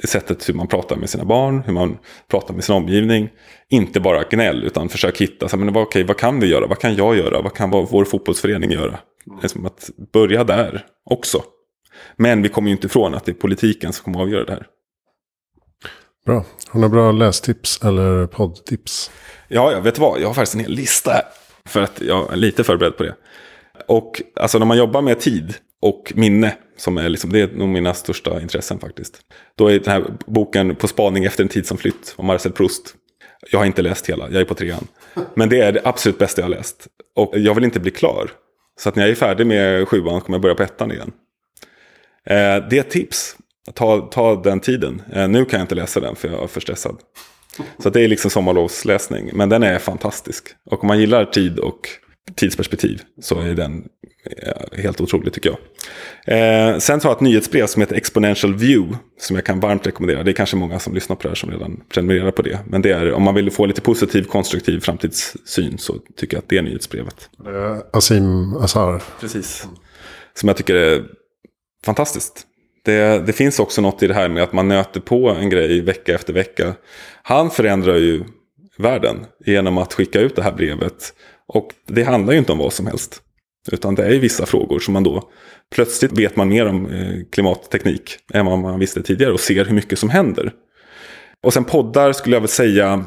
sättet 0.07 0.49
hur 0.49 0.53
man 0.53 0.67
pratar 0.67 0.95
med 0.95 1.09
sina 1.09 1.25
barn, 1.25 1.63
hur 1.65 1.73
man 1.73 1.97
pratar 2.27 2.53
med 2.53 2.63
sin 2.63 2.75
omgivning. 2.75 3.29
Inte 3.69 3.99
bara 3.99 4.23
gnäll, 4.23 4.63
utan 4.63 4.89
försök 4.89 5.21
hitta, 5.21 5.49
så, 5.49 5.57
men, 5.57 5.77
okej, 5.77 6.03
vad 6.03 6.17
kan 6.17 6.39
vi 6.39 6.47
göra, 6.47 6.67
vad 6.67 6.79
kan 6.79 6.95
jag 6.95 7.17
göra, 7.17 7.41
vad 7.41 7.53
kan 7.53 7.69
vår 7.69 8.05
fotbollsförening 8.05 8.71
göra? 8.71 8.99
Som 9.45 9.65
att 9.65 9.89
börja 10.13 10.43
där 10.43 10.85
också. 11.05 11.43
Men 12.15 12.41
vi 12.41 12.49
kommer 12.49 12.69
ju 12.69 12.75
inte 12.75 12.88
ifrån 12.88 13.13
att 13.13 13.25
det 13.25 13.31
är 13.31 13.33
politiken 13.33 13.93
som 13.93 14.03
kommer 14.03 14.19
att 14.19 14.23
avgöra 14.23 14.45
det 14.45 14.51
här. 14.51 14.67
Bra. 16.25 16.35
Har 16.35 16.45
du 16.73 16.79
några 16.79 16.89
bra 16.89 17.12
lästips 17.12 17.83
eller 17.83 18.27
poddtips? 18.27 19.12
Ja, 19.47 19.71
jag 19.71 19.81
vet 19.81 19.99
vad, 19.99 20.21
jag 20.21 20.27
har 20.27 20.33
faktiskt 20.33 20.55
en 20.55 20.62
hel 20.62 20.71
lista 20.71 21.12
här. 21.12 21.23
För 21.65 21.81
att 21.81 22.01
jag 22.01 22.33
är 22.33 22.38
lite 22.38 22.63
förberedd 22.63 22.97
på 22.97 23.03
det. 23.03 23.15
Och 23.88 24.21
alltså 24.35 24.59
när 24.59 24.65
man 24.65 24.77
jobbar 24.77 25.01
med 25.01 25.19
tid 25.19 25.53
och 25.81 26.13
minne, 26.15 26.57
som 26.79 26.97
är 26.97 27.09
liksom, 27.09 27.31
det 27.31 27.41
är 27.41 27.47
nog 27.47 27.69
mina 27.69 27.93
största 27.93 28.41
intressen 28.41 28.79
faktiskt. 28.79 29.19
Då 29.55 29.67
är 29.67 29.79
den 29.79 29.91
här 29.91 30.05
boken 30.27 30.75
På 30.75 30.87
spaning 30.87 31.25
efter 31.25 31.43
en 31.43 31.49
tid 31.49 31.67
som 31.67 31.77
flytt 31.77 32.15
av 32.17 32.25
Marcel 32.25 32.51
Proust. 32.51 32.95
Jag 33.51 33.59
har 33.59 33.65
inte 33.65 33.81
läst 33.81 34.09
hela, 34.09 34.29
jag 34.29 34.41
är 34.41 34.45
på 34.45 34.55
trean. 34.55 34.87
Men 35.33 35.49
det 35.49 35.61
är 35.61 35.71
det 35.71 35.81
absolut 35.83 36.17
bästa 36.17 36.41
jag 36.41 36.45
har 36.45 36.55
läst. 36.55 36.87
Och 37.15 37.37
jag 37.37 37.55
vill 37.55 37.63
inte 37.63 37.79
bli 37.79 37.91
klar. 37.91 38.31
Så 38.79 38.89
att 38.89 38.95
när 38.95 39.03
jag 39.03 39.11
är 39.11 39.15
färdig 39.15 39.47
med 39.47 39.87
sjuan 39.87 40.21
kommer 40.21 40.37
jag 40.37 40.41
börja 40.41 40.55
på 40.55 40.63
ettan 40.63 40.91
igen. 40.91 41.11
Eh, 42.25 42.35
det 42.69 42.77
är 42.77 42.79
ett 42.79 42.89
tips. 42.89 43.35
Ta, 43.73 44.01
ta 44.01 44.35
den 44.35 44.59
tiden. 44.59 45.01
Eh, 45.13 45.27
nu 45.27 45.45
kan 45.45 45.59
jag 45.59 45.63
inte 45.63 45.75
läsa 45.75 45.99
den 45.99 46.15
för 46.15 46.27
jag 46.27 46.43
är 46.43 46.47
för 46.47 46.61
stressad. 46.61 46.97
Så 47.83 47.89
det 47.89 48.01
är 48.01 48.07
liksom 48.07 48.31
sommarlovsläsning. 48.31 49.29
Men 49.33 49.49
den 49.49 49.63
är 49.63 49.79
fantastisk. 49.79 50.47
Och 50.65 50.83
om 50.83 50.87
man 50.87 50.99
gillar 50.99 51.25
tid 51.25 51.59
och 51.59 51.89
tidsperspektiv 52.35 53.01
så 53.21 53.39
är 53.39 53.53
den 53.53 53.83
helt 54.73 55.01
otrolig 55.01 55.33
tycker 55.33 55.49
jag. 55.49 55.59
Eh, 56.37 56.77
sen 56.77 56.99
har 57.03 57.09
jag 57.09 57.15
ett 57.15 57.21
nyhetsbrev 57.21 57.67
som 57.67 57.81
heter 57.81 57.95
Exponential 57.95 58.55
View. 58.55 58.97
Som 59.19 59.35
jag 59.35 59.45
kan 59.45 59.59
varmt 59.59 59.87
rekommendera. 59.87 60.23
Det 60.23 60.31
är 60.31 60.33
kanske 60.33 60.55
många 60.55 60.79
som 60.79 60.93
lyssnar 60.93 61.15
på 61.15 61.23
det 61.23 61.29
här 61.29 61.35
som 61.35 61.51
redan 61.51 61.83
prenumererar 61.89 62.31
på 62.31 62.41
det. 62.41 62.59
Men 62.65 62.81
det 62.81 62.91
är, 62.91 63.13
om 63.13 63.23
man 63.23 63.35
vill 63.35 63.51
få 63.51 63.65
lite 63.65 63.81
positiv, 63.81 64.23
konstruktiv 64.23 64.79
framtidssyn 64.79 65.77
så 65.77 65.95
tycker 66.15 66.37
jag 66.37 66.41
att 66.41 66.49
det 66.49 66.57
är 66.57 66.61
nyhetsbrevet. 66.61 67.29
Eh, 67.45 67.77
Asim 67.93 68.57
Azar. 68.57 69.03
Precis. 69.19 69.67
Som 70.33 70.47
jag 70.47 70.57
tycker 70.57 70.75
är 70.75 71.03
fantastiskt. 71.85 72.45
Det, 72.85 73.25
det, 73.25 73.33
finns 73.33 73.59
också 73.59 73.81
något 73.81 74.03
i 74.03 74.07
det 74.07 74.13
här 74.13 74.29
med 74.29 74.43
att 74.43 74.53
man 74.53 74.67
nöter 74.67 74.99
på 74.99 75.29
en 75.29 75.49
grej 75.49 75.81
vecka 75.81 76.15
efter 76.15 76.33
vecka. 76.33 76.73
Han 77.23 77.51
förändrar 77.51 77.95
ju 77.95 78.23
världen 78.77 79.25
genom 79.45 79.77
att 79.77 79.93
skicka 79.93 80.19
ut 80.19 80.35
det 80.35 80.43
här 80.43 80.51
brevet. 80.51 81.13
Och 81.49 81.73
det 81.88 82.03
handlar 82.03 82.33
ju 82.33 82.39
inte 82.39 82.51
om 82.51 82.57
vad 82.57 82.73
som 82.73 82.88
helst. 82.88 83.21
Utan 83.71 83.95
det 83.95 84.05
är 84.05 84.12
ju 84.12 84.19
vissa 84.19 84.45
frågor 84.45 84.79
som 84.79 84.93
man 84.93 85.03
då 85.03 85.29
plötsligt 85.75 86.12
vet 86.12 86.35
man 86.35 86.49
mer 86.49 86.65
om 86.65 86.85
eh, 86.85 87.25
klimatteknik 87.31 88.17
än 88.33 88.45
vad 88.45 88.59
man 88.59 88.79
visste 88.79 89.03
tidigare 89.03 89.33
och 89.33 89.39
ser 89.39 89.65
hur 89.65 89.75
mycket 89.75 89.99
som 89.99 90.09
händer. 90.09 90.53
Och 91.43 91.53
sen 91.53 91.63
poddar 91.63 92.13
skulle 92.13 92.35
jag 92.35 92.41
väl 92.41 92.49
säga, 92.49 93.05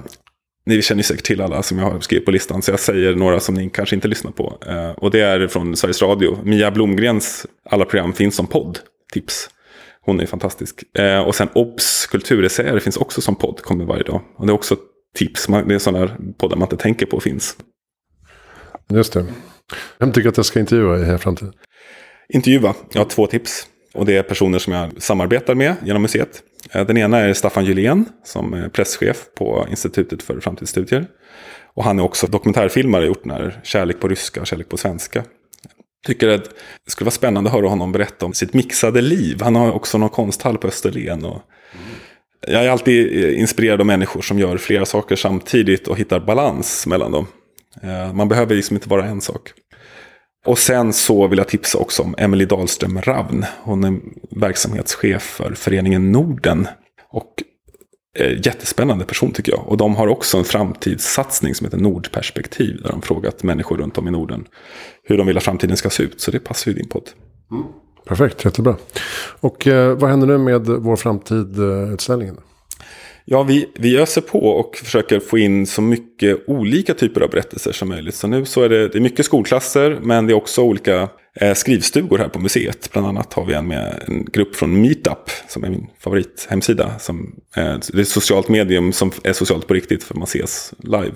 ni 0.67 0.83
känner 0.83 1.03
säkert 1.03 1.25
till 1.25 1.41
alla 1.41 1.63
som 1.63 1.79
jag 1.79 1.91
har 1.91 2.01
skrivit 2.01 2.25
på 2.25 2.31
listan, 2.31 2.63
så 2.63 2.71
jag 2.71 2.81
säger 2.81 3.15
några 3.15 3.41
som 3.41 3.55
ni 3.55 3.71
kanske 3.71 3.95
inte 3.95 4.09
lyssnar 4.09 4.33
på. 4.33 4.59
Eh, 4.67 4.91
och 4.91 5.11
det 5.11 5.21
är 5.21 5.49
från 5.49 5.77
Sveriges 5.77 6.03
Radio. 6.03 6.39
Mia 6.45 6.71
Blomgrens 6.71 7.47
alla 7.71 7.85
program 7.85 8.13
finns 8.13 8.37
som 8.37 8.47
podd, 8.47 8.79
tips. 9.13 9.51
Hon 10.05 10.21
är 10.21 10.27
fantastisk. 10.27 10.97
Eh, 10.99 11.21
och 11.21 11.35
sen 11.35 11.49
OBS 11.55 12.07
kulturessäer 12.07 12.79
finns 12.79 12.97
också 12.97 13.21
som 13.21 13.37
podd, 13.37 13.61
kommer 13.61 13.85
varje 13.85 14.03
dag. 14.03 14.21
Och 14.37 14.47
det 14.47 14.51
är 14.51 14.55
också 14.55 14.77
tips, 15.15 15.47
det 15.47 15.75
är 15.75 15.79
sådana 15.79 16.11
poddar 16.39 16.57
man 16.57 16.67
inte 16.67 16.77
tänker 16.77 17.07
på 17.07 17.21
finns. 17.21 17.57
Just 18.89 19.13
det. 19.13 19.27
Vem 19.99 20.13
tycker 20.13 20.29
att 20.29 20.37
jag 20.37 20.47
ska 20.47 20.61
intervjua 20.61 21.15
i 21.15 21.19
framtiden? 21.19 21.53
Intervjua? 22.29 22.75
Jag 22.93 23.01
har 23.01 23.09
två 23.09 23.27
tips. 23.27 23.67
Och 23.95 24.07
det 24.07 24.17
är 24.17 24.23
personer 24.23 24.59
som 24.59 24.73
jag 24.73 25.03
samarbetar 25.03 25.55
med 25.55 25.75
genom 25.85 26.03
museet. 26.03 26.43
Eh, 26.71 26.87
den 26.87 26.97
ena 26.97 27.19
är 27.19 27.33
Staffan 27.33 27.65
Julén 27.65 28.05
som 28.25 28.55
är 28.55 28.69
presschef 28.69 29.25
på 29.37 29.67
Institutet 29.71 30.23
för 30.23 30.41
framtidsstudier. 30.41 31.07
Och 31.75 31.85
han 31.85 31.99
är 31.99 32.03
också 32.03 32.27
dokumentärfilmare, 32.27 33.07
gjort 33.07 33.23
den 33.23 33.31
här 33.31 33.61
Kärlek 33.65 34.01
på 34.01 34.09
ryska 34.09 34.41
och 34.41 34.47
Kärlek 34.47 34.69
på 34.69 34.77
svenska. 34.77 35.25
Tycker 36.07 36.29
att 36.29 36.45
det 36.85 36.91
skulle 36.91 37.07
vara 37.07 37.13
spännande 37.13 37.51
att 37.51 37.57
höra 37.57 37.69
honom 37.69 37.93
berätta 37.93 38.27
om 38.27 38.33
sitt 38.33 38.55
mixade 38.55 39.01
liv. 39.01 39.43
Han 39.43 39.57
har 39.57 39.73
också 39.73 39.99
någon 39.99 40.09
konsthall 40.09 40.59
på 40.59 40.69
Österlen. 40.69 41.25
Och 41.25 41.43
jag 42.47 42.65
är 42.65 42.71
alltid 42.71 43.13
inspirerad 43.35 43.81
av 43.81 43.87
människor 43.87 44.23
som 44.23 44.39
gör 44.39 44.57
flera 44.57 44.85
saker 44.85 45.17
samtidigt 45.17 45.89
och 45.89 45.99
hittar 45.99 46.21
balans 46.21 46.87
mellan 46.87 47.13
dem. 47.13 47.27
Eh, 47.83 48.13
man 48.13 48.29
behöver 48.29 48.55
liksom 48.55 48.77
inte 48.77 48.89
vara 48.89 49.05
en 49.05 49.21
sak. 49.21 49.53
Och 50.47 50.59
sen 50.59 50.93
så 50.93 51.27
vill 51.27 51.39
jag 51.39 51.49
tipsa 51.49 51.79
också 51.79 52.03
om 52.03 52.15
Emelie 52.19 52.47
Dahlström 52.47 53.01
Ravn. 53.01 53.45
Hon 53.63 53.85
är 53.85 54.01
verksamhetschef 54.41 55.23
för 55.23 55.55
föreningen 55.55 56.13
Norden. 56.13 56.69
Och 57.11 57.43
eh, 58.19 58.47
jättespännande 58.47 59.05
person 59.05 59.33
tycker 59.33 59.53
jag. 59.53 59.69
Och 59.69 59.77
de 59.77 59.97
har 59.97 60.09
också 60.09 60.39
en 60.39 60.45
framtidssatsning 60.45 61.55
som 61.55 61.65
heter 61.65 61.79
Nordperspektiv. 61.79 62.83
Där 62.83 62.91
de 62.91 63.03
frågat 63.03 63.43
människor 63.43 63.77
runt 63.77 63.99
om 63.99 64.09
i 64.09 64.11
Norden 64.11 64.45
hur 65.05 65.19
de 65.19 65.27
vill 65.27 65.37
att 65.37 65.43
framtiden 65.43 65.77
ska 65.77 65.91
se 65.91 66.03
ut. 66.03 66.21
Så 66.21 66.31
det 66.31 66.41
passar 66.41 66.71
ju 66.71 66.77
din 66.77 66.89
podd. 66.89 67.11
Mm. 67.51 67.65
Perfekt, 68.07 68.45
jättebra. 68.45 68.77
Och 69.41 69.67
eh, 69.67 69.99
vad 69.99 70.11
händer 70.11 70.27
nu 70.27 70.39
med 70.39 70.67
Vår 70.67 70.97
framtid-utställningen? 70.97 72.35
Eh, 72.35 72.43
Ja, 73.25 73.43
vi, 73.43 73.69
vi 73.75 73.99
öser 73.99 74.21
på 74.21 74.39
och 74.39 74.77
försöker 74.77 75.21
få 75.21 75.39
in 75.39 75.67
så 75.67 75.83
mycket 75.83 76.39
olika 76.47 76.95
typer 76.95 77.21
av 77.21 77.31
berättelser 77.31 77.73
som 77.73 77.89
möjligt. 77.89 78.15
Så 78.15 78.27
nu 78.27 78.45
så 78.45 78.63
är 78.63 78.69
det, 78.69 78.89
det 78.89 78.99
är 78.99 79.01
mycket 79.01 79.27
skolklasser, 79.27 79.99
men 80.03 80.27
det 80.27 80.33
är 80.33 80.35
också 80.35 80.63
olika 80.63 81.09
eh, 81.35 81.55
skrivstugor 81.55 82.19
här 82.19 82.29
på 82.29 82.39
museet. 82.39 82.89
Bland 82.93 83.07
annat 83.07 83.33
har 83.33 83.45
vi 83.45 83.55
en 83.55 83.67
med 83.67 84.03
en 84.07 84.25
grupp 84.25 84.57
från 84.57 84.81
Meetup, 84.81 85.31
som 85.49 85.65
är 85.65 85.71
min 85.71 85.87
favorithemsida. 85.99 86.99
Som, 86.99 87.35
eh, 87.57 87.65
det 87.65 87.95
är 87.95 88.01
ett 88.01 88.09
socialt 88.09 88.49
medium 88.49 88.93
som 88.93 89.13
är 89.25 89.33
socialt 89.33 89.67
på 89.67 89.75
riktigt, 89.75 90.05
för 90.05 90.15
man 90.15 90.25
ses 90.25 90.75
live. 90.79 91.15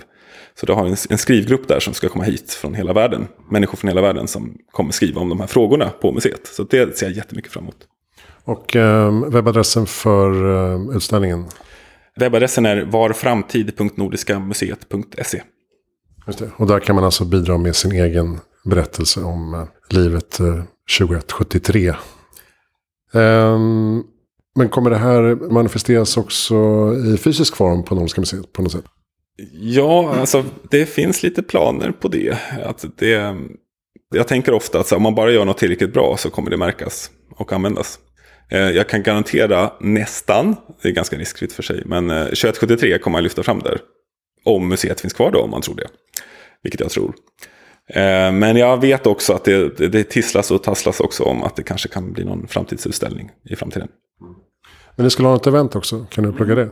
Så 0.60 0.66
du 0.66 0.72
har 0.72 0.86
en, 0.86 0.96
en 1.10 1.18
skrivgrupp 1.18 1.68
där 1.68 1.80
som 1.80 1.94
ska 1.94 2.08
komma 2.08 2.24
hit 2.24 2.52
från 2.52 2.74
hela 2.74 2.92
världen. 2.92 3.26
Människor 3.50 3.76
från 3.76 3.88
hela 3.88 4.00
världen 4.00 4.28
som 4.28 4.58
kommer 4.70 4.92
skriva 4.92 5.20
om 5.20 5.28
de 5.28 5.40
här 5.40 5.46
frågorna 5.46 5.88
på 5.88 6.12
museet. 6.12 6.46
Så 6.46 6.62
det 6.62 6.98
ser 6.98 7.06
jag 7.06 7.16
jättemycket 7.16 7.52
fram 7.52 7.64
emot. 7.64 7.76
Och 8.44 8.76
eh, 8.76 9.30
webbadressen 9.30 9.86
för 9.86 10.30
eh, 10.74 10.96
utställningen? 10.96 11.44
Webbadressen 12.16 12.66
är 12.66 12.84
varframtid.nordiskamuseet.se. 12.84 15.42
Och 16.56 16.66
där 16.66 16.80
kan 16.80 16.94
man 16.94 17.04
alltså 17.04 17.24
bidra 17.24 17.58
med 17.58 17.76
sin 17.76 17.92
egen 17.92 18.40
berättelse 18.64 19.20
om 19.20 19.54
eh, 19.54 19.64
livet 19.90 20.40
eh, 20.40 20.62
2173. 20.98 21.94
Um, 23.12 24.04
men 24.54 24.68
kommer 24.68 24.90
det 24.90 24.96
här 24.96 25.50
manifesteras 25.50 26.16
också 26.16 26.54
i 27.06 27.16
fysisk 27.16 27.56
form 27.56 27.84
på 27.84 27.94
Nordiska 27.94 28.20
museet 28.20 28.52
på 28.52 28.62
något 28.62 28.72
sätt? 28.72 28.84
Ja, 29.52 30.14
alltså 30.14 30.44
det 30.70 30.86
finns 30.86 31.22
lite 31.22 31.42
planer 31.42 31.92
på 31.92 32.08
det. 32.08 32.38
Att 32.64 32.84
det 32.96 33.36
jag 34.14 34.28
tänker 34.28 34.54
ofta 34.54 34.80
att 34.80 34.92
om 34.92 35.02
man 35.02 35.14
bara 35.14 35.30
gör 35.30 35.44
något 35.44 35.58
tillräckligt 35.58 35.92
bra 35.92 36.16
så 36.16 36.30
kommer 36.30 36.50
det 36.50 36.56
märkas 36.56 37.10
och 37.36 37.52
användas. 37.52 37.98
Eh, 38.48 38.70
jag 38.70 38.88
kan 38.88 39.02
garantera 39.02 39.72
nästan, 39.80 40.56
det 40.82 40.88
är 40.88 40.92
ganska 40.92 41.16
riskfritt 41.16 41.52
för 41.52 41.62
sig, 41.62 41.82
men 41.84 42.08
2173 42.08 42.98
kommer 42.98 43.18
jag 43.18 43.22
lyfta 43.22 43.42
fram 43.42 43.58
där. 43.58 43.80
Om 44.44 44.68
museet 44.68 45.00
finns 45.00 45.12
kvar 45.12 45.30
då, 45.30 45.40
om 45.40 45.50
man 45.50 45.62
tror 45.62 45.74
det. 45.74 45.88
Vilket 46.62 46.80
jag 46.80 46.90
tror. 46.90 47.14
Eh, 47.88 48.32
men 48.32 48.56
jag 48.56 48.80
vet 48.80 49.06
också 49.06 49.32
att 49.32 49.44
det, 49.44 49.88
det 49.88 50.04
tisslas 50.04 50.50
och 50.50 50.62
tasslas 50.62 51.00
också 51.00 51.24
om 51.24 51.42
att 51.42 51.56
det 51.56 51.62
kanske 51.62 51.88
kan 51.88 52.12
bli 52.12 52.24
någon 52.24 52.48
framtidsutställning 52.48 53.30
i 53.44 53.56
framtiden. 53.56 53.88
Men 54.96 55.04
ni 55.04 55.10
skulle 55.10 55.28
ha 55.28 55.36
ett 55.36 55.46
event 55.46 55.76
också, 55.76 56.06
kan 56.10 56.24
du 56.24 56.32
plugga 56.32 56.54
det? 56.54 56.68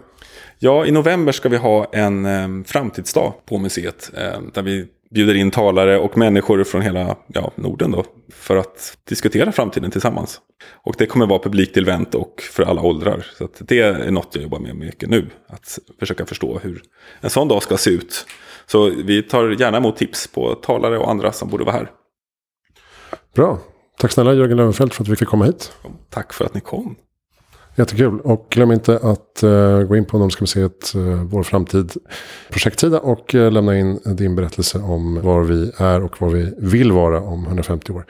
Ja, 0.59 0.87
i 0.87 0.91
november 0.91 1.33
ska 1.33 1.49
vi 1.49 1.57
ha 1.57 1.91
en 1.93 2.27
eh, 2.27 2.65
framtidsdag 2.67 3.35
på 3.47 3.59
museet. 3.59 4.11
Eh, 4.17 4.41
där 4.55 4.63
vi 4.63 4.87
bjuder 5.11 5.35
in 5.35 5.51
talare 5.51 5.99
och 5.99 6.19
människor 6.19 6.65
från 6.65 6.83
hela 6.83 7.17
ja, 7.27 7.53
Norden 7.55 7.91
då, 7.91 8.05
för 8.33 8.57
att 8.57 8.99
diskutera 9.09 9.53
framtiden 9.53 9.91
tillsammans. 9.91 10.41
Och 10.73 10.95
det 10.99 11.07
kommer 11.07 11.27
vara 11.27 11.39
publikt 11.39 11.77
event 11.77 12.15
och 12.15 12.43
för 12.53 12.63
alla 12.63 12.83
åldrar. 12.83 13.27
Så 13.39 13.49
det 13.59 13.81
är 13.81 14.11
något 14.11 14.29
jag 14.33 14.43
jobbar 14.43 14.59
med 14.59 14.77
mycket 14.77 15.11
nu. 15.11 15.27
Att 15.47 15.79
försöka 15.99 16.27
förstå 16.27 16.59
hur 16.59 16.83
en 17.21 17.31
sån 17.31 17.49
dag 17.49 17.63
ska 17.63 17.77
se 17.77 17.91
ut. 17.91 18.27
Så 18.67 18.91
vi 18.91 19.23
tar 19.23 19.61
gärna 19.61 19.77
emot 19.77 19.97
tips 19.97 20.27
på 20.27 20.55
talare 20.55 20.99
och 20.99 21.11
andra 21.11 21.33
som 21.33 21.49
borde 21.49 21.65
vara 21.65 21.77
här. 21.77 21.91
Bra. 23.35 23.59
Tack 23.99 24.13
snälla 24.13 24.35
Jörgen 24.35 24.57
Löwenfeldt 24.57 24.95
för 24.95 25.03
att 25.03 25.09
vi 25.09 25.17
fick 25.17 25.29
komma 25.29 25.45
hit. 25.45 25.73
Tack 26.11 26.33
för 26.33 26.45
att 26.45 26.55
ni 26.55 26.61
kom. 26.61 26.97
Jättekul. 27.77 28.21
Och 28.21 28.47
glöm 28.51 28.73
inte 28.73 28.99
att 29.03 29.41
uh, 29.45 29.83
gå 29.83 29.97
in 29.97 30.05
på 30.05 30.19
Nordiska 30.19 30.43
museet, 30.43 30.93
uh, 30.97 31.13
eh, 31.13 31.25
Vår 31.25 31.43
framtid 31.43 31.93
projektsida 32.51 33.01
och 33.01 33.35
uh, 33.35 33.51
lämna 33.51 33.79
in 33.79 34.01
din 34.05 34.37
berättelse 34.37 34.79
om 34.79 35.23
var 35.23 35.43
vi 35.43 35.73
är 35.77 36.03
och 36.03 36.21
var 36.21 36.29
vi 36.29 36.55
vill 36.59 36.93
vara 36.93 37.21
om 37.21 37.47
150 37.47 37.93
år. 37.93 38.07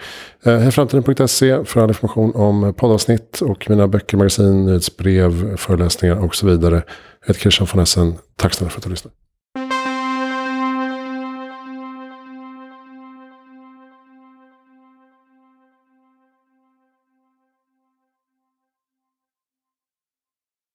Uh, 0.46 0.56
Hejframtiden.se 0.56 1.64
för 1.64 1.80
all 1.80 1.88
information 1.88 2.32
om 2.34 2.74
poddavsnitt 2.76 3.40
och 3.40 3.66
mina 3.68 3.88
böcker, 3.88 4.16
magasin, 4.16 4.66
nyhetsbrev, 4.66 5.56
föreläsningar 5.56 6.24
och 6.24 6.34
så 6.34 6.46
vidare. 6.46 6.74
Jag 7.20 7.26
heter 7.26 7.40
Christian 7.40 7.68
von 7.72 7.82
Essen. 7.82 8.14
Tack 8.36 8.54
snälla 8.54 8.70
för 8.70 8.78
att 8.78 8.84
du 8.84 8.90
lyssnade. 8.90 9.23